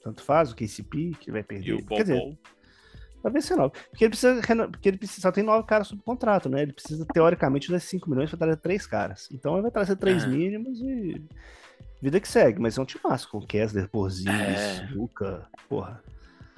[0.02, 1.72] tanto faz, o KCP, que vai E perder.
[1.74, 2.38] o Quer dizer,
[3.22, 3.74] Talvez ser nove.
[3.90, 4.40] Porque ele precisa,
[4.70, 6.62] porque ele precisa, só tem nove caras sob contrato, né?
[6.62, 9.28] Ele precisa, teoricamente, das 5 milhões pra trazer três caras.
[9.32, 10.28] Então ele vai trazer três Ah.
[10.28, 11.20] mínimos e
[12.02, 12.60] vida que segue.
[12.60, 14.88] Mas é um massa, com Kessler, Porzingis, É.
[14.92, 16.02] Luca, porra.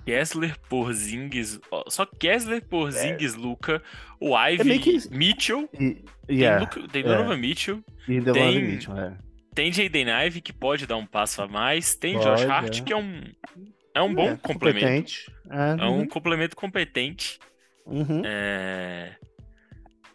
[0.04, 1.60] Kessler, Porzingis.
[1.88, 3.80] Só Kessler, Porzingis, Luca.
[4.20, 5.68] O É Ivy, meio que- Mitchell.
[5.74, 7.04] E, Tem, yeah, Luca, tem é.
[7.06, 7.82] Donovan Mitchell.
[8.08, 9.16] e tem- Mitchell, é.
[9.54, 11.94] Tem Jaden Ivey, que pode dar um passo a mais.
[11.94, 12.82] Tem Pode, Josh Hart, é.
[12.82, 13.22] que é um,
[13.94, 15.12] é um bom É, complemento.
[15.50, 17.38] É, É um uhum, complemento competente.
[17.86, 18.22] uhum.
[18.24, 19.16] É...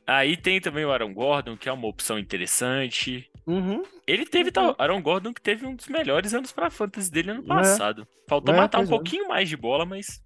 [0.06, 3.30] Aí tem também o Aaron Gordon, que é uma opção interessante.
[3.46, 3.84] Uhum.
[4.06, 4.54] Ele teve, Uhum.
[4.54, 7.48] tal, Aaron Gordon, que teve um dos melhores anos pra fantasy dele ano É.
[7.48, 8.08] passado.
[8.28, 8.88] Faltou É, matar um é.
[8.88, 10.22] pouquinho mais de bola, mas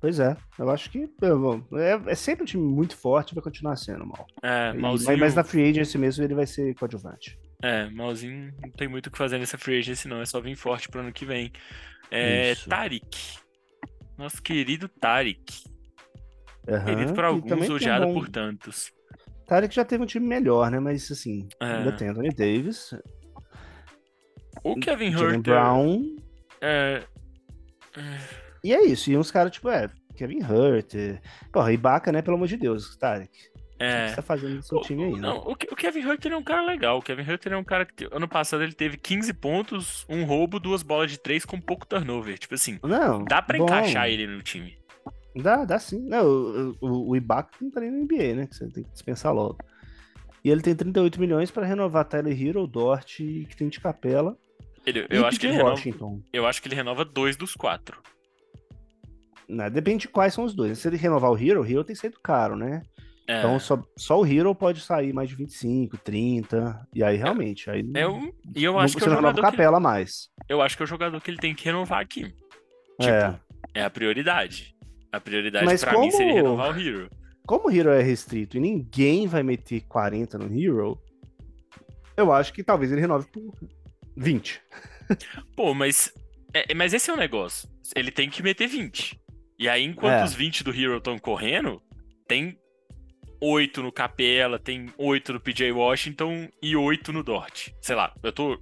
[0.00, 1.66] Pois é, eu acho que eu
[2.06, 4.26] é, sempre um time muito forte vai continuar sendo mal.
[4.42, 7.38] é, malzinho, mas, mas na free agency mesmo ele vai ser coadjuvante.
[7.62, 10.20] é, malzinho não tem muito o que fazer nessa free agency, não.
[10.20, 11.50] É só vir forte pro ano que vem.
[12.16, 12.54] É.
[12.68, 13.16] Tarik.
[14.16, 15.64] Nosso querido Tarik.
[16.68, 18.90] Aham, Querido por alguns, odiado bom- por tantos.
[19.46, 20.80] Tarek já teve um time melhor, né?
[20.80, 21.66] Mas assim, É.
[21.66, 22.94] ainda tem Anthony Davis,
[24.62, 25.40] O Kevin Herter.
[25.42, 26.16] Brown,
[26.62, 27.02] É,
[28.62, 29.10] e é isso.
[29.10, 30.94] E uns caras tipo, é, Kevin Hurt,
[31.52, 32.22] porra, Ibaka, né?
[32.22, 33.30] Pelo amor de Deus, Tarek.
[33.74, 35.22] O que é, você tá fazendo no seu O- time aí, o- né?
[35.22, 36.98] Não, o, Ke- o Kevin Herter é um cara legal.
[36.98, 40.60] O Kevin Herter é um cara que ano passado ele teve 15 pontos, um roubo,
[40.60, 42.38] duas bolas de três com pouco turnover.
[42.38, 43.64] Tipo assim, Não, dá pra bom.
[43.64, 44.78] encaixar ele no time.
[45.36, 46.00] Dá, dá sim.
[46.08, 48.46] Não, o, o, o Ibaka não tá nem no NBA, né?
[48.46, 49.58] Que você tem que dispensar logo.
[50.44, 54.36] E ele tem 38 milhões pra renovar Tyler Hero, Dort e que tem de capela.
[54.86, 56.22] Ele- eu, acho que ele PJ renova, Washington.
[56.32, 58.00] eu acho que ele renova dois dos quatro.
[59.48, 59.68] Né?
[59.70, 60.78] Depende de quais são os dois.
[60.78, 62.82] Se ele renovar o Hero, o Hero tem saído caro, né?
[63.26, 66.86] É, Então só, só o Hero pode sair mais de 25, 30.
[66.94, 67.70] E aí realmente.
[67.70, 70.28] Aí é um- e eu não- acho que você é não renova que, capela mais.
[70.48, 72.24] eu acho que é o jogador que ele tem que renovar aqui.
[73.00, 73.40] Tipo, É.
[73.74, 74.74] é a prioridade.
[75.10, 77.08] A prioridade Mas pra mim como- seria renovar o Hero.
[77.46, 80.98] Como o Hero é restrito e ninguém vai meter 40 no Hero,
[82.16, 83.42] eu acho que talvez ele renove por
[84.16, 84.60] 20.
[85.56, 86.12] Pô, mas,
[86.52, 87.68] é, é- mas esse é o negócio.
[87.96, 89.18] Ele tem que meter 20.
[89.58, 90.24] E aí, enquanto É.
[90.24, 91.80] os 20 do Hero estão correndo,
[92.26, 92.58] tem
[93.40, 97.68] 8 no Capela, tem 8 no PJ Washington e 8 no Dort.
[97.80, 98.58] Sei lá, eu tô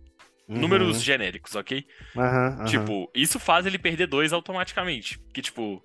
[0.49, 0.59] Uhum.
[0.59, 1.87] Números genéricos, ok?
[2.17, 2.65] Aham, aham.
[2.65, 5.19] Tipo, isso faz ele perder dois automaticamente.
[5.33, 5.83] Que, tipo.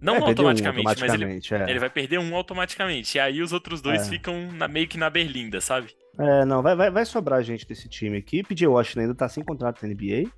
[0.00, 1.70] Não É, perdeu um automaticamente, mas ele, automaticamente, é.
[1.70, 3.16] ele vai perder um automaticamente.
[3.16, 4.10] E aí os outros dois É.
[4.10, 5.94] ficam na- meio que na berlinda, sabe?
[6.18, 8.42] É, não, vai, vai, vai sobrar gente desse time aqui.
[8.42, 10.28] PJ Washington ainda tá sem contrato na NBA.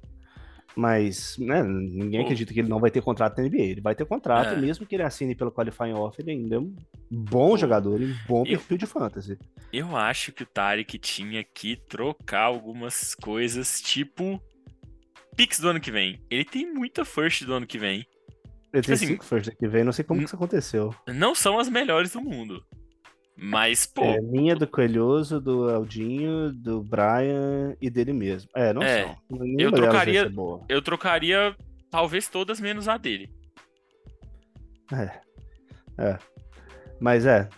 [0.74, 3.62] Mas, né, ninguém acredita que ele não vai ter contrato na NBA.
[3.62, 4.56] Ele vai ter contrato, É.
[4.56, 6.74] mesmo que ele assine pelo Qualifying Offer, ele ainda é um
[7.10, 9.38] bom jogador e um bom Eu- perfil de fantasy.
[9.72, 14.40] Eu acho que o Tarek tinha que trocar algumas coisas, tipo.
[15.36, 16.20] Pix do ano que vem.
[16.30, 18.06] Ele tem muita first do ano que vem.
[18.72, 20.94] Ele tem assim, cinco first que vem, não sei como que isso aconteceu.
[21.08, 22.62] Não são as melhores do mundo.
[23.36, 28.50] Mas, pô, É, minha do Coelhoso, do Aldinho, do Brian e dele mesmo.
[28.54, 29.16] É, não É, são.
[29.30, 30.64] Nenhuma vai trocaria- boa.
[30.68, 31.56] eu trocaria
[31.90, 33.30] talvez todas menos a dele.
[34.92, 35.20] É.
[35.98, 36.18] É.
[37.00, 37.48] Mas é.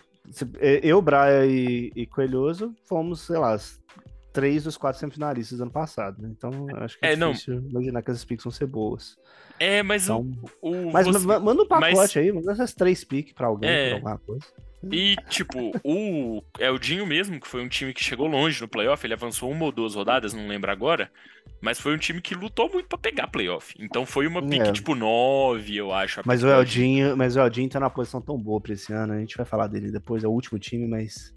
[0.59, 3.57] é, Eu, Brian e, e Coelhoso fomos, sei lá,
[4.33, 6.29] três dos quatro semifinalistas do ano passado, né?
[6.35, 7.31] Então acho que é, É, não.
[7.31, 9.15] difícil imaginar que essas picks vão ser boas.
[9.59, 10.29] É, mas Então,
[10.61, 10.71] o.
[10.71, 13.69] o mas você- ma- manda um pacote mas- aí, manda essas três picks pra alguém,
[13.69, 13.87] É.
[13.89, 14.45] pra alguma coisa.
[14.91, 19.13] E, tipo, o Eldinho mesmo, que foi um time que chegou longe no playoff, ele
[19.13, 21.11] avançou uma ou duas rodadas, não lembro agora,
[21.61, 23.73] mas foi um time que lutou muito pra pegar playoff.
[23.79, 24.71] Então foi uma pique, É.
[24.71, 26.21] tipo, 9, eu acho.
[26.25, 29.19] Mas o Eldinho, mas o Eldinho tá numa posição tão boa pra esse ano, a
[29.19, 31.33] gente vai falar dele depois, é o último time, mas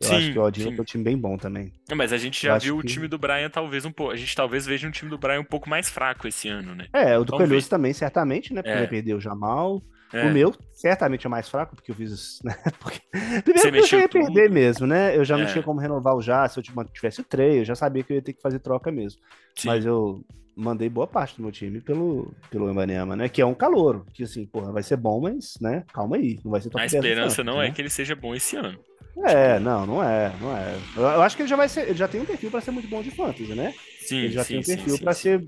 [0.00, 0.76] eu Sim, acho que o Eldinho sim.
[0.76, 1.72] é um time bem bom também.
[1.94, 4.12] Mas a gente já viu o que- time do Brian talvez um pouco.
[4.12, 6.86] A gente talvez veja um time do Brian um pouco mais fraco esse ano, né?
[6.92, 7.62] É, o do ver.
[7.64, 8.62] também, certamente, né?
[8.62, 8.78] Porque É.
[8.80, 9.82] vai perder o Jamal.
[10.14, 10.26] É.
[10.26, 12.56] O meu, certamente, é mais fraco, porque eu fiz né?
[12.80, 13.00] Porque...
[13.10, 14.24] Primeiro Você porque eu já ia tudo.
[14.26, 15.16] perder mesmo, né?
[15.16, 15.52] Eu já não É.
[15.52, 18.16] tinha como renovar o já, se eu tivesse o trade, eu já sabia que eu
[18.16, 19.20] ia ter que fazer troca mesmo.
[19.56, 19.68] Sim.
[19.68, 20.24] Mas eu
[20.56, 23.28] mandei boa parte do meu time pelo, pelo Embanyama, né?
[23.28, 25.82] Que é um calouro, que assim, porra, vai ser bom, mas, né?
[25.92, 27.66] Calma aí, não vai ser top A 10 do esperança não né?
[27.66, 28.78] é que ele seja bom esse ano.
[29.24, 30.76] É, não, não é, não é.
[30.96, 32.70] Eu, eu acho que ele já vai ser, ele já tem um perfil pra ser
[32.72, 33.72] muito bom de fantasy, né?
[34.00, 35.12] Sim, Ele já sim, tem um perfil sim.
[35.12, 35.44] ser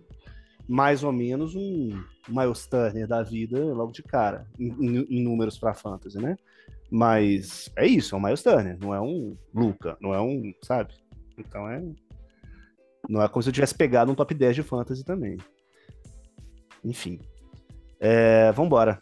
[0.69, 1.91] mais ou menos um
[2.29, 4.69] Miles Turner da vida logo de cara, em,
[5.09, 6.37] em- números pra fantasy, né?
[6.91, 10.95] Mas é isso, é um Miles Turner, não é um Luca, não é um, sabe?
[11.39, 11.83] Então é.
[13.09, 15.37] Não é como se eu tivesse pegado um top 10 de fantasy também.
[16.85, 17.21] Enfim.
[18.01, 18.99] É, vambora.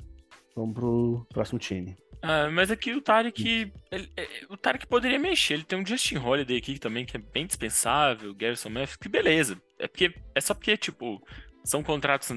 [0.55, 1.97] Vamos pro próximo time.
[2.23, 3.73] Ah, mas aqui o Tarek.
[3.91, 5.55] é, o Tarek poderia mexer.
[5.55, 8.35] Ele tem um Justin Holiday aqui também, que é bem dispensável.
[8.35, 9.61] Garrison Matthews, que beleza.
[9.79, 11.23] É, porque, é só porque, tipo,
[11.65, 12.31] são contratos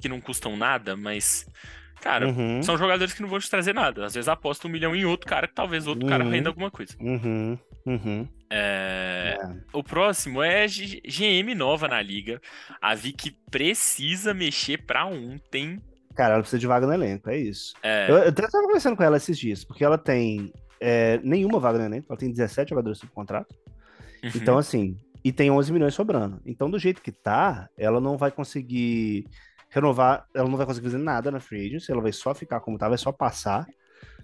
[0.00, 1.46] que não custam nada, mas.
[2.00, 4.04] Cara, Uhum, são jogadores que não vão te trazer nada.
[4.04, 6.30] Às vezes aposta um milhão em outro cara, que talvez outro cara Uhum.
[6.30, 6.94] renda alguma coisa.
[7.00, 8.28] uhum, uhum.
[8.50, 9.48] É, É.
[9.72, 12.40] O próximo é GM nova na liga.
[12.82, 15.80] A Vic precisa mexer pra ontem.
[16.14, 17.72] Cara, ela precisa de vaga no elenco, é isso.
[17.82, 21.58] É, Eu, eu até estava conversando com ela esses dias, porque ela tem é, nenhuma
[21.58, 23.54] vaga no elenco, ela tem 17 jogadores sob contrato.
[24.22, 24.30] uhum.
[24.34, 26.40] Então, assim, e tem 11 milhões sobrando.
[26.44, 29.26] Então, do jeito que tá, ela não vai conseguir
[29.70, 32.78] renovar, ela não vai conseguir fazer nada na free agency, ela vai só ficar como
[32.78, 33.66] tá, vai só passar.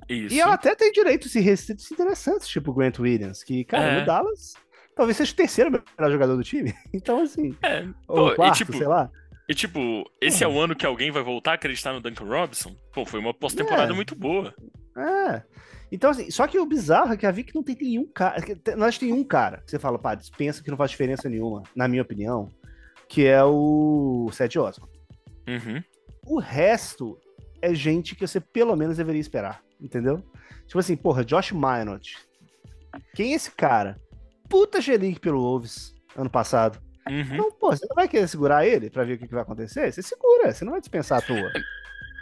[0.09, 0.35] isso.
[0.35, 4.01] E ela até tem direitos e restritos interessantes, tipo o Grant Williams, que, cara, É.
[4.01, 4.55] no Dallas,
[4.95, 6.73] talvez seja o terceiro melhor jogador do time.
[6.95, 9.11] Então, assim, É, ou pô, o e quarto, tipo, sei lá.
[9.49, 12.73] E tipo, esse é o ano que alguém vai voltar a acreditar no Duncan Robinson?
[12.93, 13.97] Pô, foi uma pós-temporada É.
[13.97, 14.55] muito boa.
[14.97, 15.43] É.
[15.93, 18.41] Então, assim, só que o bizarro é que a Vic não tem nenhum cara.
[18.41, 21.63] te- Nós tem um cara que você fala, pá, dispensa que não faz diferença nenhuma,
[21.75, 22.49] na minha opinião,
[23.09, 24.89] que é o Seth Osman.
[25.49, 25.83] Uhum.
[26.27, 27.19] O resto
[27.61, 30.23] é gente que você pelo menos deveria esperar, entendeu?
[30.67, 32.17] Tipo assim, porra, Josh Minot.
[33.15, 34.01] Quem é esse cara?
[34.49, 36.81] Puta G-League pelo Wolves ano passado.
[37.09, 37.21] Uhum.
[37.21, 39.91] Então, pô, você não vai querer segurar ele pra ver o que, que vai acontecer?
[39.93, 41.51] Você segura, você não vai dispensar à toa.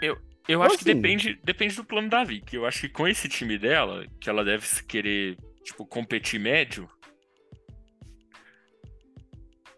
[0.01, 0.17] Eu
[0.63, 2.55] acho que assim- depende, depende do plano da Vic.
[2.55, 6.89] Eu acho que com esse time dela, que ela deve querer, tipo, competir médio,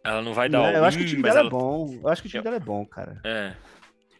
[0.05, 1.49] ela não vai dar eu acho que o time dela ela...
[1.49, 1.99] é bom.
[2.03, 3.21] Eu acho que o time Eu- dela é bom, cara.
[3.25, 3.55] É,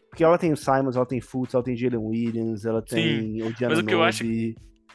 [0.09, 3.53] Porque ela tem o Simons, ela tem Fultz, ela tem Jalen Williams, ela tem o
[3.53, 4.25] Diana mas o que eu acho-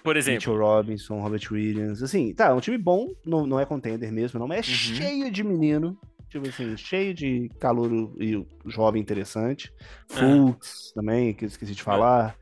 [0.02, 2.02] por exemplo, Mitchell Robinson, Robert Williams.
[2.02, 4.76] Assim, tá, é um time bom, não, não é contender mesmo, não, mas é Uhum.
[4.76, 5.98] cheio de menino.
[6.28, 9.72] Tipo assim, cheio de calor e jovem interessante.
[10.10, 10.14] É.
[10.14, 12.36] Fultz também, que eu esqueci de falar.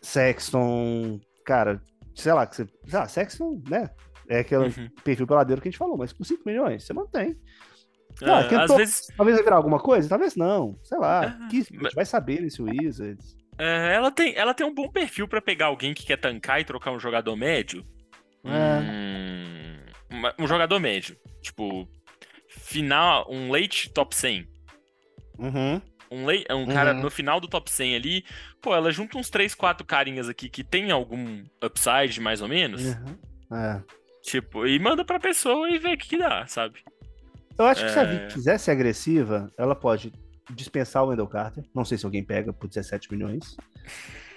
[0.00, 1.82] Sexton, cara,
[2.14, 2.66] sei lá, que você.
[2.86, 3.90] Sei lá, Sexton, né?
[4.28, 4.88] É aquele uhum.
[5.02, 7.36] perfil peladeiro que a gente falou, mas por 5 milhões, você mantém.
[8.22, 10.08] É, Ah, quem às to- vezes Talvez vai virar alguma coisa?
[10.08, 10.78] Talvez não.
[10.82, 11.24] Sei lá.
[11.24, 13.36] É, que, mas- vai saber nesse Wizards.
[13.58, 16.64] é, ela, tem, ela tem um bom perfil pra pegar alguém que quer tancar e
[16.64, 17.84] trocar um jogador médio.
[18.44, 18.80] É.
[20.12, 21.16] Hum, um jogador médio.
[21.40, 21.88] Tipo,
[22.48, 24.48] final, um late top 100.
[25.38, 25.80] Uhum.
[26.10, 27.02] Um, lei, um cara Uhum.
[27.02, 28.24] no final do top 100 ali,
[28.62, 32.82] pô, ela junta uns 3, 4 carinhas aqui que tem algum upside, mais ou menos.
[32.82, 33.56] Uhum.
[33.56, 33.82] É.
[34.22, 36.80] Tipo, e manda pra pessoa e vê o que, que dá, sabe?
[37.58, 38.06] Eu acho que se a É.
[38.06, 40.12] Vic quiser ser agressiva, ela pode
[40.50, 41.62] dispensar o Wendell Carter.
[41.74, 43.56] Não sei se alguém pega por 17 milhões.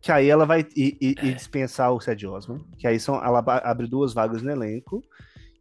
[0.00, 2.64] Que aí ela vai e, e- e dispensar o Ced Osman.
[2.78, 5.02] Que aí são, ela abre duas vagas no elenco.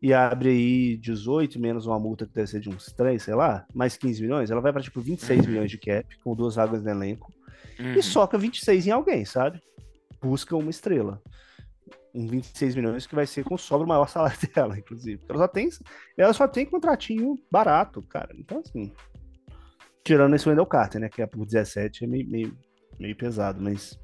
[0.02, 3.66] E abre aí 18 menos uma multa que deve ser de uns 3, sei lá,
[3.74, 4.52] mais 15 milhões.
[4.52, 5.48] Ela vai pra tipo 26 Uhum.
[5.52, 7.34] milhões de cap, com duas vagas no elenco.
[7.80, 7.94] Uhum.
[7.94, 9.60] E soca 26 em alguém, sabe?
[10.22, 11.22] Busca uma estrela.
[12.14, 15.22] Um 26 milhões que vai ser com sobra o maior salário dela, inclusive.
[15.28, 15.70] Ela só tem,
[16.18, 18.30] ela só tem contratinho barato, cara.
[18.38, 18.92] Então, assim.
[20.04, 21.10] Tirando esse Wendell Carter, né?
[21.10, 22.58] Que é por 17, é meio, meio,
[23.00, 24.00] meio pesado, mas.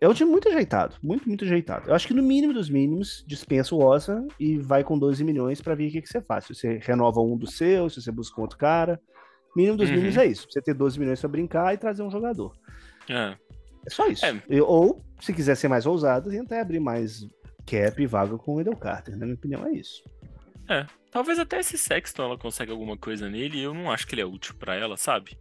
[0.00, 0.96] É um time muito ajeitado.
[1.02, 1.88] Muito, muito ajeitado.
[1.88, 5.60] Eu acho que no mínimo dos mínimos, dispensa o Osa e vai com 12 milhões
[5.62, 6.44] pra ver o que, que você faz.
[6.44, 9.00] Se você renova um dos seus, se você busca um outro cara.
[9.56, 9.94] Mínimo dos Uhum.
[9.96, 10.46] mínimos é isso.
[10.50, 12.54] Você ter 12 milhões pra brincar e trazer um jogador.
[13.08, 13.34] É.
[13.86, 14.26] É só isso.
[14.26, 14.42] É.
[14.48, 17.26] Eu- ou, se quiser ser mais ousado, tentar abrir mais
[17.66, 19.16] cap e vaga com o Wendell Carter.
[19.16, 20.02] Na minha opinião, é isso.
[21.10, 24.20] Talvez até esse Sexton ela consegue alguma coisa nele e eu não acho que ele
[24.20, 25.38] é útil pra ela, sabe?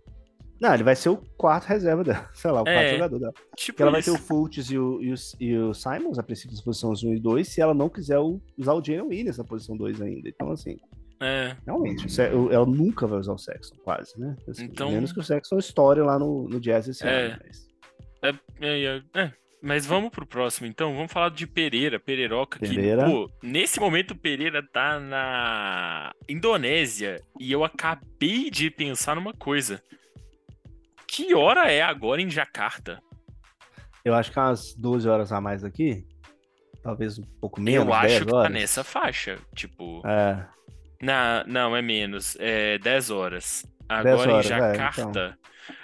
[0.59, 2.29] Não, ele vai ser o quarto reserva dela.
[2.33, 2.93] Sei lá, o quarto É.
[2.93, 3.33] jogador dela.
[3.57, 4.11] Tipo Porque ela vai isso.
[4.13, 7.13] ter o Fultz e o, e, o, e o Simons, a princípio, nas posições 1
[7.13, 10.29] e 2, se ela não quiser usar o Jalen Williams na posição 2 ainda.
[10.29, 10.77] Então, assim,
[11.21, 11.55] É.
[11.65, 14.35] realmente, o- ela nunca vai usar o Sexton, quase, né?
[14.47, 17.25] Assim, Então- Menos que o Sexton estoure lá no, no Jazz esse É.
[17.25, 17.39] ano.
[17.45, 17.67] Mas...
[18.23, 18.29] É,
[18.61, 18.83] é,
[19.13, 19.33] é, é.
[19.61, 20.93] Mas vamos pro próximo, então.
[20.95, 23.03] Vamos falar de Pereira, Pereiroca, Pereira.
[23.05, 29.33] que, pô, nesse momento o Pereira tá na Indonésia e eu acabei de pensar numa
[29.33, 29.81] coisa.
[31.07, 33.01] Que hora é agora em Jacarta?
[34.03, 36.05] Eu acho que umas 12 horas a mais aqui.
[36.83, 37.87] Talvez um pouco menos.
[37.87, 38.51] eu acho 10 que tá horas.
[38.51, 39.37] nessa faixa.
[39.55, 40.45] Tipo, É.
[41.01, 42.37] na, não, é menos.
[42.39, 43.65] É 10 horas.
[43.89, 45.37] Agora horas, em é, Jacarta.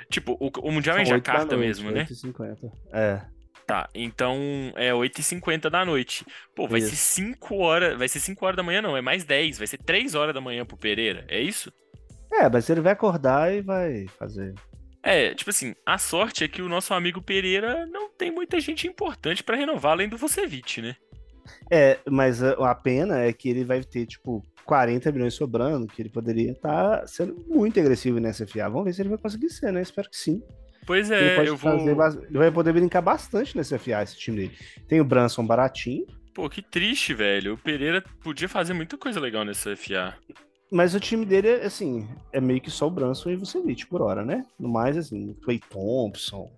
[0.09, 2.05] Tipo, o, o Mundial é em São oito da Jacarta noite, mesmo, né?
[2.05, 2.72] 8h50.
[2.93, 3.22] É.
[3.65, 4.38] Tá, então
[4.76, 6.26] é 8h50 da noite.
[6.55, 7.13] Pô, vai ser Isso.
[7.15, 7.97] 5 horas.
[7.97, 9.57] Vai ser 5 horas da manhã, não, é mais 10.
[9.57, 11.26] Vai ser 3 horas da manhã pro Pereira.
[11.30, 11.72] É isso?
[12.32, 14.53] É, mas ele vai acordar e vai fazer.
[15.03, 18.87] É, tipo assim, a sorte é que o nosso amigo Pereira não tem muita gente
[18.87, 20.95] importante pra renovar além do Vucevic, né?
[21.71, 26.09] É, mas a, pena é que ele vai ter, tipo, 40 milhões sobrando, que ele
[26.09, 28.69] poderia estar sendo muito agressivo nessa FA.
[28.69, 29.81] Vamos ver se ele vai conseguir ser, né?
[29.81, 30.41] Espero que sim.
[30.85, 31.95] Pois ele, é, pode eu vou.
[31.95, 34.57] fazer ele vai poder brincar bastante nessa FA, esse time dele.
[34.87, 37.53] Tem o Branson baratinho, Pô, que triste, velho.
[37.53, 40.15] O Pereira podia fazer muita coisa legal nessa FA.
[40.72, 43.86] Mas o time dele, é, assim, é meio que só o Branson e o Vucevic
[43.88, 44.45] por hora, né?
[44.57, 46.49] No mais, assim, o Clay Thompson,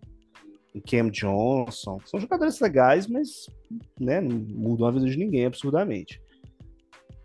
[0.75, 1.99] o Cam Johnson.
[2.05, 3.49] São jogadores legais, mas,
[3.99, 6.21] né, não mudam a vida de ninguém absurdamente.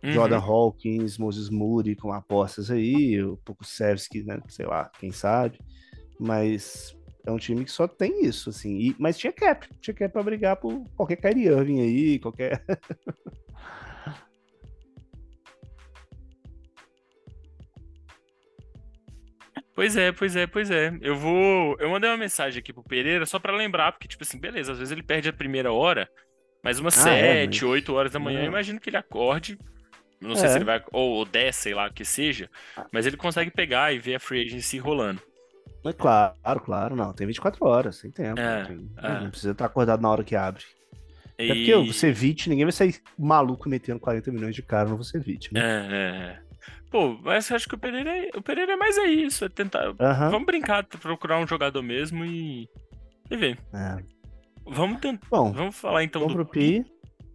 [0.02, 0.12] Uhum.
[0.12, 4.40] Jordan Hawkins, Moses Moody com apostas aí, o Pokusevski, né?
[4.48, 5.58] Sei lá, quem sabe.
[6.18, 8.78] Mas é um time que só tem isso, assim.
[8.78, 12.64] E, mas tinha cap, tinha cap pra brigar por qualquer Kyrie Irving aí, qualquer.
[19.78, 20.92] Pois é, pois é, pois é.
[21.00, 21.76] Eu vou.
[21.78, 24.78] Eu mandei uma mensagem aqui pro Pereira só pra lembrar, porque, tipo assim, beleza, às
[24.80, 26.08] vezes ele perde a primeira hora,
[26.64, 28.48] mas umas Ah, é, 7, mas- 8 horas da manhã, eu Não.
[28.48, 29.56] imagino que ele acorde.
[30.20, 30.48] Não sei É.
[30.48, 30.82] se ele vai.
[30.92, 32.50] Ou, ou 10, sei lá, que seja.
[32.92, 35.22] Mas ele consegue pegar e ver a free agency rolando.
[35.84, 37.12] Mas claro, claro, não.
[37.12, 38.40] Tem 24 horas, tem tempo.
[38.40, 39.20] É, tem- é.
[39.20, 40.64] Não precisa estar acordado na hora que abre.
[41.38, 41.48] É E...
[41.54, 45.60] porque o Vucevic, ninguém vai sair maluco metendo 40 milhões de cara no Vucevic, né?
[45.60, 46.47] É, é, é.
[46.90, 49.48] Pô, mas eu acho que o Pereira é, o Pereira é mais é isso, é
[49.48, 49.94] tentar.
[50.00, 50.30] Aham.
[50.30, 52.68] Vamos brincar, procurar um jogador mesmo e.
[53.30, 53.58] E ver.
[53.74, 54.02] É.
[54.66, 55.26] Vamos tentar.
[55.30, 56.84] Bom, Vamos falar então vamos do pro Pi.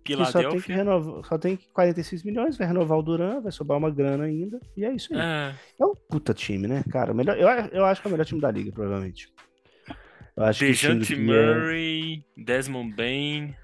[0.04, 3.80] Que só tem que renovar, só tem 46 milhões, vai renovar o Duran, vai sobrar
[3.80, 5.20] uma grana ainda, e é isso aí.
[5.22, 7.14] É, É um puta time, né, cara?
[7.14, 9.30] Melhor, eu, eu acho que é o melhor time da liga, provavelmente.
[10.36, 13.56] Eu acho Dejante é Murray, Desmond Bain,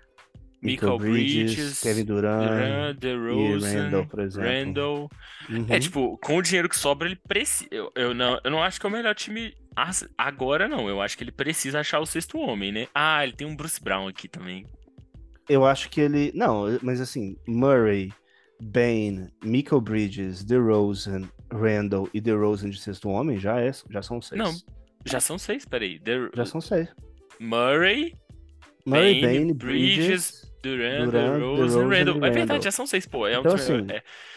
[0.62, 4.50] Michael Michael Bridges, Kevin Durant Durant, e DeRozan, Randall, por exemplo.
[4.50, 5.12] Randall.
[5.50, 5.66] Uhum.
[5.70, 7.68] É, tipo, com o dinheiro que sobra, ele precisa.
[7.72, 9.54] Eu, eu, não, eu não acho que é o melhor time
[10.18, 10.90] agora, não.
[10.90, 12.88] Eu acho que ele precisa achar o sexto homem, né?
[12.94, 14.66] Ah, ele tem um Bruce Brown aqui também.
[15.48, 16.32] Eu acho que ele.
[16.36, 18.12] Não, mas assim, Murray,
[18.62, 24.38] Bain, Michael Bridges, DeRozan, Randall e DeRozan de sexto homem já, é, já são seis.
[24.38, 24.54] Não,
[25.06, 26.02] Já são seis, peraí.
[26.36, 26.90] Já são seis.
[27.40, 28.14] Murray,
[28.86, 30.49] Murray, Bain, Bain, Bridges, Bridges.
[30.62, 31.96] Durant, DeRozan, DeRozan Randall.
[32.16, 32.62] e É verdade, Randall.
[32.62, 33.28] já são seis, pô.
[33.28, 33.88] É um Então, time- assim,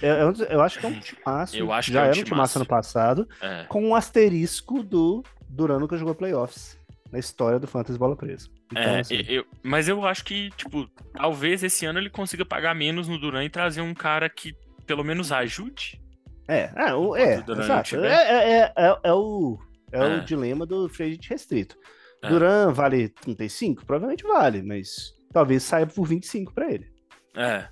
[0.02, 1.56] é, é- é um- eu acho que é um timaço.
[1.56, 2.58] Eu acho que já é um era um timaço.
[2.58, 3.64] ano passado, é.
[3.68, 6.78] com um asterisco do Duran nunca jogou playoffs
[7.10, 8.48] na história do Fantasy Bola Presa.
[8.70, 12.74] Então, É, assim, eu- mas eu acho que, tipo, talvez esse ano ele consiga pagar
[12.74, 14.54] menos no Duran e trazer um cara que
[14.86, 16.00] pelo menos ajude.
[16.48, 17.96] é, é, o- é, Duran exato.
[17.96, 19.58] É, é, é, é- é o,
[19.92, 20.04] é É.
[20.16, 21.76] o dilema do free restrito.
[22.22, 22.28] É.
[22.28, 23.84] Duran vale 35?
[23.86, 26.90] Provavelmente vale, mas talvez saia por 25 pra ele.
[27.36, 27.66] É.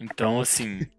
[0.00, 0.80] Então, assim.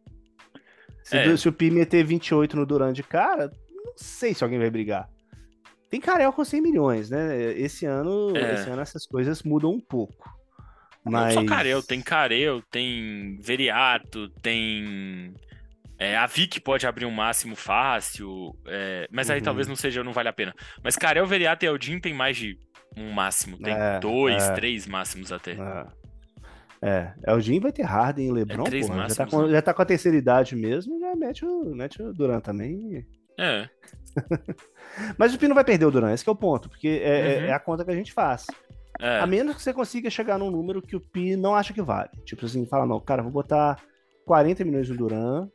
[1.04, 1.38] Se, É.
[1.38, 3.50] se o Pi meter 28 no Duran de cara,
[3.86, 5.10] não sei se alguém vai brigar.
[5.90, 7.54] Tem Carel com 100 milhões, né?
[7.54, 8.56] Esse ano, É.
[8.56, 10.30] esse ano essas coisas mudam um pouco.
[11.06, 11.34] Não Mas...
[11.34, 15.34] só Carel, tem Carel, tem Veriato, tem.
[15.98, 19.46] É, a Vic pode abrir um máximo fácil, é, mas aí Uhum.
[19.46, 20.54] talvez não seja, não vale a pena.
[20.84, 22.60] Mas Carel, Veriato e Eldin tem mais de
[22.96, 24.54] um máximo, tem É, dois, é.
[24.54, 25.58] três máximos até.
[26.82, 29.42] É, é, o Jim vai ter Harden e LeBron, três porra, já, tá máximos, com,
[29.48, 29.52] né?
[29.54, 33.06] já tá com a terceira idade mesmo, já mete o, mete o Duran também.
[33.40, 33.68] É,
[35.18, 37.40] Mas o Pi não vai perder o Duran, esse é o ponto, porque é, é-
[37.40, 37.46] Uhum.
[37.46, 38.46] é a conta que a gente faz.
[39.00, 39.20] é.
[39.20, 42.10] A menos que você consiga chegar num número que o Pi não acha que vale.
[42.26, 43.80] Tipo assim, fala, não, cara, vou botar
[44.26, 45.48] 40 milhões no Duran,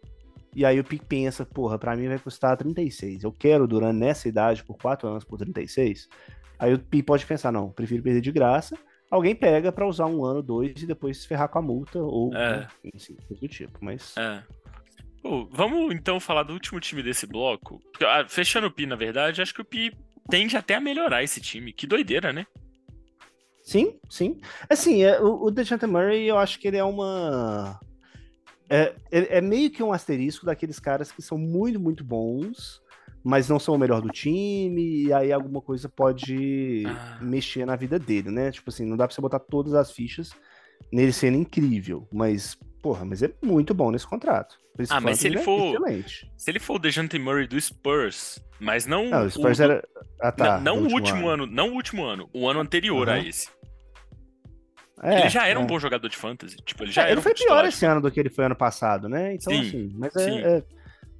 [0.54, 3.24] e aí o Pi pensa, porra, pra mim vai custar 36.
[3.24, 6.08] Eu quero o Duran nessa idade por 4 anos por 36.
[6.62, 8.78] Aí o Pi pode pensar, não, prefiro perder de graça.
[9.10, 12.32] Alguém pega pra usar um ano, dois e depois se ferrar com a multa, ou
[12.36, 12.68] É.
[12.94, 13.78] enfim, coisa do tipo.
[13.82, 14.44] Mas É.
[15.20, 17.80] Pô, vamos então falar do último time desse bloco.
[18.00, 19.92] Ah, Fechando o Pi, na verdade, acho que o Pi
[20.30, 21.72] tende até a melhorar esse time.
[21.72, 22.46] Que doideira, né?
[23.64, 24.40] Sim, sim.
[24.70, 27.78] Assim, é, o, o DeJounte Murray, eu acho que ele é uma...
[28.70, 32.80] É, é meio que um asterisco daqueles caras que são muito, muito bons,
[33.24, 37.18] mas não são o melhor do time, e aí alguma coisa pode Ah.
[37.20, 38.50] mexer na vida dele, né?
[38.50, 40.30] Tipo assim, não dá pra você botar todas as fichas
[40.92, 44.56] nele sendo incrível, mas, porra, mas é muito bom nesse contrato.
[44.88, 46.32] Ah, mas se ele for- É excelente.
[46.36, 49.88] Se ele for o DeJounte Murray do Spurs, mas não, Não, o Spurs do- era...
[50.20, 50.58] Ah, tá.
[50.58, 51.46] não, não o último ano.
[51.46, 53.26] não o último ano, o ano anterior a Aham.
[53.28, 53.48] esse.
[55.02, 55.62] É, ele já era é.
[55.62, 56.56] um bom jogador de fantasy.
[56.64, 58.44] Tipo, ele já É, era ele um foi pior esse ano do que ele foi
[58.44, 59.34] ano passado, né?
[59.34, 60.38] Então, Sim, assim, mas é, sim.
[60.40, 60.62] é-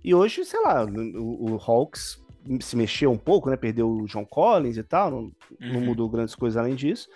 [0.04, 2.20] E hoje, sei lá, o, o Hawks
[2.60, 3.56] se mexeu um pouco, né?
[3.56, 5.84] Perdeu o John Collins e tal, não, não Uhum.
[5.86, 7.08] mudou grandes coisas além disso.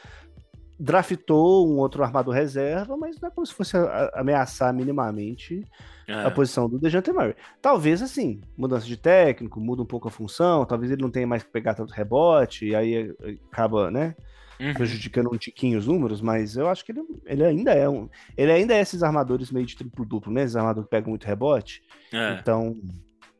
[0.79, 3.77] Draftou um outro armador reserva, mas não é como se fosse
[4.13, 5.65] ameaçar minimamente
[6.07, 6.27] É.
[6.27, 7.35] a posição do DeJounte Murray.
[7.63, 11.43] Talvez, assim, mudança de técnico, muda um pouco a função, talvez ele não tenha mais
[11.43, 14.15] que pegar tanto rebote, e aí eh, acaba, né?
[14.59, 14.73] Uhum.
[14.75, 18.09] prejudicando um tiquinho os números, mas eu acho que ele, ele ainda é um.
[18.37, 20.43] Ele ainda é esses armadores meio de triplo-duplo, né?
[20.43, 21.83] Esses armadores que pegam muito rebote.
[22.13, 22.39] É.
[22.41, 22.75] Então,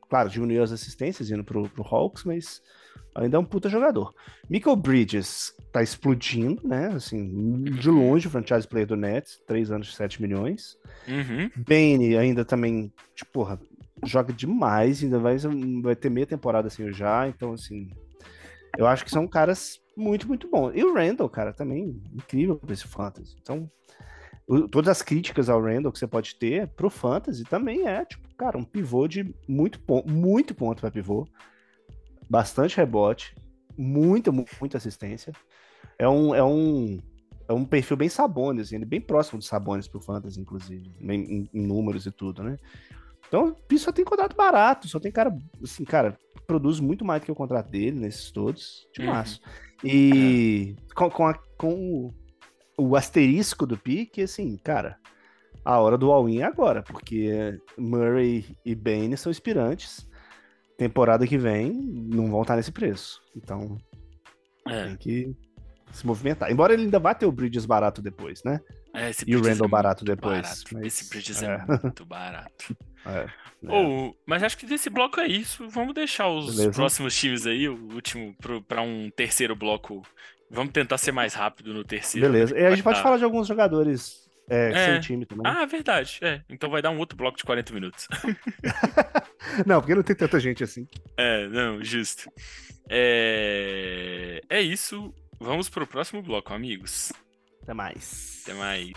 [0.09, 2.61] claro, diminuiu as assistências indo pro, pro Hawks, mas
[3.15, 4.13] ainda é um puta jogador.
[4.49, 6.87] Michael Bridges tá explodindo, né?
[6.93, 10.77] Assim, de longe o franchise player do Nets, 3 anos de 7 milhões.
[11.07, 11.49] Uhum.
[11.55, 13.59] Bane ainda também, tipo, porra,
[14.05, 15.37] joga demais, ainda vai,
[15.81, 17.89] vai ter meia temporada assim já, então assim,
[18.77, 20.71] eu acho que são caras muito, muito bons.
[20.75, 23.35] E o Randall, cara, também incrível pra esse fantasy.
[23.41, 23.69] Então,
[24.47, 28.27] o- todas as críticas ao Randall que você pode ter pro fantasy também é, tipo,
[28.37, 31.27] cara, um pivô de muito ponto, muito ponto para pivô,
[32.29, 33.35] bastante rebote,
[33.77, 35.33] muita, mu- muita assistência.
[35.97, 36.99] É um, é um
[37.49, 41.65] é um perfil bem Sabonis, ele bem próximo de Sabonis pro Fantasy, inclusive, em, em-
[41.65, 42.57] números e tudo, né?
[43.25, 45.33] Então, só tem contrato barato, só tem cara,
[45.63, 49.13] assim, cara, produz muito mais do que o contrato dele nesses todos, de Uhum.
[49.83, 51.73] E com, com, a- com
[52.77, 54.97] o, o asterisco do pique, assim, cara,
[55.63, 60.07] a hora do all-in é agora, porque Murray e Bane são inspirantes.
[60.77, 63.19] Temporada que vem não vão estar nesse preço.
[63.35, 63.77] Então,
[64.67, 64.85] É.
[64.85, 65.35] tem que
[65.91, 66.51] se movimentar.
[66.51, 68.59] Embora ele ainda vá ter o Bridges barato depois, né?
[68.93, 70.63] É, E o é Randall muito barato depois, barato.
[70.73, 71.65] mas- Esse Bridges é, é.
[71.83, 72.75] muito barato.
[73.07, 73.27] É,
[73.65, 74.13] é.
[74.25, 75.67] Mas acho que desse bloco é isso.
[75.69, 76.71] Vamos deixar os Beleza.
[76.73, 78.35] próximos times aí, o último,
[78.67, 80.03] pra um terceiro bloco.
[80.49, 82.27] Vamos tentar ser mais rápido no terceiro.
[82.27, 82.53] Beleza.
[82.55, 84.85] né, E a gente pode dar- falar de alguns jogadores é, É.
[84.93, 85.43] sem time também.
[85.51, 86.19] Ah, verdade.
[86.21, 86.41] É.
[86.49, 88.07] Então vai dar um outro bloco de 40 minutos.
[89.65, 90.87] Não, porque não tem tanta gente assim.
[91.17, 92.29] É, não, justo.
[92.89, 95.13] É, é isso.
[95.39, 97.11] Vamos pro próximo bloco, amigos.
[97.63, 98.41] Até mais.
[98.43, 98.91] Até mais.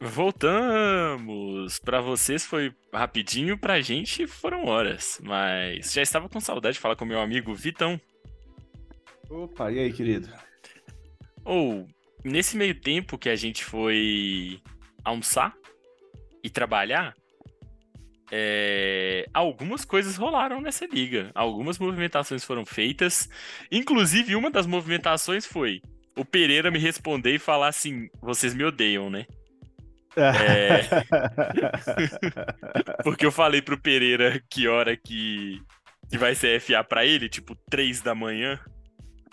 [0.00, 1.78] Voltamos.
[1.78, 5.20] Pra vocês foi rapidinho, pra gente foram horas.
[5.22, 8.00] Mas já estava com saudade de falar com meu amigo Vitão.
[9.30, 10.28] Opa, e aí, querido?
[11.44, 11.86] Ou
[12.24, 14.60] nesse meio tempo que a gente foi
[15.04, 15.54] almoçar
[16.42, 17.14] e trabalhar,
[18.30, 21.30] é, algumas coisas rolaram nessa liga.
[21.34, 23.28] Algumas movimentações foram feitas.
[23.70, 25.80] Inclusive, uma das movimentações foi
[26.16, 29.26] o Pereira me responder e falar assim: vocês me odeiam, né?
[30.16, 30.82] É.
[33.02, 35.60] Porque eu falei pro Pereira que hora que,
[36.10, 38.58] que vai ser FA pra ele, tipo, 3 da manhã.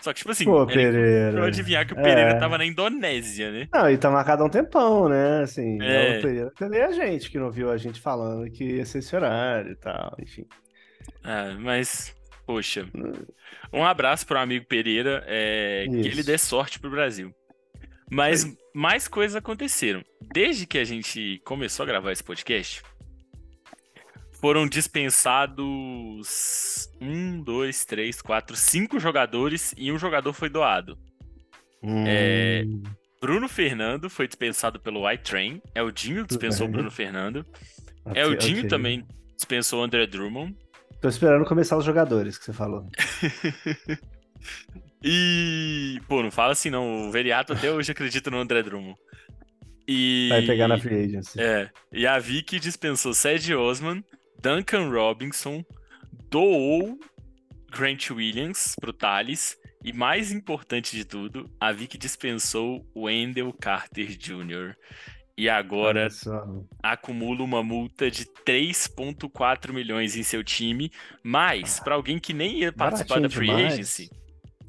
[0.01, 1.38] Só que, tipo assim, Pô, Pereira.
[1.39, 2.39] eu adivinhar que o Pereira É.
[2.39, 3.68] tava na Indonésia, né?
[3.73, 5.41] Não, e tá marcado há um tempão, né?
[5.41, 6.15] Assim, É.
[6.15, 6.19] é.
[6.19, 9.14] o Pereira também a gente que não viu a gente falando que ia ser esse
[9.14, 10.45] horário e tal, enfim.
[11.22, 12.15] Ah, mas
[12.49, 12.89] Poxa.
[13.71, 17.31] Um abraço para o amigo Pereira, é, que ele dê sorte pro Brasil.
[18.09, 18.57] Mas Aí.
[18.73, 20.03] mais coisas aconteceram.
[20.34, 22.81] Desde que a gente começou a gravar esse podcast,
[24.41, 30.97] foram dispensados um, dois, três, quatro, cinco jogadores e um jogador foi doado.
[31.84, 32.03] Hum.
[32.07, 32.63] É,
[33.21, 35.61] Bruno Fernando foi dispensado pelo White Train.
[35.76, 37.45] Eldinho dispensou o Bruno Fernando.
[38.05, 38.69] Okay, Eldinho okay.
[38.69, 39.05] também
[39.35, 40.57] dispensou o André Drummond.
[41.01, 42.85] Tô esperando começar os jogadores que você falou.
[45.01, 47.07] e, pô, não fala assim não.
[47.07, 48.97] O Veriato até hoje acredita no André Drummond.
[49.88, 50.27] E...
[50.30, 51.41] Vai pegar na free agency.
[51.41, 51.69] É.
[51.91, 54.03] E a Vicky dispensou Sed Osman,
[54.41, 55.63] Duncan Robinson,
[56.30, 56.99] doou
[57.71, 59.57] Grant Williams pro Thales.
[59.84, 64.76] E mais importante de tudo, a Vicky dispensou Wendell Carter Jr.
[65.40, 66.10] E agora
[66.84, 70.91] acumula uma multa de 3,4 milhões em seu time.
[71.24, 73.74] Mas, para alguém que nem ia participar da Free demais.
[73.74, 74.11] Agency.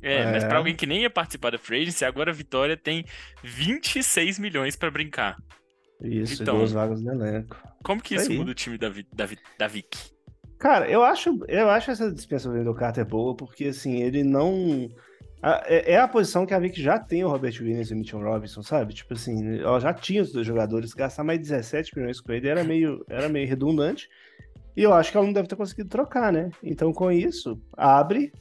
[0.01, 2.77] É, é, mas para alguém que nem ia participar da Free Agency, agora a Vitória
[2.77, 3.05] tem
[3.43, 5.37] 26 milhões para brincar.
[6.01, 7.57] Isso, então, duas vagas no elenco.
[7.83, 9.29] Como que isso, isso muda o time da, da,
[9.59, 9.99] da Vic?
[10.57, 14.89] Cara, eu acho, eu acho essa dispensa do Carter boa, porque assim, ele não
[15.43, 18.23] é, é a posição que a Vic já tem o Robert Williams e o Mitchell
[18.23, 18.93] Robinson, sabe?
[18.93, 22.62] Tipo assim, ela já tinha os dois jogadores, gastar mais 17 milhões com ele era
[22.62, 24.09] meio, era meio redundante.
[24.77, 26.51] E eu acho que ela não deve ter conseguido trocar, né?
[26.62, 28.33] Então, com isso, abre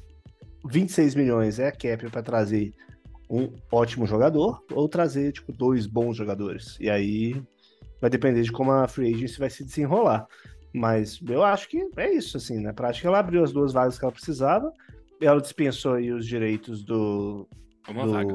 [0.70, 2.74] 26 milhões é a cap para trazer
[3.30, 6.78] um ótimo jogador ou trazer, tipo, dois bons jogadores.
[6.80, 7.42] E aí
[8.02, 10.28] vai depender de como a free agency vai se desenrolar.
[10.74, 14.06] Mas eu acho que é isso, assim, na prática ela abriu as duas vagas que
[14.06, 14.72] ela precisava
[15.22, 17.48] ela dispensou aí os direitos do.
[17.88, 18.12] Uma do...
[18.12, 18.34] vaga.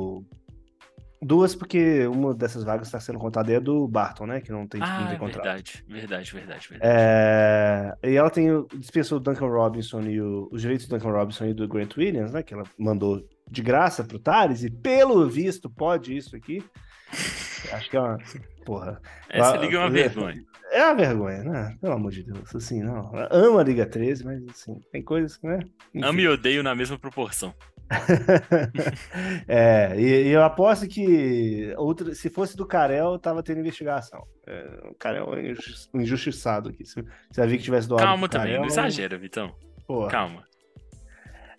[1.27, 4.43] Duas, porque uma dessas vagas está sendo contada é do Barton, né?
[4.43, 5.45] Que não tem, ah, não tem contrato.
[5.45, 6.93] Verdade, verdade, verdade, verdade.
[6.95, 7.95] É...
[8.05, 8.49] E ela tem
[8.79, 10.51] dispensou o Duncan Robinson e o...
[10.53, 12.43] os direitos do Duncan Robinson e do Grant Williams, né?
[12.43, 16.63] Que ela mandou de graça pro Thales, e pelo visto pode isso aqui.
[17.73, 18.19] Acho que é uma.
[18.67, 19.01] Porra.
[19.31, 20.45] Essa liga é uma vergonha.
[20.73, 21.77] É uma vergonha, né?
[21.81, 22.55] Pelo amor de Deus.
[22.55, 23.11] Assim, não.
[23.31, 25.61] Amo a Liga 13, mas assim, tem coisas que, né?
[25.95, 26.07] Enfim.
[26.07, 27.55] Amo e odeio na mesma proporção.
[29.47, 34.27] é, e, e, eu aposto que outra, se fosse do Carel, tava tendo investigação.
[34.47, 35.55] É, o Carel é
[35.95, 36.85] injustiçado aqui.
[36.85, 38.05] Se, se a Vic tivesse doado.
[38.05, 39.55] Calma também, Carel, não exagera, Vitão.
[39.87, 40.11] Porra.
[40.11, 40.45] Calma.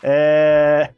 [0.02, 0.92] É.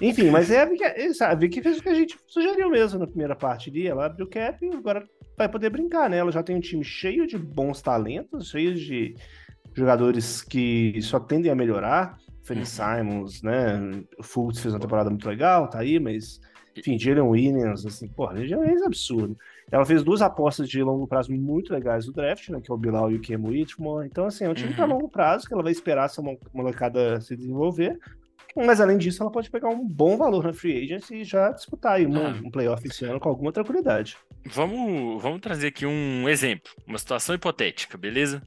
[0.00, 0.84] Enfim, mas é a Vicky,
[1.22, 3.86] a Vicky fez o que a gente sugeriu mesmo na primeira parte ali.
[3.86, 5.06] Ela abriu o cap e agora
[5.42, 6.18] vai poder brincar, né?
[6.18, 9.16] Ela já tem um time cheio de bons talentos, cheio de
[9.74, 12.18] jogadores que só tendem a melhorar.
[12.42, 12.96] Felix uhum.
[12.96, 14.02] Simons, né?
[14.18, 16.40] O Fultz fez uma temporada muito legal, tá aí, mas
[16.76, 19.36] enfim, Jalen Williams, assim, porra, Jalen Williams é absurdo.
[19.70, 22.60] Ela fez duas apostas de longo prazo muito legais no draft, né?
[22.60, 24.06] Que é o Bilal e o Cam Whitmore.
[24.06, 24.76] Então, assim, é um time uhum.
[24.76, 27.98] para longo prazo, que ela vai esperar essa molecada se desenvolver.
[28.56, 31.94] Mas além disso, ela pode pegar um bom valor na free agency e já disputar
[31.94, 32.40] aí uma, ah.
[32.44, 34.16] um playoff esse ano com alguma tranquilidade.
[34.46, 38.42] Vamos, vamos trazer aqui um exemplo, uma situação hipotética, beleza?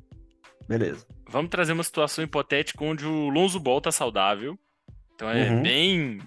[0.67, 1.05] Beleza.
[1.29, 4.57] Vamos trazer uma situação hipotética onde o Lonzo Ball tá saudável.
[5.13, 5.61] Então é uhum.
[5.61, 6.19] bem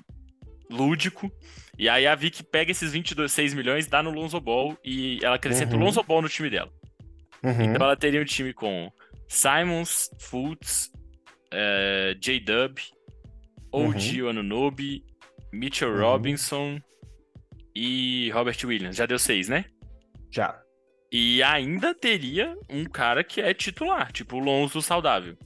[0.71, 1.31] lúdico.
[1.79, 5.75] E aí a Vicky pega esses 22, milhões, dá no Lonzo Ball e ela acrescenta
[5.75, 5.83] uhum.
[5.83, 6.71] o Lonzo Ball no time dela.
[7.43, 7.65] Uhum.
[7.65, 8.91] Então ela teria um time com
[9.29, 10.91] Simons, Fultz,
[11.53, 12.81] uh, J-Dub,
[13.71, 14.29] OG uhum.
[14.31, 15.05] Anunobi,
[15.53, 16.01] Mitchell uhum.
[16.01, 16.81] Robinson
[17.79, 18.97] e Robert Williams.
[18.97, 19.65] Já deu seis, né?
[20.31, 20.61] Já.
[21.13, 25.37] E ainda teria um cara que é titular, tipo o Lonzo saudável.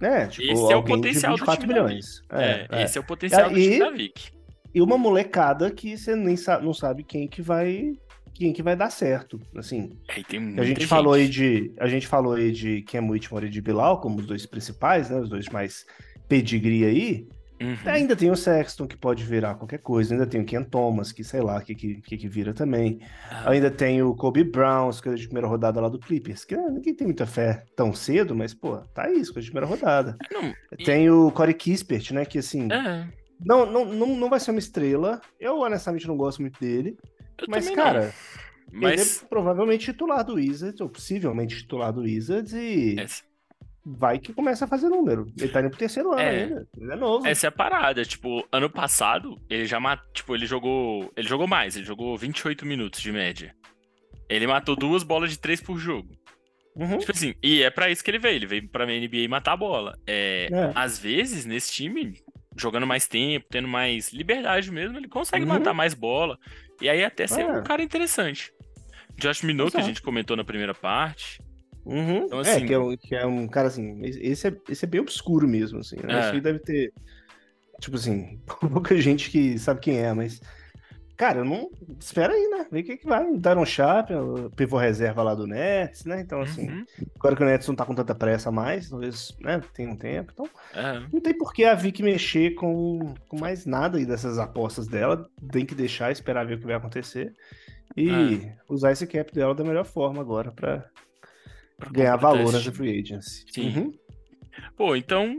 [0.00, 2.22] É, tipo, esse é o potencial do time milhões.
[2.30, 4.30] É, é, esse é o potencial é, do time da Vic.
[4.74, 7.92] E uma molecada que você nem sabe, não sabe quem que vai
[8.34, 9.98] quem que vai dar certo, assim.
[10.08, 10.20] É,
[10.60, 13.60] a gente, gente, falou aí de a gente falou aí de Cam Whitmore e de
[13.60, 15.84] Bilal como os dois principais, né, os dois mais
[16.28, 17.28] pedigree aí.
[17.60, 17.76] Uhum.
[17.86, 20.14] Ainda tem o Sexton, que pode virar qualquer coisa.
[20.14, 23.00] Ainda tem o Ken Thomas, que sei lá, que, que, que vira também.
[23.30, 23.50] Ah.
[23.50, 26.94] Ainda tem o Kobe Brown, escolha de primeira rodada lá do Clippers, que né, ninguém
[26.94, 30.16] tem muita fé tão cedo, mas, pô, tá aí, escolha de primeira rodada.
[30.32, 30.84] Não, e...
[30.84, 32.68] Tem o Corey Kispert, né, que assim...
[32.70, 33.06] É.
[33.44, 35.20] Não, não, não, não vai ser uma estrela.
[35.38, 36.96] Eu, honestamente, não gosto muito dele.
[37.38, 38.12] Eu mas, cara...
[38.70, 38.92] Mas...
[38.92, 42.96] Ele é provavelmente titular do Wizards, ou possivelmente titular do Wizards, e
[43.96, 45.26] vai que começa a fazer número.
[45.38, 46.66] Ele tá indo pro terceiro ano é, ainda.
[46.76, 47.26] Ele é novo.
[47.26, 48.04] Essa é a parada.
[48.04, 50.10] Tipo, ano passado, ele já matou.
[50.12, 51.10] Tipo, ele jogou.
[51.16, 53.54] Ele jogou mais, ele jogou 28 minutos de média.
[54.28, 56.08] Ele matou duas bolas de três por jogo.
[56.76, 56.98] Uhum.
[56.98, 58.36] Tipo assim, e é para isso que ele veio.
[58.36, 59.98] Ele veio pra NBA matar a bola.
[60.06, 60.72] É, é.
[60.74, 62.14] Às vezes, nesse time,
[62.56, 65.50] jogando mais tempo, tendo mais liberdade mesmo, ele consegue uhum.
[65.50, 66.38] matar mais bola.
[66.80, 67.46] E aí até ser é.
[67.46, 68.52] um cara interessante.
[69.16, 71.40] Josh Minot, que a gente comentou na primeira parte.
[71.88, 72.26] Uhum.
[72.26, 74.00] Então, assim, é, que é, um, que é um cara assim.
[74.02, 75.96] Esse é, esse é bem obscuro mesmo, assim.
[75.96, 76.12] Né?
[76.12, 76.14] É.
[76.16, 76.92] Acho que deve ter.
[77.80, 78.38] Tipo assim,
[78.72, 80.40] pouca gente que sabe quem é, mas.
[81.16, 81.70] Cara, não.
[81.98, 82.66] Espera aí, né?
[82.70, 83.34] Vê o que, que vai.
[83.38, 86.20] Daron Sharp, o pivô reserva lá do Nets, né?
[86.20, 86.68] Então, assim.
[86.68, 86.84] Uhum.
[87.18, 89.60] Agora que o Nets não tá com tanta pressa mais, talvez, né?
[89.72, 90.30] Tem um tempo.
[90.32, 90.48] Então.
[90.74, 91.00] É.
[91.10, 95.26] Não tem por que a Vic mexer com, com mais nada aí dessas apostas dela.
[95.50, 97.32] Tem que deixar, esperar ver o que vai acontecer.
[97.96, 98.56] E é.
[98.68, 100.84] usar esse cap dela da melhor forma agora pra
[101.90, 103.44] ganhar valor nessa free agency.
[103.50, 103.76] Sim.
[103.76, 103.92] Uhum.
[104.76, 105.38] Pô, então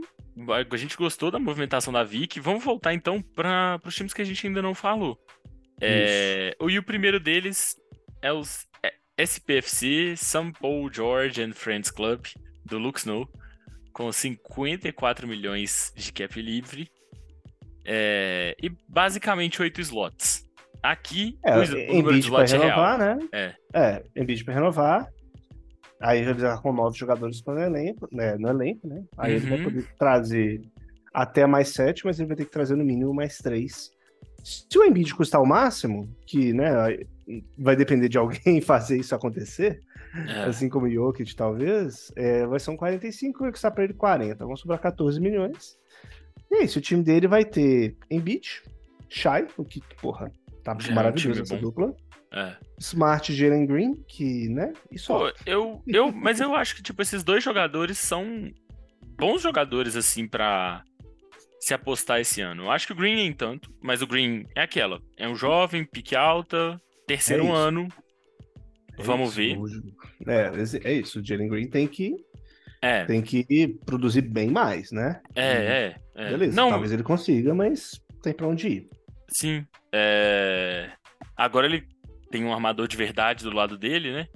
[0.72, 2.40] a gente gostou da movimentação da Vic.
[2.40, 5.18] Vamos voltar então para os times que a gente ainda não falou.
[5.80, 7.74] É, e o primeiro deles
[8.22, 8.66] é os
[9.18, 10.52] SPFC, St.
[10.60, 12.26] Paul George and Friends Club,
[12.64, 13.28] do Luke Snow,
[13.92, 16.90] com 54 milhões de cap livre
[17.84, 20.48] é, e basicamente 8 slots.
[20.82, 23.16] Aqui, é, o, o número de slots é renovar, real.
[23.16, 23.28] né?
[23.32, 25.08] É, é Embiid para renovar,
[26.00, 29.04] Aí ele vai com nove jogadores no elenco, né, no elenco, né?
[29.18, 29.36] Aí uhum.
[29.36, 29.64] ele vai uhum.
[29.64, 30.62] poder trazer
[31.12, 33.90] até mais sete, mas ele vai ter que trazer no mínimo mais três.
[34.42, 36.70] Se o Embiid custar o máximo, que né,
[37.58, 39.80] vai depender de alguém fazer isso acontecer,
[40.14, 40.44] é.
[40.44, 44.44] assim como o Jokic talvez, é, vai ser um 45 e custar para ele 40.
[44.44, 45.78] Vão sobrar 14 milhões.
[46.50, 48.62] E é isso, o time dele vai ter Embiid,
[49.08, 50.32] Shai, o que, porra,
[50.64, 51.62] tá é, maravilhoso essa bom.
[51.62, 51.94] dupla.
[52.32, 52.56] É.
[52.78, 54.72] Smart Jalen Green, que, né?
[54.90, 55.12] Isso
[55.44, 58.50] eu, eu, mas eu acho que tipo esses dois jogadores são
[59.18, 60.84] bons jogadores assim para
[61.58, 62.64] se apostar esse ano.
[62.64, 65.84] Eu acho que o Green nem tanto, mas o Green é aquela, é um jovem,
[65.84, 67.88] pique alta, terceiro é ano.
[68.98, 69.82] É Vamos isso.
[70.24, 70.84] ver.
[70.84, 71.20] É, é isso.
[71.20, 72.14] O Jalen Green tem que
[72.82, 73.04] é.
[73.04, 75.20] tem que produzir bem mais, né?
[75.34, 75.96] É, é.
[76.14, 76.30] é.
[76.30, 76.56] Beleza.
[76.56, 76.70] Não...
[76.70, 78.88] Talvez ele consiga, mas tem para onde ir.
[79.28, 79.66] Sim.
[79.92, 80.90] É...
[81.36, 81.86] Agora ele
[82.30, 84.28] tem um armador de verdade do lado dele, né?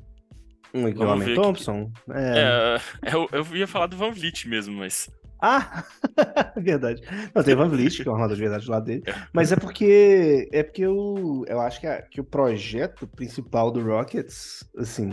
[0.75, 1.91] Um Equipamento Thompson?
[2.05, 2.13] Que...
[2.13, 2.77] É...
[3.03, 5.09] é eu, eu ia falar do Van Vliet mesmo, mas.
[5.41, 5.85] Ah,
[6.57, 7.03] verdade.
[7.33, 9.05] Não, tem Van Vliet, que é um armador de verdade do lado dele.
[9.33, 10.49] Mas é porque.
[10.53, 15.11] É porque eu, eu acho que, a, que o projeto principal do Rockets, assim.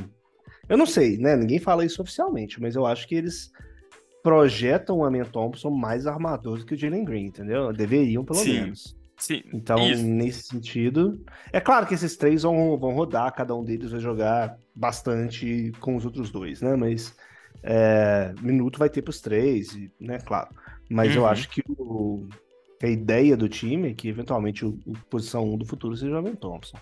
[0.68, 1.36] Eu não sei, né?
[1.36, 3.52] Ninguém fala isso oficialmente, mas eu acho que eles
[4.24, 7.74] projetam o Amen Thompson mais armador do que o Jalen Green, entendeu?
[7.74, 8.62] Deveriam, pelo Sim.
[8.62, 8.95] menos.
[9.22, 10.03] Sim, então, isso.
[10.03, 11.23] nesse sentido,
[11.53, 15.95] é claro que esses três vão, vão rodar, cada um deles vai jogar bastante com
[15.95, 16.76] os outros dois, né?
[16.76, 17.15] Mas
[17.61, 20.18] é, minuto vai ter para os três, né?
[20.19, 20.49] Claro.
[20.89, 21.22] Mas uhum.
[21.22, 22.27] eu acho que, o,
[22.81, 26.35] a ideia do time é que eventualmente o, o posição 1 do futuro seja o
[26.35, 26.80] Thompson.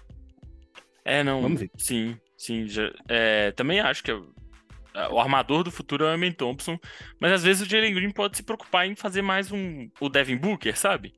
[1.04, 1.42] É, não.
[1.42, 1.72] Vamos ver.
[1.78, 2.68] Sim, sim.
[2.70, 6.80] Já, é, também acho que o armador do futuro é o Emin Thompson,
[7.20, 10.38] mas às vezes o Jalen Green pode se preocupar em fazer mais um o Devin
[10.38, 11.14] Booker, sabe?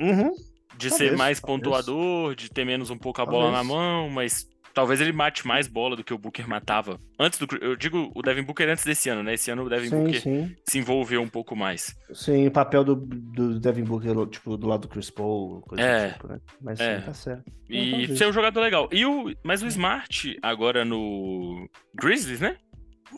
[0.00, 0.32] Uhum.
[0.76, 1.40] De talvez, ser mais talvez.
[1.40, 3.44] pontuador, de ter menos um pouco a talvez.
[3.44, 6.98] bola na mão, mas talvez ele mate mais bola do que o Booker matava.
[7.18, 7.46] Antes do.
[7.60, 9.34] Eu digo o Devin Booker antes desse ano, né?
[9.34, 10.56] Esse ano o Devin sim, Booker sim.
[10.68, 11.94] se envolveu um pouco mais.
[12.12, 16.06] Sim, o papel do, do Devin Booker, tipo, do lado do Chris Paul, coisa é,
[16.08, 16.40] do tipo, né?
[16.60, 16.98] Mas é.
[16.98, 17.52] sim, tá certo.
[17.68, 18.88] E ser um jogador legal.
[18.92, 22.56] E o, mas o Smart, agora no Grizzlies, né?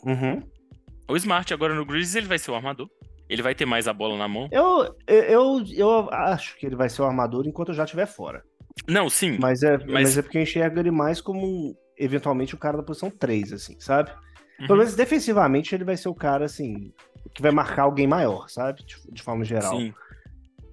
[0.03, 0.41] Uhum.
[1.07, 2.89] O Smart agora no Grizzlies, ele vai ser o armador.
[3.29, 4.49] Ele vai ter mais a bola na mão?
[4.51, 8.43] Eu, eu, eu acho que ele vai ser o armador enquanto eu já estiver fora.
[8.87, 9.37] Não, sim.
[9.39, 9.87] Mas é, mas...
[9.87, 13.79] mas é porque eu enxergo ele mais como, eventualmente, o cara da posição 3, assim,
[13.79, 14.11] sabe?
[14.59, 14.67] Uhum.
[14.67, 16.91] Pelo menos defensivamente ele vai ser o cara, assim,
[17.33, 18.83] que vai marcar alguém maior, sabe?
[18.83, 19.77] De, de forma geral.
[19.77, 19.93] Sim.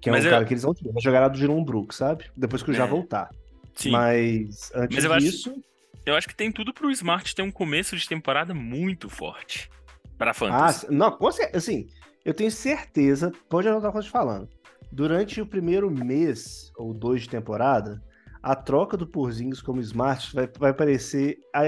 [0.01, 0.33] Que é mas um eu...
[0.33, 0.91] cara que eles vão ter.
[0.91, 2.31] Vai jogar do Jerome Brook, sabe?
[2.37, 2.79] Depois que eu é.
[2.79, 3.31] já voltar.
[3.75, 3.91] Sim.
[3.91, 5.51] Mas antes mas eu disso.
[5.51, 5.63] Acho,
[6.07, 9.71] eu acho que tem tudo pro Smart ter um começo de temporada muito forte.
[10.19, 10.87] Pra Fantasy.
[10.87, 11.19] Ah, não,
[11.55, 11.89] assim,
[12.25, 14.49] eu tenho certeza, pode anotar o que eu tô falando.
[14.93, 18.03] Durante o primeiro mês ou dois de temporada,
[18.43, 21.63] a troca do Porzingis como Smart vai, vai parecer a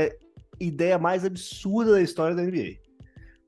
[0.61, 2.82] ideia mais absurda da história da NBA.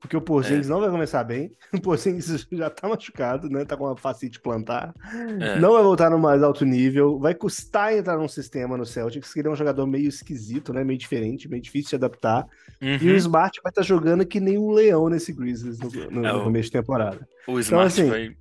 [0.05, 0.69] Porque o Porzingis é.
[0.69, 1.51] não vai começar bem.
[1.73, 3.65] O Porzingis já tá machucado, né?
[3.65, 4.93] Tá com uma facite plantar.
[5.41, 5.59] É.
[5.59, 7.19] Não vai voltar no mais alto nível.
[7.19, 10.83] Vai custar entrar num sistema no Celtics, que ele é um jogador meio esquisito, né?
[10.83, 12.45] Meio diferente, meio difícil de adaptar.
[12.81, 12.97] Uhum.
[13.01, 16.25] E o Smart vai estar tá jogando que nem um leão nesse Grizzlies no, no,
[16.25, 17.27] é, no começo de temporada.
[17.47, 18.35] O então, Smart então, assim,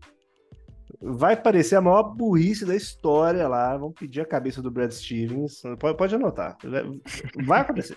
[1.00, 1.16] vai...
[1.16, 3.76] vai parecer a maior burrice da história lá.
[3.76, 5.62] Vão pedir a cabeça do Brad Stevens.
[5.80, 6.56] Pode, pode anotar.
[7.44, 7.96] Vai acontecer.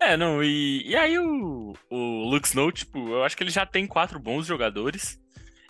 [0.00, 3.64] É, não, e, e aí o, o Lux Snow, tipo, eu acho que ele já
[3.64, 5.18] tem quatro bons jogadores.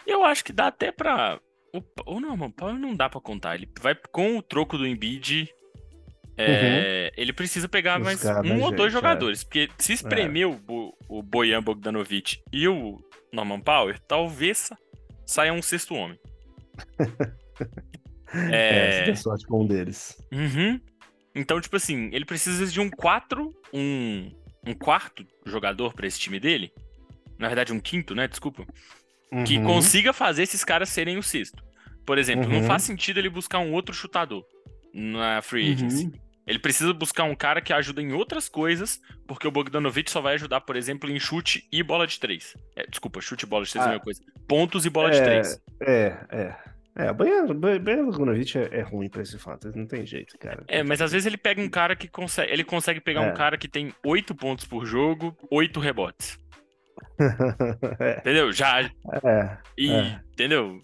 [0.07, 1.41] E eu acho que dá até pra.
[2.07, 3.55] Ou não, mano, não dá pra contar.
[3.55, 5.49] Ele vai com o troco do Embiid.
[6.37, 7.23] É, uhum.
[7.23, 8.97] Ele precisa pegar mais um ou dois é.
[8.97, 9.43] jogadores.
[9.43, 9.45] É.
[9.45, 10.47] Porque se espremer é.
[10.47, 12.99] o, o Bojan Bogdanovic e o
[13.33, 14.71] Norman Power, talvez
[15.27, 16.19] saia um sexto homem.
[18.51, 20.17] é, é sorte com um deles.
[20.33, 20.81] Uhum.
[21.35, 24.31] Então, tipo assim, ele precisa de um 4, um
[24.67, 26.73] um quarto jogador para esse time dele.
[27.39, 28.27] Na verdade, um quinto, né?
[28.27, 28.65] Desculpa.
[29.45, 31.63] Que Uhum, consiga fazer esses caras serem o sexto.
[32.07, 32.63] Por exemplo, não Uhum.
[32.65, 34.43] faz sentido ele buscar um outro chutador
[34.95, 36.07] na free agency.
[36.07, 36.13] uhum.
[36.47, 40.35] Ele precisa buscar um cara que ajuda em outras coisas, porque o Bogdanovich só vai
[40.35, 42.55] ajudar, por exemplo, em chute e bola de três.
[42.77, 43.93] É, desculpa, chute e bola de três é a Ah.
[43.93, 44.21] mesma coisa.
[44.49, 45.61] Pontos e bola de É, três.
[45.83, 46.57] É, é.
[46.97, 50.63] É, o Bojan Bojan Bogdanovic é, é ruim pra esse fantasy, não tem jeito, cara.
[50.69, 52.53] É, mas às vezes ele pega um cara que consegue.
[52.53, 53.31] Ele consegue pegar É.
[53.31, 56.39] um cara que tem oito pontos por jogo, oito rebotes.
[57.99, 58.53] é, Entendeu?
[58.53, 58.83] Já.
[58.83, 59.59] é.
[59.77, 60.21] E, É.
[60.33, 60.81] entendeu?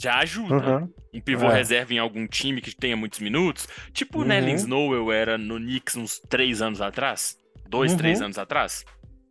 [0.00, 0.54] Já ajuda.
[0.80, 0.92] Uhum.
[1.14, 1.54] Um pivô É.
[1.54, 3.66] reserva em algum time que tenha muitos minutos.
[3.92, 4.28] Tipo o Uhum.
[4.28, 7.38] Nellen Snowell era no Knicks uns três anos atrás.
[7.68, 7.98] Dois, Uhum.
[7.98, 8.84] três anos atrás.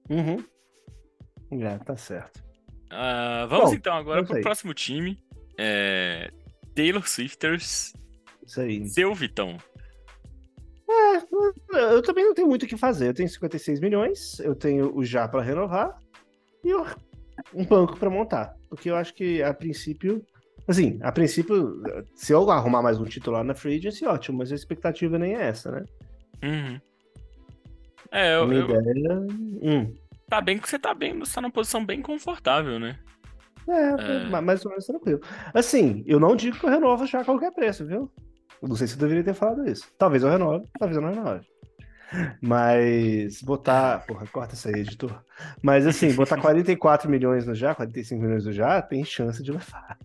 [0.09, 0.43] Uhum.
[1.61, 2.41] É, tá certo.
[2.89, 5.19] Ah, vamos Bom, então agora pro próximo time.
[5.57, 6.31] É,
[6.75, 7.93] Taylor Swifters.
[8.45, 8.87] Isso aí.
[8.89, 9.57] Seu Vitão.
[11.71, 13.09] Eu também não tenho muito o que fazer.
[13.09, 15.97] Eu tenho 56 milhões, eu tenho o já pra renovar
[16.63, 16.73] e
[17.53, 18.53] um banco pra montar.
[18.69, 20.23] Porque eu acho que a princípio.
[20.67, 21.81] Assim, a princípio,
[22.15, 25.41] se eu arrumar mais um titular na Free Agency, ótimo, mas a expectativa nem é
[25.47, 25.85] essa, né?
[26.43, 26.81] Uhum.
[28.11, 29.19] É, eu, minha eu- ideia.
[29.61, 29.93] Hum,
[30.29, 32.97] tá bem que você tá bem, você tá numa posição bem confortável, né?
[33.67, 33.89] É,
[34.25, 34.29] É.
[34.29, 35.19] ma- mais ou menos tranquilo.
[35.53, 38.11] Assim, eu não digo que eu renovo já a qualquer preço, viu?
[38.61, 39.87] Eu não sei se eu deveria ter falado isso.
[39.97, 41.45] Talvez eu renove, talvez eu não renove.
[42.41, 44.05] Mas botar.
[44.05, 45.23] Porra, corta isso aí, editor.
[45.61, 49.97] Mas assim, botar 44 milhões no já, 45 milhões no já, tem chance de levar.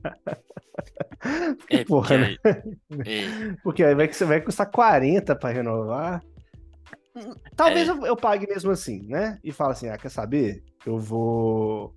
[1.69, 2.37] É, Porra, porque, né?
[3.07, 6.23] é, Porque aí vai, que- vai custar 40 pra renovar.
[7.57, 7.91] Talvez É.
[7.91, 9.39] eu, eu pague mesmo assim, né?
[9.43, 10.63] E fala assim: ah, quer saber?
[10.87, 11.93] Eu vou.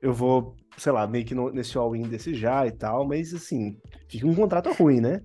[0.00, 3.76] Eu vou, sei lá, meio que no- nesse all-in desse já e tal, mas assim,
[4.08, 5.20] fica um contrato ruim, né?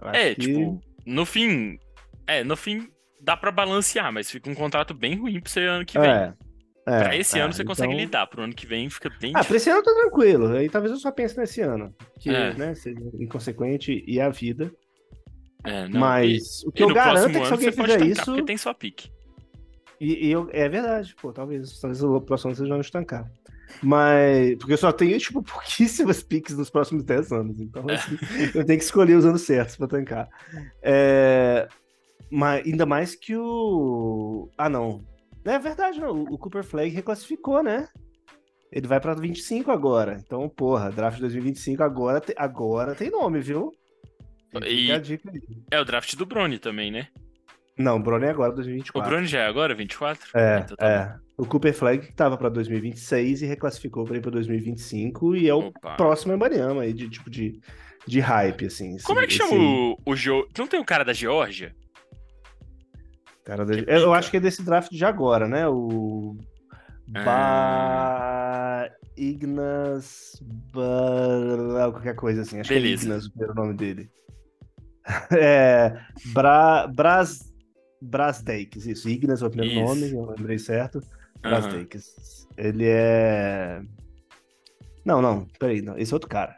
[0.00, 1.78] Eu é, que- tipo, no fim.
[2.26, 2.88] É, no fim
[3.20, 6.10] dá pra balancear, mas fica um contrato bem ruim pra você ano que vem.
[6.10, 6.34] É,
[6.86, 9.32] é, pra esse é, ano você consegue então- lidar, pro ano que vem fica bem
[9.34, 10.48] Ah, pra esse ano tá tranquilo.
[10.54, 11.94] Aí talvez eu só pense nesse ano.
[12.20, 12.54] Que, É.
[12.54, 14.70] né, seja inconsequente e a vida.
[15.64, 18.06] É, não, mas o e, que e eu garanto é que se ano alguém fizer
[18.06, 18.24] isso.
[18.26, 19.10] porque tem sua pique.
[20.00, 23.30] E, e eu, é verdade, pô, talvez, talvez o próximo ano seja não estancar.
[23.82, 24.56] Mas.
[24.58, 27.60] Porque eu só tenho, tipo, pouquíssimas piques nos próximos 10 anos.
[27.60, 28.16] Então, assim,
[28.54, 30.28] eu tenho que escolher os anos certos pra tancar.
[30.82, 31.68] É,
[32.30, 34.48] mas ainda mais que o.
[34.56, 35.04] Ah, não.
[35.44, 36.22] É verdade, não.
[36.22, 37.88] O Cooper Flag reclassificou, né?
[38.72, 40.20] Ele vai pra 25 agora.
[40.24, 43.70] Então, porra, draft 2025 agora, te- agora tem nome, viu?
[44.66, 45.40] E- a dica aí.
[45.70, 47.08] É o draft do Brony também, né?
[47.76, 49.10] Não, o Bruno é agora O 2024.
[49.10, 50.30] Brony já é agora, 24?
[50.34, 51.16] É, Então tá é.
[51.36, 55.66] O Cooper Flag tava pra 2026 e reclassificou pra ir pra 2025 e é o
[55.66, 55.96] Opa.
[55.96, 57.60] próximo Embanyama aí de tipo de,
[58.06, 58.96] de hype assim.
[59.02, 60.46] Como é que chama esse o, o Geo...
[60.56, 61.74] Não tem o cara da Geórgia?
[63.44, 65.66] cara da- Eu acho que é desse draft de agora, né?
[65.68, 66.36] O
[67.16, 67.24] Ah.
[68.88, 68.90] Ba...
[69.16, 70.40] Ignas
[70.72, 71.90] Ba...
[71.90, 72.60] qualquer coisa assim.
[72.60, 73.02] Acho Beleza.
[73.02, 74.08] que é Ignas o primeiro nome dele.
[75.36, 75.98] é
[76.32, 76.86] Bra...
[76.86, 77.52] Bras
[78.04, 79.08] Brasdeikis, isso.
[79.08, 79.84] Ignas é o primeiro Isso.
[79.94, 80.98] nome, eu lembrei certo.
[81.44, 81.60] Aham.
[81.60, 82.46] Brasdeikis.
[82.56, 83.82] Ele é.
[85.04, 85.98] Não, não, peraí, não.
[85.98, 86.56] Esse é outro cara.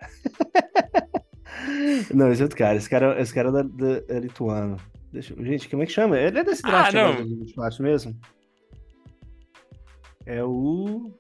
[2.15, 2.77] não, esse é outro cara.
[2.77, 4.77] Esse cara, esse cara é da, da- é lituano.
[5.13, 6.19] Deixa, gente, como é que chama?
[6.19, 7.13] Ele é desse Ah, draft agora não.
[7.17, 8.17] de 2024 mesmo?
[10.27, 11.11] É o.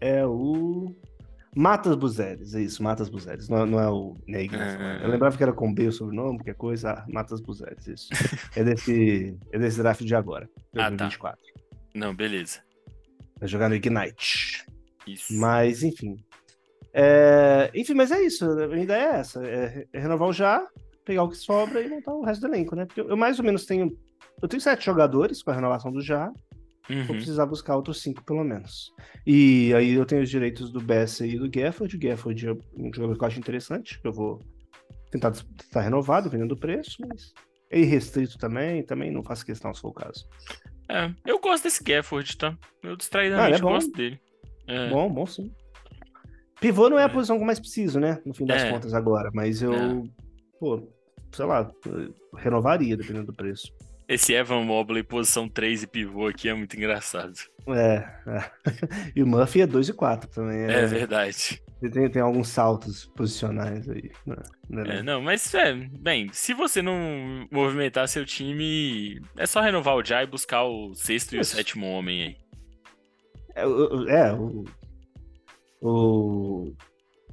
[0.00, 0.94] É o.
[1.54, 3.48] Matas Buzeres, é isso, Matas Buzeres.
[3.48, 4.74] Não, não é o Neignas.
[4.80, 5.00] Ah.
[5.02, 6.92] Eu lembrava que era com B o sobrenome, qualquer coisa.
[6.92, 8.08] Ah, Matas Buzeres, isso.
[8.56, 10.88] é, desse, é desse draft de agora, Ah, tá.
[10.90, 11.38] 2024.
[11.94, 12.60] Não, beleza.
[13.38, 14.64] Vai jogar no Ignite.
[15.06, 15.34] Isso.
[15.36, 16.16] Mas, enfim.
[16.94, 18.44] É, Enfim, mas é isso.
[18.44, 20.66] A minha ideia é essa: é é renovar o já,
[21.04, 22.84] pegar o que sobra e montar o resto do elenco, né?
[22.86, 23.90] Porque eu, eu mais ou menos tenho.
[24.40, 26.32] Eu tenho sete jogadores com a renovação do já.
[26.92, 27.16] Vou Uhum.
[27.16, 28.92] precisar buscar outros cinco, pelo menos.
[29.26, 31.96] E aí eu tenho os direitos do Bessa e do Gafford.
[31.96, 33.98] O Gafford é um jogador que eu acho interessante.
[34.00, 34.40] que Eu vou
[35.10, 37.32] tentar estar renovado, dependendo do preço, mas
[37.70, 38.82] é irrestrito também.
[38.82, 40.26] Também não faço questão se for o caso.
[40.88, 42.56] É, eu gosto desse Gafford, tá?
[42.82, 43.70] Eu Ah, distraidamente é bom.
[43.72, 44.20] gosto dele.
[44.66, 45.50] É, Bom, bom sim.
[46.60, 47.08] Pivô não é a É.
[47.08, 48.20] posição que eu mais preciso, né?
[48.24, 48.70] No fim das É.
[48.70, 50.58] contas agora, mas eu, É.
[50.60, 50.88] pô,
[51.32, 51.70] sei lá,
[52.36, 53.72] renovaria dependendo do preço.
[54.12, 57.32] Esse Evan Mobley, posição 3 e pivô aqui é muito engraçado.
[57.68, 58.50] É, é.
[59.16, 60.58] E o Murphy é 2 e 4 também.
[60.64, 61.62] É, É, verdade.
[61.92, 64.10] tem, tem alguns saltos posicionais aí.
[64.26, 64.36] Né?
[64.68, 69.94] Né, É, não, mas é, bem, se você não movimentar seu time, é só renovar
[69.96, 71.56] o Jai e buscar o sexto e o Isso.
[71.56, 72.36] sétimo homem aí.
[73.54, 74.64] É, o- o- é, o,
[75.80, 76.72] o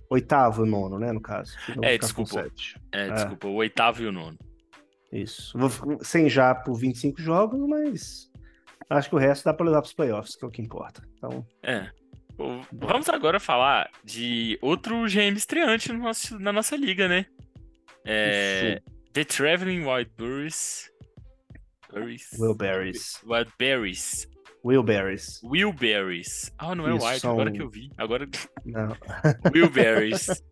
[0.09, 1.53] oitavo e nono, né, no caso.
[1.81, 2.45] É, desculpa.
[2.91, 3.11] É, É.
[3.13, 4.37] desculpa, o oitavo e o nono.
[5.11, 5.57] Isso.
[5.57, 8.29] Vou ficar sem já por 25 jogos, mas
[8.91, 11.03] Acho que o resto dá pra levar pros playoffs, que é o que importa.
[11.17, 11.89] Então, É.
[12.71, 17.25] Vamos agora falar de outro GM estreante no nosso- na nossa liga, né?
[18.05, 18.81] É,
[19.13, 20.89] The Traveling Wildberries.
[21.93, 22.29] Berries?
[22.39, 23.21] Wilberries.
[23.25, 24.27] Wildberries.
[24.65, 25.41] Wilberries.
[25.43, 26.51] Wilberries.
[26.57, 27.91] Ah, não é Isso, Wild, são- agora que eu vi.
[27.97, 28.27] Agora.
[28.65, 28.95] Não.
[29.53, 30.27] Wilberries.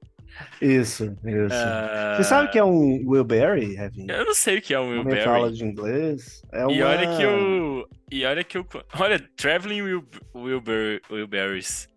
[0.61, 1.53] Isso, isso.
[1.53, 4.05] Ah, Você sabe o que é um Wilberry, Heavy?
[4.09, 6.41] Eu não sei o que é um é que fala de inglês?
[6.51, 6.71] É uma...
[6.73, 7.89] E olha que eu.
[8.11, 8.65] E olha que eu.
[8.99, 10.03] Olha, Traveling Wil,
[10.35, 11.87] Wilbur, Wilberries.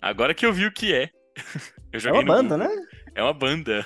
[0.00, 1.08] Agora que eu vi o que é.
[1.92, 2.74] É uma banda, Google.
[2.74, 2.86] né?
[3.14, 3.84] É uma banda.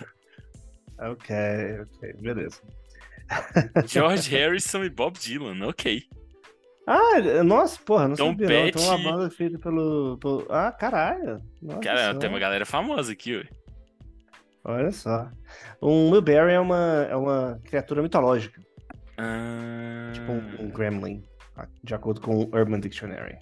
[0.99, 1.35] Ok,
[1.83, 2.61] ok, beleza.
[3.87, 6.03] George Harrison e Bob Dylan, ok.
[6.87, 8.67] Ah, nossa, porra, não Tom sabia não.
[8.69, 9.05] Então uma Petty.
[9.11, 11.41] banda feita pelo, pelo- Ah, caralho.
[11.61, 13.45] Nossa Cara, tem uma galera famosa aqui, ué.
[14.69, 15.31] Olha só.
[15.81, 18.61] Um Wilberry é uma, é uma criatura mitológica,
[19.17, 21.23] Ah, tipo um, um gremlin,
[21.55, 21.69] tá?
[21.85, 23.39] de acordo com o Urban Dictionary.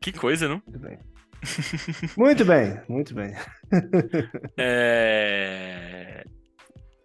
[0.00, 0.62] Que coisa, não?
[0.66, 0.98] Muito bem.
[2.16, 3.34] muito bem, muito bem.
[4.56, 6.24] É...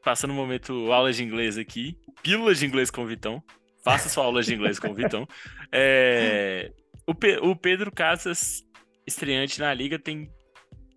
[0.03, 1.97] Passando um momento aula de inglês aqui.
[2.23, 3.41] Pílula de inglês com o Vitão.
[3.83, 5.27] Faça sua aula de inglês com o Vitão.
[5.71, 6.71] É...
[7.05, 8.63] O, Pe- o Pedro Casas,
[9.05, 10.29] estreante na liga, tem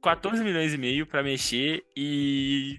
[0.02, 2.78] 14 milhões e meio pra mexer e.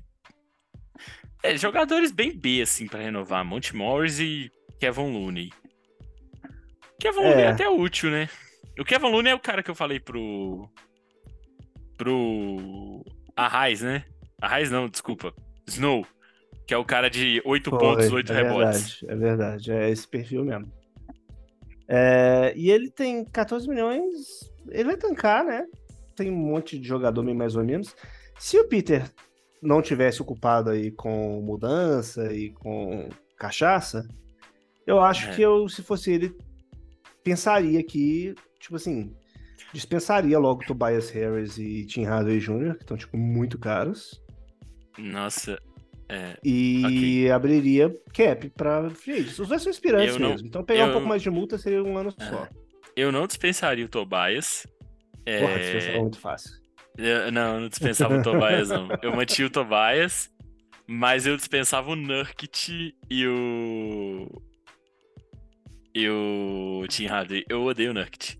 [1.43, 3.43] É, jogadores bem B, assim, pra renovar.
[3.43, 5.49] Monte Morris e Kevin Looney.
[6.99, 7.29] Kevin É.
[7.29, 8.29] Looney é até útil, né?
[8.79, 10.69] O Kevin Looney é o cara que eu falei pro.
[11.97, 13.03] Pro.
[13.35, 14.05] Arraiz, né?
[14.41, 15.33] Arraiz não, desculpa.
[15.67, 16.05] Snow.
[16.67, 18.99] Que é o cara de 8 Foi, pontos, 8 é rebotes.
[19.01, 20.71] verdade, é verdade, é esse perfil mesmo.
[21.87, 25.65] É, e ele tem 14 milhões, ele vai tancar, né?
[26.15, 27.95] Tem um monte de jogador meio mais ou menos.
[28.37, 29.09] Se o Peter
[29.61, 34.07] não tivesse ocupado aí com mudança e com cachaça,
[34.85, 35.35] eu acho É.
[35.35, 36.35] que eu, se fosse ele,
[37.23, 39.13] pensaria que, tipo assim,
[39.73, 44.19] dispensaria logo Tobias Harris e Tim Hardaway Jr., que estão, tipo, muito caros.
[44.97, 45.57] Nossa.
[46.09, 46.35] É.
[46.43, 49.21] E abriria cap pra free.
[49.21, 50.47] Os dois são inspirantes Eu não- mesmo.
[50.47, 52.25] Então pegar um pouco mais de multa seria um ano É.
[52.29, 52.47] só.
[52.97, 54.67] Eu não dispensaria o Tobias.
[55.25, 56.51] É, Porra, dispensar é muito fácil.
[56.97, 58.87] eu- não, eu não dispensava o Tobias, não.
[59.01, 60.29] Eu mantinha o Tobias,
[60.87, 64.41] mas eu dispensava o Nurkit e o.
[65.93, 67.43] E o Tim Hardaway.
[67.49, 68.39] Eu odeio o Nurkit.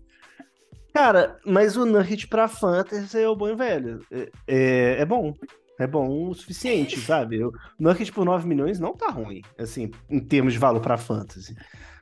[0.94, 4.04] Cara, mas o Nugget pra Fantasy é o bom e velho.
[4.10, 5.32] É, é, é bom.
[5.80, 7.42] É bom o suficiente, sabe?
[7.42, 11.54] O Nugget por 9 milhões não tá ruim, assim, em termos de valor pra Fantasy.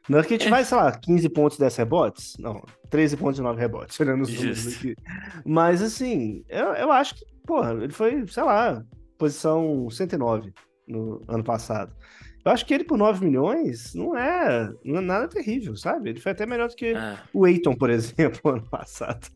[0.08, 0.50] Nugget É.
[0.50, 2.36] vai, sei lá, 15 pontos 10 rebotes?
[2.38, 4.78] Não, 13 pontos e 9 rebotes, olhando os números Justo.
[4.78, 4.96] aqui.
[5.44, 8.82] Mas, assim, eu, eu acho que, porra, ele foi, sei lá,
[9.18, 10.52] posição 109
[10.88, 11.94] no ano passado.
[12.42, 16.08] Eu acho que ele por 9 milhões não é, não é nada terrível, sabe?
[16.08, 19.28] Ele foi até melhor do que Ah, o Eiton, por exemplo, ano passado.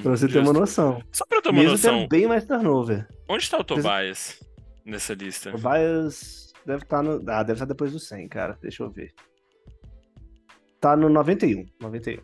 [0.00, 0.60] pra você ter uma justo.
[0.60, 1.02] noção.
[1.10, 3.08] Só pra eu ter uma Mesmo noção, bem mais turnover.
[3.28, 4.38] onde tá o Tobias
[4.86, 5.50] nessa lista?
[5.52, 7.20] O Bias deve estar no.
[7.28, 8.56] Ah, deve estar depois do 100, cara.
[8.62, 9.10] Deixa eu ver.
[10.82, 11.64] Tá no 91.
[11.80, 12.18] 91.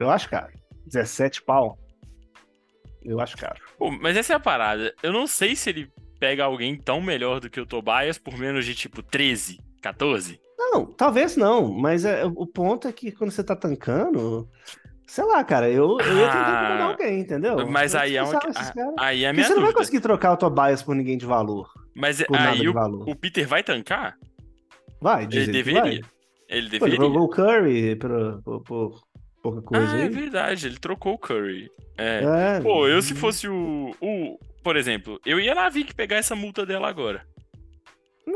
[0.00, 0.52] Eu acho caro.
[0.86, 1.76] 17 pau.
[3.02, 3.60] Eu acho caro.
[3.76, 4.94] Pô, mas essa é a parada.
[5.02, 5.90] Eu não sei se ele
[6.20, 10.40] pega alguém tão melhor do que o Tobias por menos de tipo 13, 14.
[10.56, 14.48] Não, talvez não, mas é, o ponto é que quando você tá tancando.
[15.08, 17.66] Sei lá, cara, eu, eu ia tentar Ah, alguém, entendeu?
[17.68, 18.72] Mas aí é, caras.
[18.98, 19.72] aí é a Porque você não vai dúvida.
[19.80, 21.68] conseguir trocar o Tobias por ninguém de valor.
[21.94, 22.72] Mas aí o,
[23.10, 24.16] o Peter vai tancar?
[25.00, 25.82] Vai, Ele diz ele que deveria.
[25.82, 26.00] vai.
[26.52, 26.96] Ele Pô, ele deveria.
[26.96, 29.00] jogou o Curry por, por, por
[29.42, 30.08] pouca coisa ah, é aí.
[30.10, 31.68] verdade, ele trocou o Curry.
[31.98, 32.56] É.
[32.56, 34.38] É, Pô, eu se fosse o, o.
[34.62, 37.26] Por exemplo, eu ia na Vic pegar essa multa dela agora.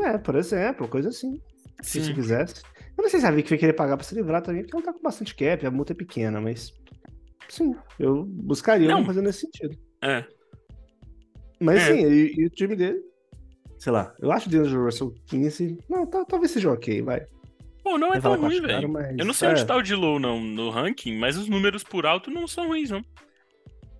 [0.03, 1.39] É, por exemplo, coisa assim.
[1.81, 2.13] Se Sim.
[2.13, 2.61] quisesse.
[2.97, 4.85] Eu não sei se a Vic vai querer pagar pra se livrar também, porque ela
[4.85, 6.73] tá com bastante cap, a multa é pequena, mas.
[7.47, 8.95] Sim, eu buscaria Não.
[8.95, 9.77] alguma coisa nesse sentido.
[10.03, 10.25] É.
[11.61, 11.85] Mas É.
[11.93, 12.99] sim, e, e o time dele.
[13.79, 15.77] Sei lá, eu acho o D'Angelo Russell 15.
[15.87, 17.23] Não, tá- talvez seja ok, vai.
[17.89, 18.89] Pô, não é tão eu ruim, velho.
[18.89, 19.51] mas- Eu não sei é.
[19.51, 22.89] onde tá o Dilow não, no ranking, mas os números por alto não são ruins,
[22.89, 23.01] não.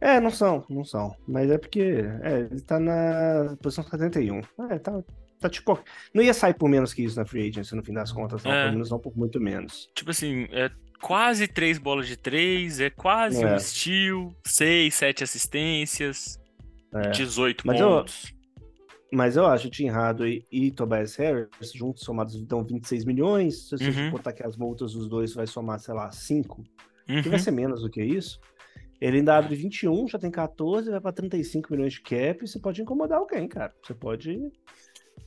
[0.01, 1.15] É, não são, não são.
[1.27, 2.03] Mas é porque.
[2.21, 4.41] É, ele tá na posição 71.
[4.69, 5.01] É, tá,
[5.39, 5.79] tá tipo.
[6.13, 8.51] Não ia sair por menos que isso na Free Agency, no fim das contas, não.
[8.51, 8.61] É.
[8.63, 9.89] Pelo menos não por muito menos.
[9.95, 10.69] Tipo assim, é
[11.01, 13.55] quase três bolas de três, é quase É.
[13.55, 16.37] um steal, seis, sete assistências,
[16.93, 17.09] É.
[17.09, 18.33] 18 Mas eu- pontos.
[19.11, 23.69] Mas eu acho que Tim Hardaway e Tobias Harris, juntos somados, dão 26 milhões.
[23.69, 24.09] Se você Uhum.
[24.11, 26.63] botar que as multas dos dois vai somar, sei lá, 5,
[27.05, 27.21] que Uhum.
[27.29, 28.37] vai ser menos do que isso.
[28.99, 32.59] Ele ainda abre 21, já tem 14, vai pra 35 milhões de cap, e você
[32.59, 33.73] pode incomodar alguém, cara.
[33.83, 34.37] Você pode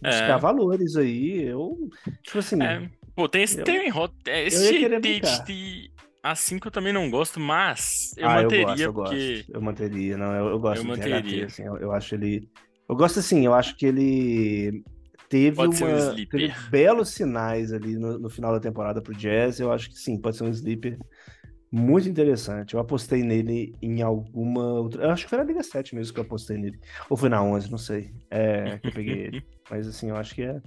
[0.02, 0.38] buscar É.
[0.38, 1.42] valores aí.
[1.44, 1.88] Eu,
[2.22, 3.78] tipo assim, É, Pô, tem esse, Eu- tem,
[4.26, 5.90] é, esse de
[6.22, 9.36] assim que eu também não gosto, mas eu ah, manteria, eu gosto, eu porque.
[9.36, 9.52] gosto.
[9.54, 11.20] Eu manteria, não, eu, eu gosto Eu manteria.
[11.22, 12.48] THT, assim, eu, eu acho ele...
[12.90, 14.82] Eu gosto assim, eu acho que ele
[15.28, 15.96] teve Pode um uma...
[15.96, 16.40] sleeper.
[16.40, 20.20] teve belos sinais ali no, no final da temporada pro Jazz, eu acho que sim,
[20.20, 20.98] pode ser um sleeper
[21.70, 22.74] muito interessante.
[22.74, 25.04] Eu apostei nele em alguma outra...
[25.04, 26.80] Eu acho que foi na Liga 7 mesmo que eu apostei nele.
[27.08, 29.44] Ou foi na 11, não sei, é, que eu peguei ele.
[29.70, 30.60] Mas assim, eu acho que é...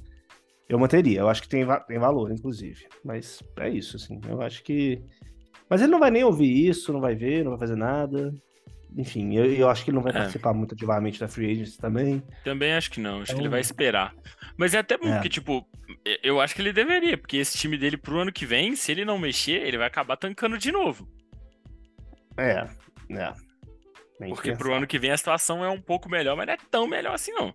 [0.70, 2.88] Eu manteria, eu acho que tem, tem valor, inclusive.
[3.04, 5.04] Mas é isso, assim, eu acho que...
[5.70, 8.34] Mas ele não vai nem ouvir isso, não vai ver, não vai fazer nada.
[8.96, 10.16] Enfim, eu, eu acho que ele não vai É.
[10.16, 12.22] participar muito ativamente da Free Agency também.
[12.44, 14.14] Também acho que não, acho que ele Então- vai esperar.
[14.56, 15.14] Mas é até bom, É.
[15.14, 15.68] porque, tipo,
[16.22, 19.04] eu acho que ele deveria, porque esse time dele pro ano que vem, se ele
[19.04, 21.08] não mexer, ele vai acabar tancando de novo.
[22.38, 22.68] É,
[23.10, 23.34] é.
[24.30, 26.88] Porque pro ano que vem a situação é um pouco melhor, mas não é tão
[26.88, 27.54] melhor assim, não.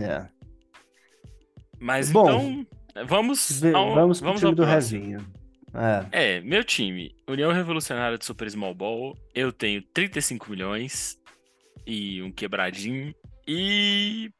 [0.00, 0.26] É.
[1.78, 5.00] Mas Bom, então, vamos, ao, vamos pro vamos time ao do próximo.
[5.02, 5.26] Rezinho.
[6.12, 6.36] É.
[6.36, 11.18] É, meu time, União Revolucionária de Super Small Ball, eu tenho 35 milhões
[11.86, 13.14] e um quebradinho
[13.46, 14.30] e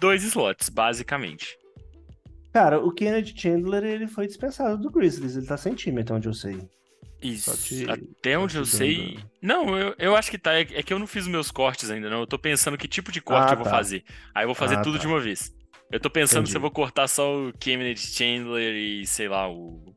[0.00, 1.56] dois slots, basicamente.
[2.52, 5.36] Cara, o Kennedy Chandler, ele foi dispensado do Grizzlies.
[5.36, 6.58] Ele tá sem time, até onde eu sei.
[7.22, 9.14] Isso, te- até onde eu sei.
[9.14, 10.54] dando- Não, eu, eu acho que tá.
[10.54, 12.20] É, é que eu não fiz os meus cortes ainda, não.
[12.20, 13.70] Eu tô pensando que tipo de corte Ah, eu vou tá.
[13.70, 14.02] fazer.
[14.34, 15.00] Aí eu vou fazer Ah, tudo tá.
[15.02, 15.54] de uma vez.
[15.92, 16.62] Eu tô pensando se eu Entendi.
[16.62, 19.94] vou cortar só o Kennedy Chandler e, sei lá, o.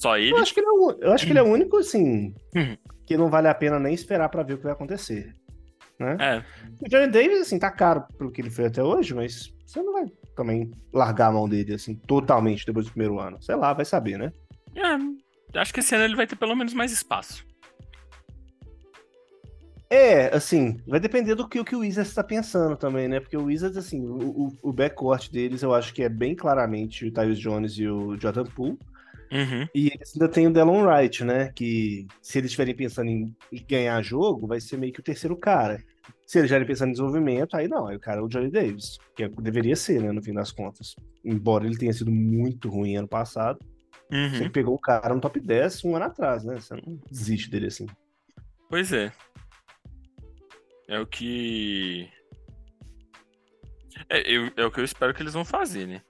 [0.00, 0.32] Só ele.
[0.32, 2.76] Eu acho que ele é o, eu acho que ele é o único, assim, Uhum.
[3.06, 5.34] que não vale a pena nem esperar pra ver o que vai acontecer.
[5.98, 6.16] Né?
[6.20, 6.44] É,
[6.80, 9.92] O Johnny Davis, assim, tá caro pro que ele foi até hoje, mas você não
[9.92, 13.40] vai também largar a mão dele, assim, totalmente depois do primeiro ano.
[13.42, 14.32] Sei lá, vai saber, né?
[14.74, 17.44] é, acho que esse ano ele vai ter pelo menos mais espaço.
[19.90, 23.20] É, assim, vai depender do que, o que o Wizards tá pensando também, né?
[23.20, 27.06] Porque o Wizards, assim, o, o, o backcourt deles eu acho que é bem claramente
[27.06, 28.76] o Tyus Jones e o Jordan Poole.
[29.32, 29.66] Uhum.
[29.74, 31.50] E eles ainda tem o Delon Wright, né?
[31.54, 33.34] Que se eles estiverem pensando em
[33.68, 35.78] ganhar jogo, vai ser meio que o terceiro cara.
[36.26, 38.98] Se eles estiverem pensando em desenvolvimento, aí não, aí o cara é o Johnny Davis,
[39.16, 40.94] que é- deveria ser, né, no fim das contas.
[41.24, 43.58] Embora ele tenha sido muito ruim ano passado,
[44.12, 44.30] Uhum.
[44.30, 46.60] você pegou o cara no top 10 um ano atrás, né?
[46.60, 47.86] Você não desiste dele assim.
[48.68, 49.12] Pois é.
[50.88, 52.08] É o que.
[54.08, 56.02] É, eu- é o que eu espero que eles vão fazer, né?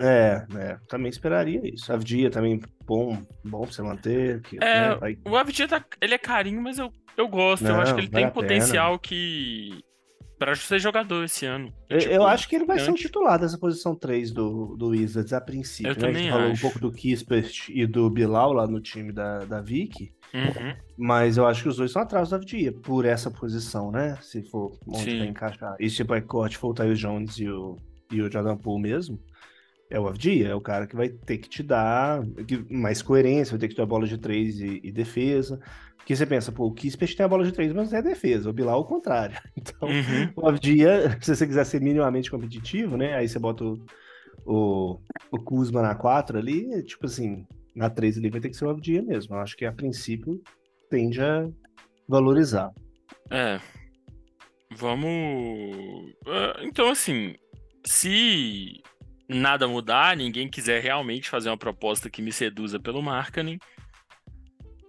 [0.00, 1.92] É, é, também esperaria isso.
[1.92, 4.42] Avdia também, bom, bom pra você manter.
[4.42, 7.64] Que, É, né, vai- O Avdia tá, ele é carinho, mas eu, eu gosto.
[7.64, 8.42] eu Não, acho que ele vale tem a pena.
[8.48, 9.80] potencial que.
[10.38, 11.72] Pra ser jogador esse ano.
[11.88, 14.76] E, Eu, tipo, eu acho que ele vai ser o titular dessa posição 3 do,
[14.76, 15.90] do Wizards a princípio.
[15.92, 16.02] Eu né?
[16.08, 16.58] A gente também falou acho.
[16.58, 20.74] um pouco do Kispert e do Bilal lá no time da, da Vicky, Uhum.
[20.98, 24.18] mas eu acho que os dois estão atrás do Avdia por essa posição, né?
[24.20, 25.18] Se for onde Sim.
[25.20, 25.74] vai encaixar.
[25.80, 27.78] E se o corte for o Tyus Jones e o,
[28.12, 29.18] e o Jordan Poole mesmo,
[29.90, 32.20] é o Avdia, é o cara que vai ter que te dar
[32.70, 35.60] mais coerência, vai ter que te dar bola de três e, e defesa.
[35.96, 38.48] Porque você pensa, pô, o Kispert tem a bola de três, mas não é defesa.
[38.48, 39.36] O Bilal, o contrário.
[39.56, 40.32] Então, Uhum.
[40.36, 43.14] o Avdia, se você quiser ser minimamente competitivo, né?
[43.16, 43.84] Aí você bota o,
[44.44, 45.00] o,
[45.32, 47.44] o Kuzma na 4 ali, tipo assim,
[47.74, 49.34] na 3 ali vai ter que ser o Avdia mesmo.
[49.34, 50.40] Eu acho que a princípio
[50.88, 51.48] tende a
[52.08, 52.70] valorizar.
[53.30, 53.58] É.
[54.76, 56.12] Vamos.
[56.26, 57.34] Ah, Então, assim,
[57.84, 58.80] se
[59.28, 63.58] nada mudar, ninguém quiser realmente fazer uma proposta que me seduza pelo marketing,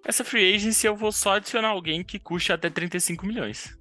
[0.05, 3.77] essa free agency eu vou só adicionar alguém que custe até 35 milhões.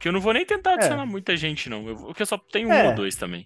[0.00, 1.86] Que eu não vou nem tentar adicionar muita gente, não.
[1.86, 2.88] Eu, porque eu só tenho um É.
[2.88, 3.44] ou dois também.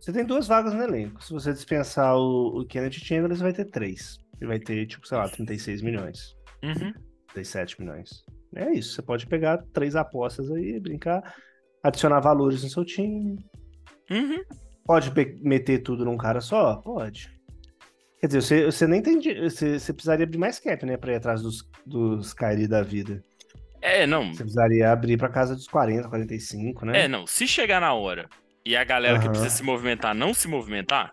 [0.00, 1.22] Você tem duas vagas no elenco.
[1.22, 4.18] Se você dispensar o, o Kennedy você vai ter três.
[4.40, 6.34] E vai ter, tipo, sei lá, 36 milhões.
[6.64, 6.92] Uhum.
[7.32, 8.24] 37 milhões.
[8.56, 8.94] É isso.
[8.94, 11.22] Você pode pegar três apostas aí, brincar,
[11.84, 13.38] adicionar valores no seu time,
[14.10, 14.42] Uhum.
[14.84, 15.12] Pode
[15.42, 16.76] meter tudo num cara só?
[16.76, 17.32] Pode.
[18.20, 19.18] Quer dizer, você, você nem tem.
[19.42, 20.96] Você, você precisaria abrir mais cap, né?
[20.96, 23.22] Pra ir atrás dos, dos Kyrie da vida.
[23.80, 24.32] É, não.
[24.32, 27.02] Você precisaria abrir pra casa dos 40, 45, né?
[27.04, 27.26] É, não.
[27.26, 28.28] Se chegar na hora
[28.64, 29.32] e a galera que Aham.
[29.32, 31.10] precisa se movimentar não se movimentar,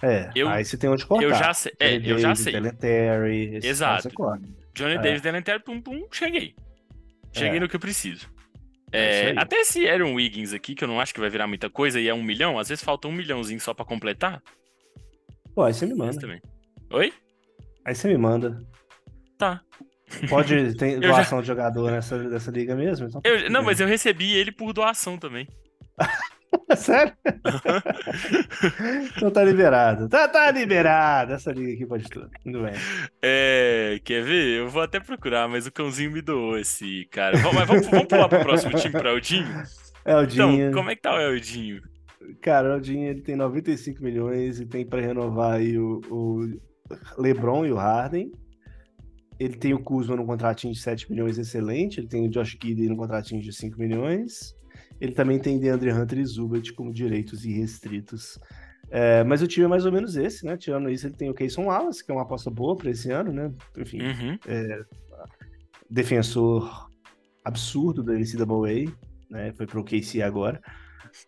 [0.00, 1.24] É, eu- aí você tem onde cortar.
[1.24, 1.72] eu já sei.
[1.80, 2.54] É, Johnny eu já sei.
[3.62, 4.08] Exato.
[4.72, 4.98] Johnny É.
[4.98, 6.54] Davis, Delanter, pum, pum, cheguei.
[7.32, 7.60] Cheguei É.
[7.60, 8.28] no que eu preciso.
[8.92, 11.68] É É, até esse Aaron Wiggins aqui, que eu não acho que vai virar muita
[11.68, 14.42] coisa, e é um milhão, às vezes falta um milhãozinho só pra completar.
[15.54, 16.18] Pô, aí você me manda.
[16.20, 16.40] também.
[16.92, 17.12] Oi?
[17.84, 18.60] Aí você me manda.
[19.36, 19.60] Tá.
[20.30, 23.08] Pode ter Eu já- doação de jogador nessa, nessa liga mesmo?
[23.08, 25.46] Então, Eu- não, mas eu recebi ele por doação também.
[26.76, 27.12] Sério?
[29.16, 30.08] então tá liberado.
[30.08, 31.32] Tá, tá liberado.
[31.32, 32.30] Essa liga aqui pode tudo.
[32.42, 32.74] Tudo bem.
[33.22, 34.60] É, quer ver?
[34.60, 37.36] Eu vou até procurar, mas o cãozinho me doou esse cara.
[37.38, 39.62] Vamos, mas vamos, vamos pular pro próximo time, pro Eldinho?
[40.04, 41.82] É o Então, como é que tá o Eldinho?
[42.40, 46.60] Cara, o Odin ele tem 95 milhões e tem para renovar aí o, o
[47.16, 48.30] LeBron e o Harden.
[49.38, 52.00] Ele tem o Kuzma no contratinho de 7 milhões excelente.
[52.00, 54.54] Ele tem o Josh Giddey no contratinho de 5 milhões.
[55.00, 58.38] Ele também tem DeAndre Hunter e Zubat como direitos irrestritos.
[58.90, 60.56] É, mas o time é mais ou menos esse, né?
[60.56, 63.32] Tirando isso, ele tem o Keyson Wallace, que é uma aposta boa para esse ano,
[63.32, 63.52] né?
[63.76, 64.38] Enfim, Uhum.
[64.46, 64.82] é,
[65.90, 66.88] defensor
[67.44, 68.92] absurdo da NCAA,
[69.30, 69.52] né?
[69.56, 70.60] Foi pro KC agora.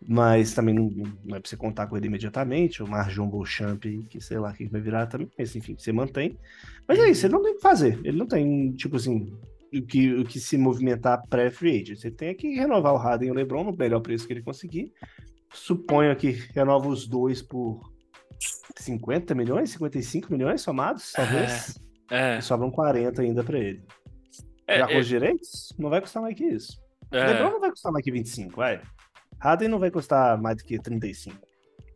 [0.07, 0.89] Mas também não,
[1.25, 2.83] não é pra você contar com ele imediatamente.
[2.83, 5.29] O Marjon Beauchamp, que sei lá quem vai virar também.
[5.37, 6.37] Mas enfim, você mantém.
[6.87, 7.99] Mas é isso, ele não tem o que fazer.
[8.03, 9.33] Ele não tem, tipo assim,
[9.73, 12.03] o que, o que se movimentar pré-free agent.
[12.03, 14.91] Ele tem que renovar o Harden e o LeBron no melhor preço que ele conseguir.
[15.53, 17.81] Suponho que renova os dois por
[18.77, 21.77] 50 milhões, 55 milhões somados, talvez.
[22.09, 23.83] É, E sobram 40 ainda pra ele.
[24.67, 26.77] é, Já com é, os direitos, não vai custar mais que isso.
[27.11, 27.25] é.
[27.27, 28.81] LeBron não vai custar mais que 25, vai.
[29.39, 31.35] Harden não vai custar mais do que 35.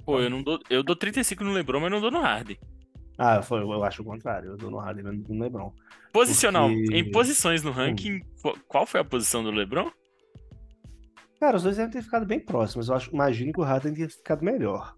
[0.05, 2.57] Pô, eu não dou, eu dou 35 no LeBron, mas não dou no Harden.
[3.17, 4.51] Ah, foi, eu acho o contrário.
[4.51, 5.71] Eu dou no Harden, no LeBron.
[6.11, 9.89] Posicional, Porque- em posições no ranking, qu- qual foi a posição do LeBron?
[11.39, 12.87] Cara, os dois devem ter ficado bem próximos.
[12.89, 14.93] Eu acho, imagino que o Harden tenha ficado melhor.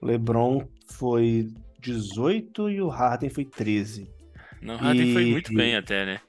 [0.00, 1.48] O LeBron foi
[1.80, 4.08] 18 e o Harden foi 13.
[4.60, 6.20] Não, o Harden foi E- muito bem até, né?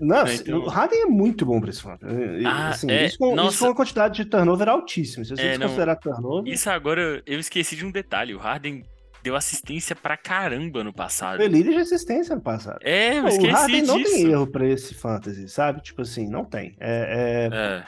[0.00, 1.98] Não, É, então- o Harden é muito bom pra esse fã.
[2.46, 5.22] Ah, assim, é, isso, com, isso com uma quantidade de turnover altíssima.
[5.24, 5.68] Se você É, não.
[5.68, 8.34] turnover, Isso agora, eu esqueci de um detalhe.
[8.34, 8.82] O Harden
[9.22, 11.36] deu assistência pra caramba no passado.
[11.38, 12.78] foi líder de assistência no passado.
[12.82, 14.12] É, eu o esqueci Harden não disso.
[14.12, 15.80] tem erro pra esse fantasy, sabe?
[15.82, 16.74] Tipo assim, não tem.
[16.80, 17.84] É, é- É,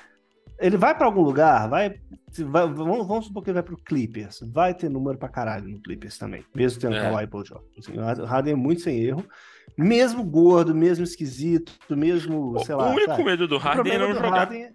[0.66, 1.98] Ele vai pra algum lugar, vai,
[2.39, 5.81] vai- vamos, vamos supor que ele vai pro Clippers, vai ter número pra caralho no
[5.82, 7.11] Clippers também, mesmo tendo É.
[7.11, 7.66] Kawhi Paul George.
[7.77, 9.27] Assim, o Harden é muito sem erro,
[9.77, 13.24] mesmo gordo, mesmo esquisito, mesmo, o, sei lá, o único sabe?
[13.24, 14.31] medo do O Harden é não jogar.
[14.31, 14.70] Harden é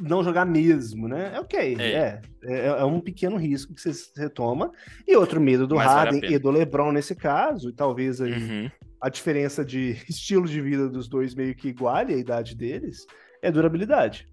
[0.00, 1.32] não jogar mesmo, né?
[1.34, 1.92] É ok, É.
[1.92, 2.20] é.
[2.44, 4.70] É, é um pequeno risco que você, você toma.
[5.06, 6.32] E outro medo do Mas vale Harden pena.
[6.34, 8.70] e do LeBron nesse caso, e talvez aí Uhum.
[9.00, 13.06] a diferença de estilo de vida dos dois meio que iguale a idade deles,
[13.42, 14.26] é durabilidade.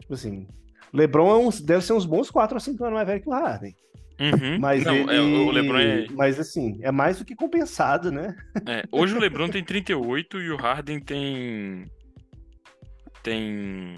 [0.00, 0.46] Tipo assim,
[0.94, 3.32] LeBron é uns- deve ser uns bons 4 ou 5 anos mais velho que o
[3.32, 3.74] Harden.
[4.20, 4.58] Uhum.
[4.60, 5.14] Mas não, ele...
[5.16, 8.36] é, o LeBron é, Mas assim, é mais do que compensado, né?
[8.68, 11.86] é, Hoje o LeBron tem 38 e o Harden tem.
[13.22, 13.96] Tem.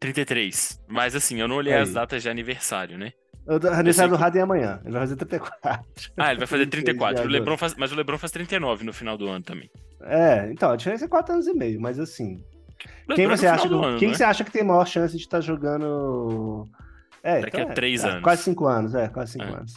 [0.00, 0.80] 33.
[0.88, 1.82] Mas assim, eu não olhei Aí.
[1.82, 3.12] as datas de aniversário, né?
[3.46, 4.80] O aniversário do Harden é amanhã.
[4.84, 5.80] Ele vai fazer 34.
[6.16, 7.04] Ah, ele vai fazer 34.
[7.04, 9.70] O 26 de LeBron faz, mas o LeBron faz 39 no final do ano também.
[10.02, 12.44] É, então, a diferença é 4 anos e meio, mas assim.
[13.08, 14.14] O Quem LeBron é você acha, do ano, quem né?
[14.14, 16.68] você acha que tem maior chance de estar jogando.
[17.22, 18.22] É, Daqui então a é, três é, anos.
[18.22, 19.48] Quase 5 anos, é, quase 5 É.
[19.48, 19.74] anos.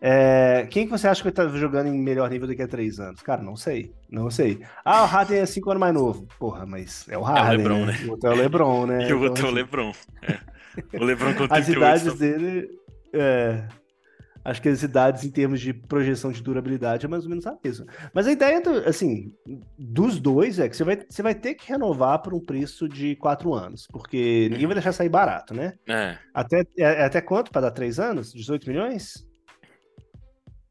[0.00, 3.00] É, quem que você acha que vai estar jogando em melhor nível daqui a 3
[3.00, 3.22] anos?
[3.22, 3.92] Cara, não sei.
[4.10, 4.60] Não sei.
[4.84, 6.26] Ah, o Harden é 5 anos mais novo.
[6.38, 7.56] Porra, mas é o Harden.
[7.58, 7.98] LeBron, né?
[8.06, 8.98] O outro é o LeBron, né?
[9.08, 9.92] E o Então, outro é o assim, LeBron.
[10.22, 10.56] É.
[11.00, 11.78] O LeBron com As 38.
[11.78, 12.68] idades só- dele.
[13.14, 13.66] É,
[14.44, 17.56] acho que as idades em termos de projeção de durabilidade é mais ou menos a
[17.64, 17.86] mesma.
[18.12, 19.32] Mas a ideia, assim,
[19.78, 23.16] dos dois é que você vai, você vai ter que renovar por um preço de
[23.16, 25.72] quatro anos, porque ninguém vai deixar sair barato, né?
[25.88, 26.18] É.
[26.34, 28.30] Até, é, é até quanto para dar três anos?
[28.34, 29.26] 18 milhões?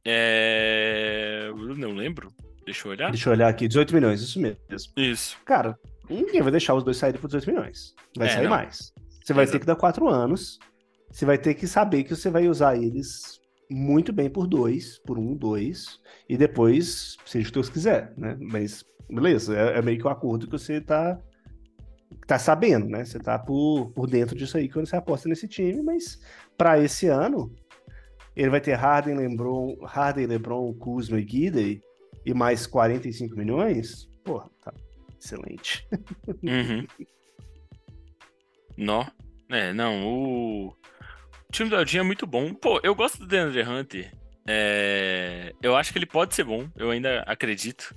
[0.05, 1.49] É.
[1.77, 2.29] Não lembro.
[2.65, 3.11] Deixa eu olhar.
[3.11, 4.57] Deixa eu olhar aqui, 18 milhões, isso mesmo.
[4.97, 5.37] Isso.
[5.45, 5.77] Cara,
[6.09, 7.93] ninguém vai deixar os dois saírem por 18 milhões.
[8.17, 8.49] Vai É, sair não.
[8.51, 8.93] mais.
[9.23, 10.59] Você vai ter que dar quatro anos.
[11.11, 15.17] Você vai ter que saber que você vai usar eles muito bem por dois, por
[15.17, 15.99] um, dois,
[16.29, 18.37] e depois, seja o que Deus quiser, né?
[18.39, 21.17] Mas, beleza, é, é meio que o acordo que você tá,
[22.27, 23.03] tá sabendo, né?
[23.05, 26.19] Você tá por, por dentro disso aí quando você aposta nesse time, mas
[26.57, 27.51] para esse ano,
[28.35, 31.81] ele vai ter Harden, LeBron, Harden, LeBron, Kuzma e Gidey,
[32.25, 34.09] e mais 45 milhões?
[34.23, 34.73] Porra, tá
[35.19, 35.87] excelente.
[36.43, 36.85] Uhum.
[38.77, 39.05] Nó.
[39.49, 40.67] É, não, o...
[40.69, 42.53] o time do Aldinho é muito bom.
[42.53, 44.11] Pô, eu gosto do DeAndre Hunter.
[44.47, 45.53] É...
[45.61, 47.95] Eu acho que ele pode ser bom, eu ainda acredito.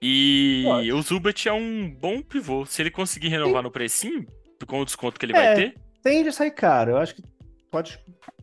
[0.00, 0.92] E Pode.
[0.92, 2.66] o Zubat é um bom pivô.
[2.66, 4.26] Se ele conseguir renovar no precinho,
[4.66, 5.40] com o desconto que ele É.
[5.42, 6.92] vai ter, Tende a sair caro.
[6.92, 7.22] Eu acho que
[7.70, 7.98] pode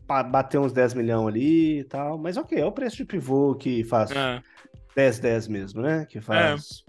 [0.06, 2.18] bater uns 10 milhões ali e tal.
[2.18, 4.42] Mas ok, é o preço de pivô que faz é,
[4.94, 6.06] 10, 10 mesmo, né?
[6.08, 6.84] Que faz.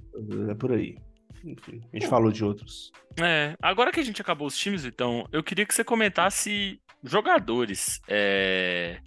[0.49, 0.97] É, por aí.
[1.43, 2.91] Enfim, a gente falou de outros.
[3.19, 7.99] É, agora que a gente acabou os times, então, eu queria que você comentasse jogadores.
[8.07, 8.97] É,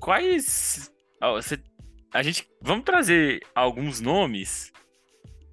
[0.00, 0.90] Quais.
[1.20, 1.58] você-
[2.12, 2.46] A gente.
[2.60, 4.70] Vamos trazer alguns nomes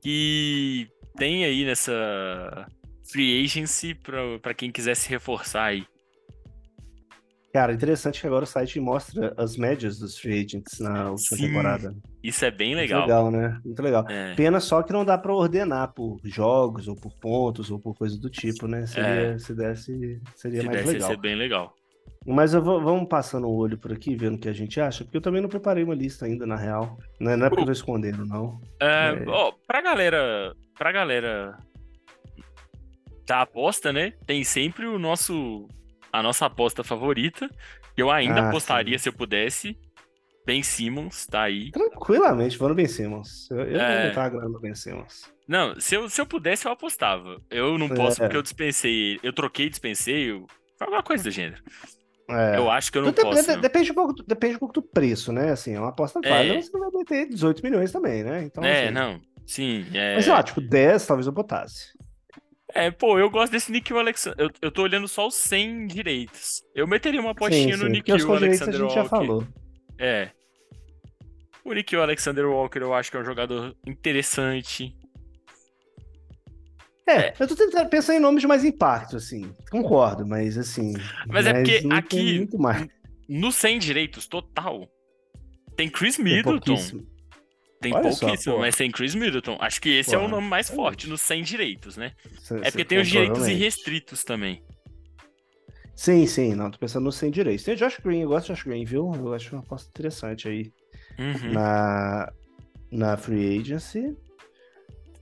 [0.02, 2.68] que tem aí nessa
[3.11, 3.95] free agency
[4.41, 5.86] pra quem quiser se reforçar aí.
[7.52, 11.48] Cara, interessante que agora o site mostra as médias dos free agents na última Sim,
[11.48, 11.96] temporada.
[12.24, 13.02] Isso é bem Muito legal.
[13.02, 13.60] legal, né?
[13.66, 14.06] Muito legal.
[14.08, 17.96] É, Pena só que não dá pra ordenar por jogos, ou por pontos, ou por
[17.98, 18.86] coisa do tipo, né?
[18.86, 20.62] Seria, Se desse, seria É.
[20.62, 21.10] se mais desse, ia legal.
[21.10, 21.74] ser bem legal.
[22.26, 25.04] Mas eu vou, vamos passando o olho por aqui, vendo o que a gente acha,
[25.04, 27.00] porque eu também não preparei uma lista ainda, na real.
[27.20, 28.62] Não é, não é porque eu tô escondendo, não.
[28.80, 29.26] É, É.
[29.28, 31.58] ó, pra galera, pra galera
[33.26, 34.12] da aposta, né?
[34.28, 35.68] Tem sempre o nosso,
[36.11, 37.49] a nossa aposta favorita.
[37.98, 39.03] Eu ainda Ah, apostaria sim.
[39.03, 39.77] se eu pudesse.
[40.45, 41.69] Ben Simmons, tá aí.
[41.72, 43.49] Tranquilamente, vou no Ben Simmons.
[43.52, 43.99] Eu, eu É.
[44.02, 45.31] vou botar a grana no Ben Simmons.
[45.48, 47.40] Não, se eu, se eu pudesse, eu apostava.
[47.52, 48.26] Eu não posso É.
[48.26, 49.19] porque eu dispensei.
[49.22, 50.31] Eu troquei e dispensei.
[50.31, 50.48] eu-
[50.80, 51.61] alguma coisa do gênero.
[52.30, 52.57] É.
[52.57, 53.60] Eu acho que eu não Tudo posso.
[53.60, 55.52] depende, um pouco, do- depende um pouco do preço, né?
[55.52, 56.30] Assim, é uma aposta É.
[56.30, 58.44] válida, você vai meter 18 milhões também, né?
[58.44, 59.19] Então, É, assim, não.
[59.45, 60.15] Sim, é.
[60.15, 61.88] Mas sei lá, tipo, 10 talvez eu botasse.
[62.76, 64.38] É, pô, eu gosto desse Nikhil Alexander.
[64.40, 66.62] Eu, eu tô olhando só os 100 direitos.
[66.76, 69.10] Eu meteria uma apostinha sim, no sim, porque Nikhil congêneres a Alexander gente já Walker.
[69.10, 69.48] falou.
[69.98, 70.30] É.
[71.66, 74.96] O Nikhil Alexander Walker eu acho que é um jogador interessante.
[77.08, 79.52] É, eu tô tentando pensar em nomes de mais impacto, assim.
[79.72, 80.94] Concordo, mas assim.
[81.28, 82.88] Mas é porque não tem aqui- Muito mais.
[83.28, 84.88] No 100 direitos total,
[85.76, 86.60] tem Chris Tem Middleton.
[86.66, 87.08] pouquíssimo.
[87.81, 88.60] Tem Olha só, pouquíssimo, pô.
[88.61, 89.57] mas tem Chris Middleton.
[89.61, 92.11] Acho que esse é o Porra, nome mais forte nos 100 direitos, né?
[92.41, 94.61] Cê- É porque tem os direitos irrestritos também.
[95.95, 97.64] Sim, sim, não, tô pensando no sem direitos.
[97.64, 99.11] Tem o Josh Green, eu gosto de Josh Green, viu?
[99.15, 100.72] Eu acho uma aposta interessante aí
[101.18, 101.53] Uhum.
[101.53, 102.31] na,
[102.91, 104.15] na Free Agency.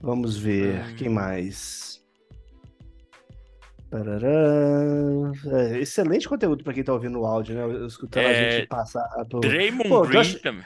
[0.00, 0.94] Vamos ver, Hum.
[0.96, 2.00] quem mais?
[3.90, 4.28] Parará.
[5.46, 7.62] É, excelente conteúdo pra quem tá ouvindo o áudio, né?
[7.62, 9.40] Eu- Escutando a É, gente passar por...
[9.40, 10.64] Draymond Pô, Green Josh- também.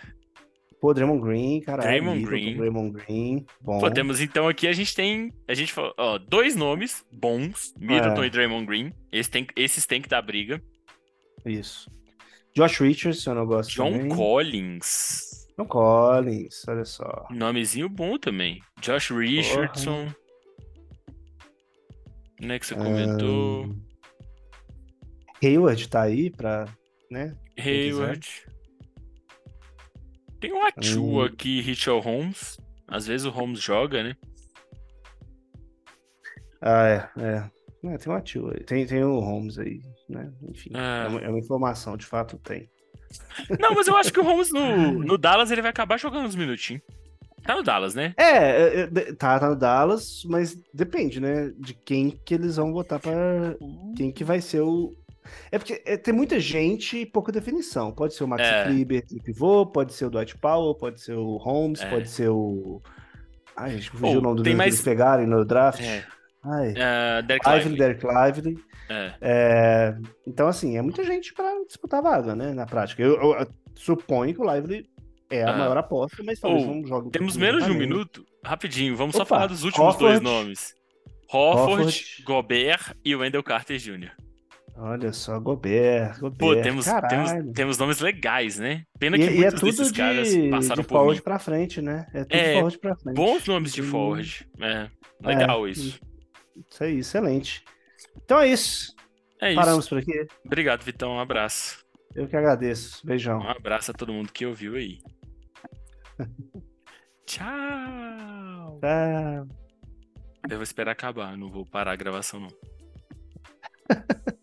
[0.83, 1.89] Pô, Draymond Green, caralho.
[1.89, 2.57] Draymond Green.
[2.57, 3.79] Draymond Green, bom.
[3.79, 5.33] Pô, temos então aqui, a gente tem.
[5.47, 8.27] A gente falou, ó, dois nomes bons: Middleton É.
[8.27, 8.93] e Draymond Green.
[9.13, 10.61] Esse tem, esses tem que dar briga.
[11.47, 11.89] Isso.
[12.53, 14.09] Josh Richardson, eu não gosto John também.
[14.09, 15.47] Collins.
[15.57, 17.29] John Collins, olha só.
[17.31, 18.61] Nomezinho bom também.
[18.81, 20.09] Josh Richardson.
[22.41, 23.67] Né, que você comentou.
[23.67, 23.77] Ahn,
[25.45, 26.65] Hayward tá aí pra,
[27.09, 27.37] né?
[27.57, 28.29] Hayward.
[30.43, 31.23] Tem um Achu Hum.
[31.23, 32.59] aqui, Richard Holmes.
[32.89, 34.17] Às vezes o Holmes joga, né?
[36.61, 37.51] Ah, é, é.
[37.95, 38.63] É, tem um ativo aí.
[38.65, 40.33] Tem, tem o Holmes aí, né?
[40.49, 41.05] Enfim, Ah.
[41.05, 42.69] é, uma, é uma informação, de fato tem.
[43.61, 46.35] Não, mas eu acho que o Holmes no, no Dallas ele vai acabar jogando uns
[46.37, 46.83] minutinhos.
[47.45, 48.15] Tá no Dallas, né?
[48.17, 51.53] É, é, é, tá, tá no Dallas, mas depende, né?
[51.59, 53.13] De quem que eles vão botar pra.
[53.97, 54.93] Quem que vai ser o.
[55.51, 57.93] É porque é, tem muita gente e pouca definição.
[57.93, 58.65] Pode ser o Maxi É.
[58.65, 61.89] Kleber de pivô, pode ser o Dwight Powell, pode ser o Holmes, É.
[61.91, 62.81] pode ser o.
[63.57, 65.81] Ai, gente, fugiu Pô, o nome do menino mais- que eles pegarem no draft.
[65.83, 66.05] É.
[66.45, 66.75] Ai.
[66.81, 67.79] Ah, Derek Lively.
[67.79, 68.59] Derek Lively.
[68.89, 69.13] É.
[69.21, 69.97] É,
[70.27, 72.53] então, assim, é muita gente para disputar a vaga, né?
[72.53, 73.01] Na prática.
[73.03, 73.47] Eu, eu- eu
[73.77, 74.87] suponho que o Lively
[75.31, 75.57] é a Ah.
[75.57, 77.11] maior aposta, mas talvez Ou, não jogue.
[77.11, 78.25] Temos menos de um minuto.
[78.45, 80.25] Rapidinho, vamos só Opa, falar dos últimos dois Hofford.
[80.25, 80.75] nomes.
[81.33, 82.23] Hofford, Hofford.
[82.25, 84.11] Gobert e Wendell Carter Jr.
[84.75, 86.39] Olha só, Gobert, Gobert.
[86.39, 88.85] Pô, temos, temos, temos nomes legais, né?
[88.99, 90.99] Pena E, que e é muitos tudo desses caras de, passaram de por mim.
[91.01, 92.07] forward pra frente, né?
[92.15, 93.15] É tudo É, forward pra frente.
[93.17, 94.49] Bons nomes de forward.
[94.61, 94.89] É,
[95.23, 96.01] legal É, isso.
[96.71, 97.63] Isso aí, excelente.
[98.25, 98.95] Então é isso.
[99.41, 99.57] É isso.
[99.61, 100.27] Paramos por aqui.
[100.45, 101.13] Obrigado, Vitão.
[101.13, 101.85] Um abraço.
[102.15, 103.07] Eu que agradeço.
[103.07, 103.41] Beijão.
[103.41, 104.99] Um abraço a todo mundo que ouviu aí.
[107.27, 108.79] Tchau.
[108.81, 109.45] Tá.
[110.51, 112.49] Eu vou esperar acabar, não vou parar a gravação, não.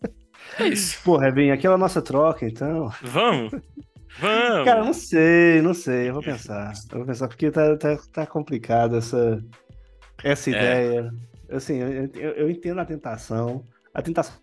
[0.60, 0.98] É isso.
[1.04, 2.90] Pô, Rebinho, aquela nossa troca, então.
[3.02, 3.52] Vamos?
[4.18, 4.64] Vamos!
[4.64, 6.08] Cara, não sei, não sei.
[6.08, 6.72] Eu vou pensar.
[6.92, 9.42] Eu vou pensar, porque tá, tá, tá complicado essa,
[10.22, 10.52] essa É.
[10.52, 11.10] ideia.
[11.50, 13.64] Assim, eu, eu- eu entendo a tentação.
[13.94, 14.34] A tentação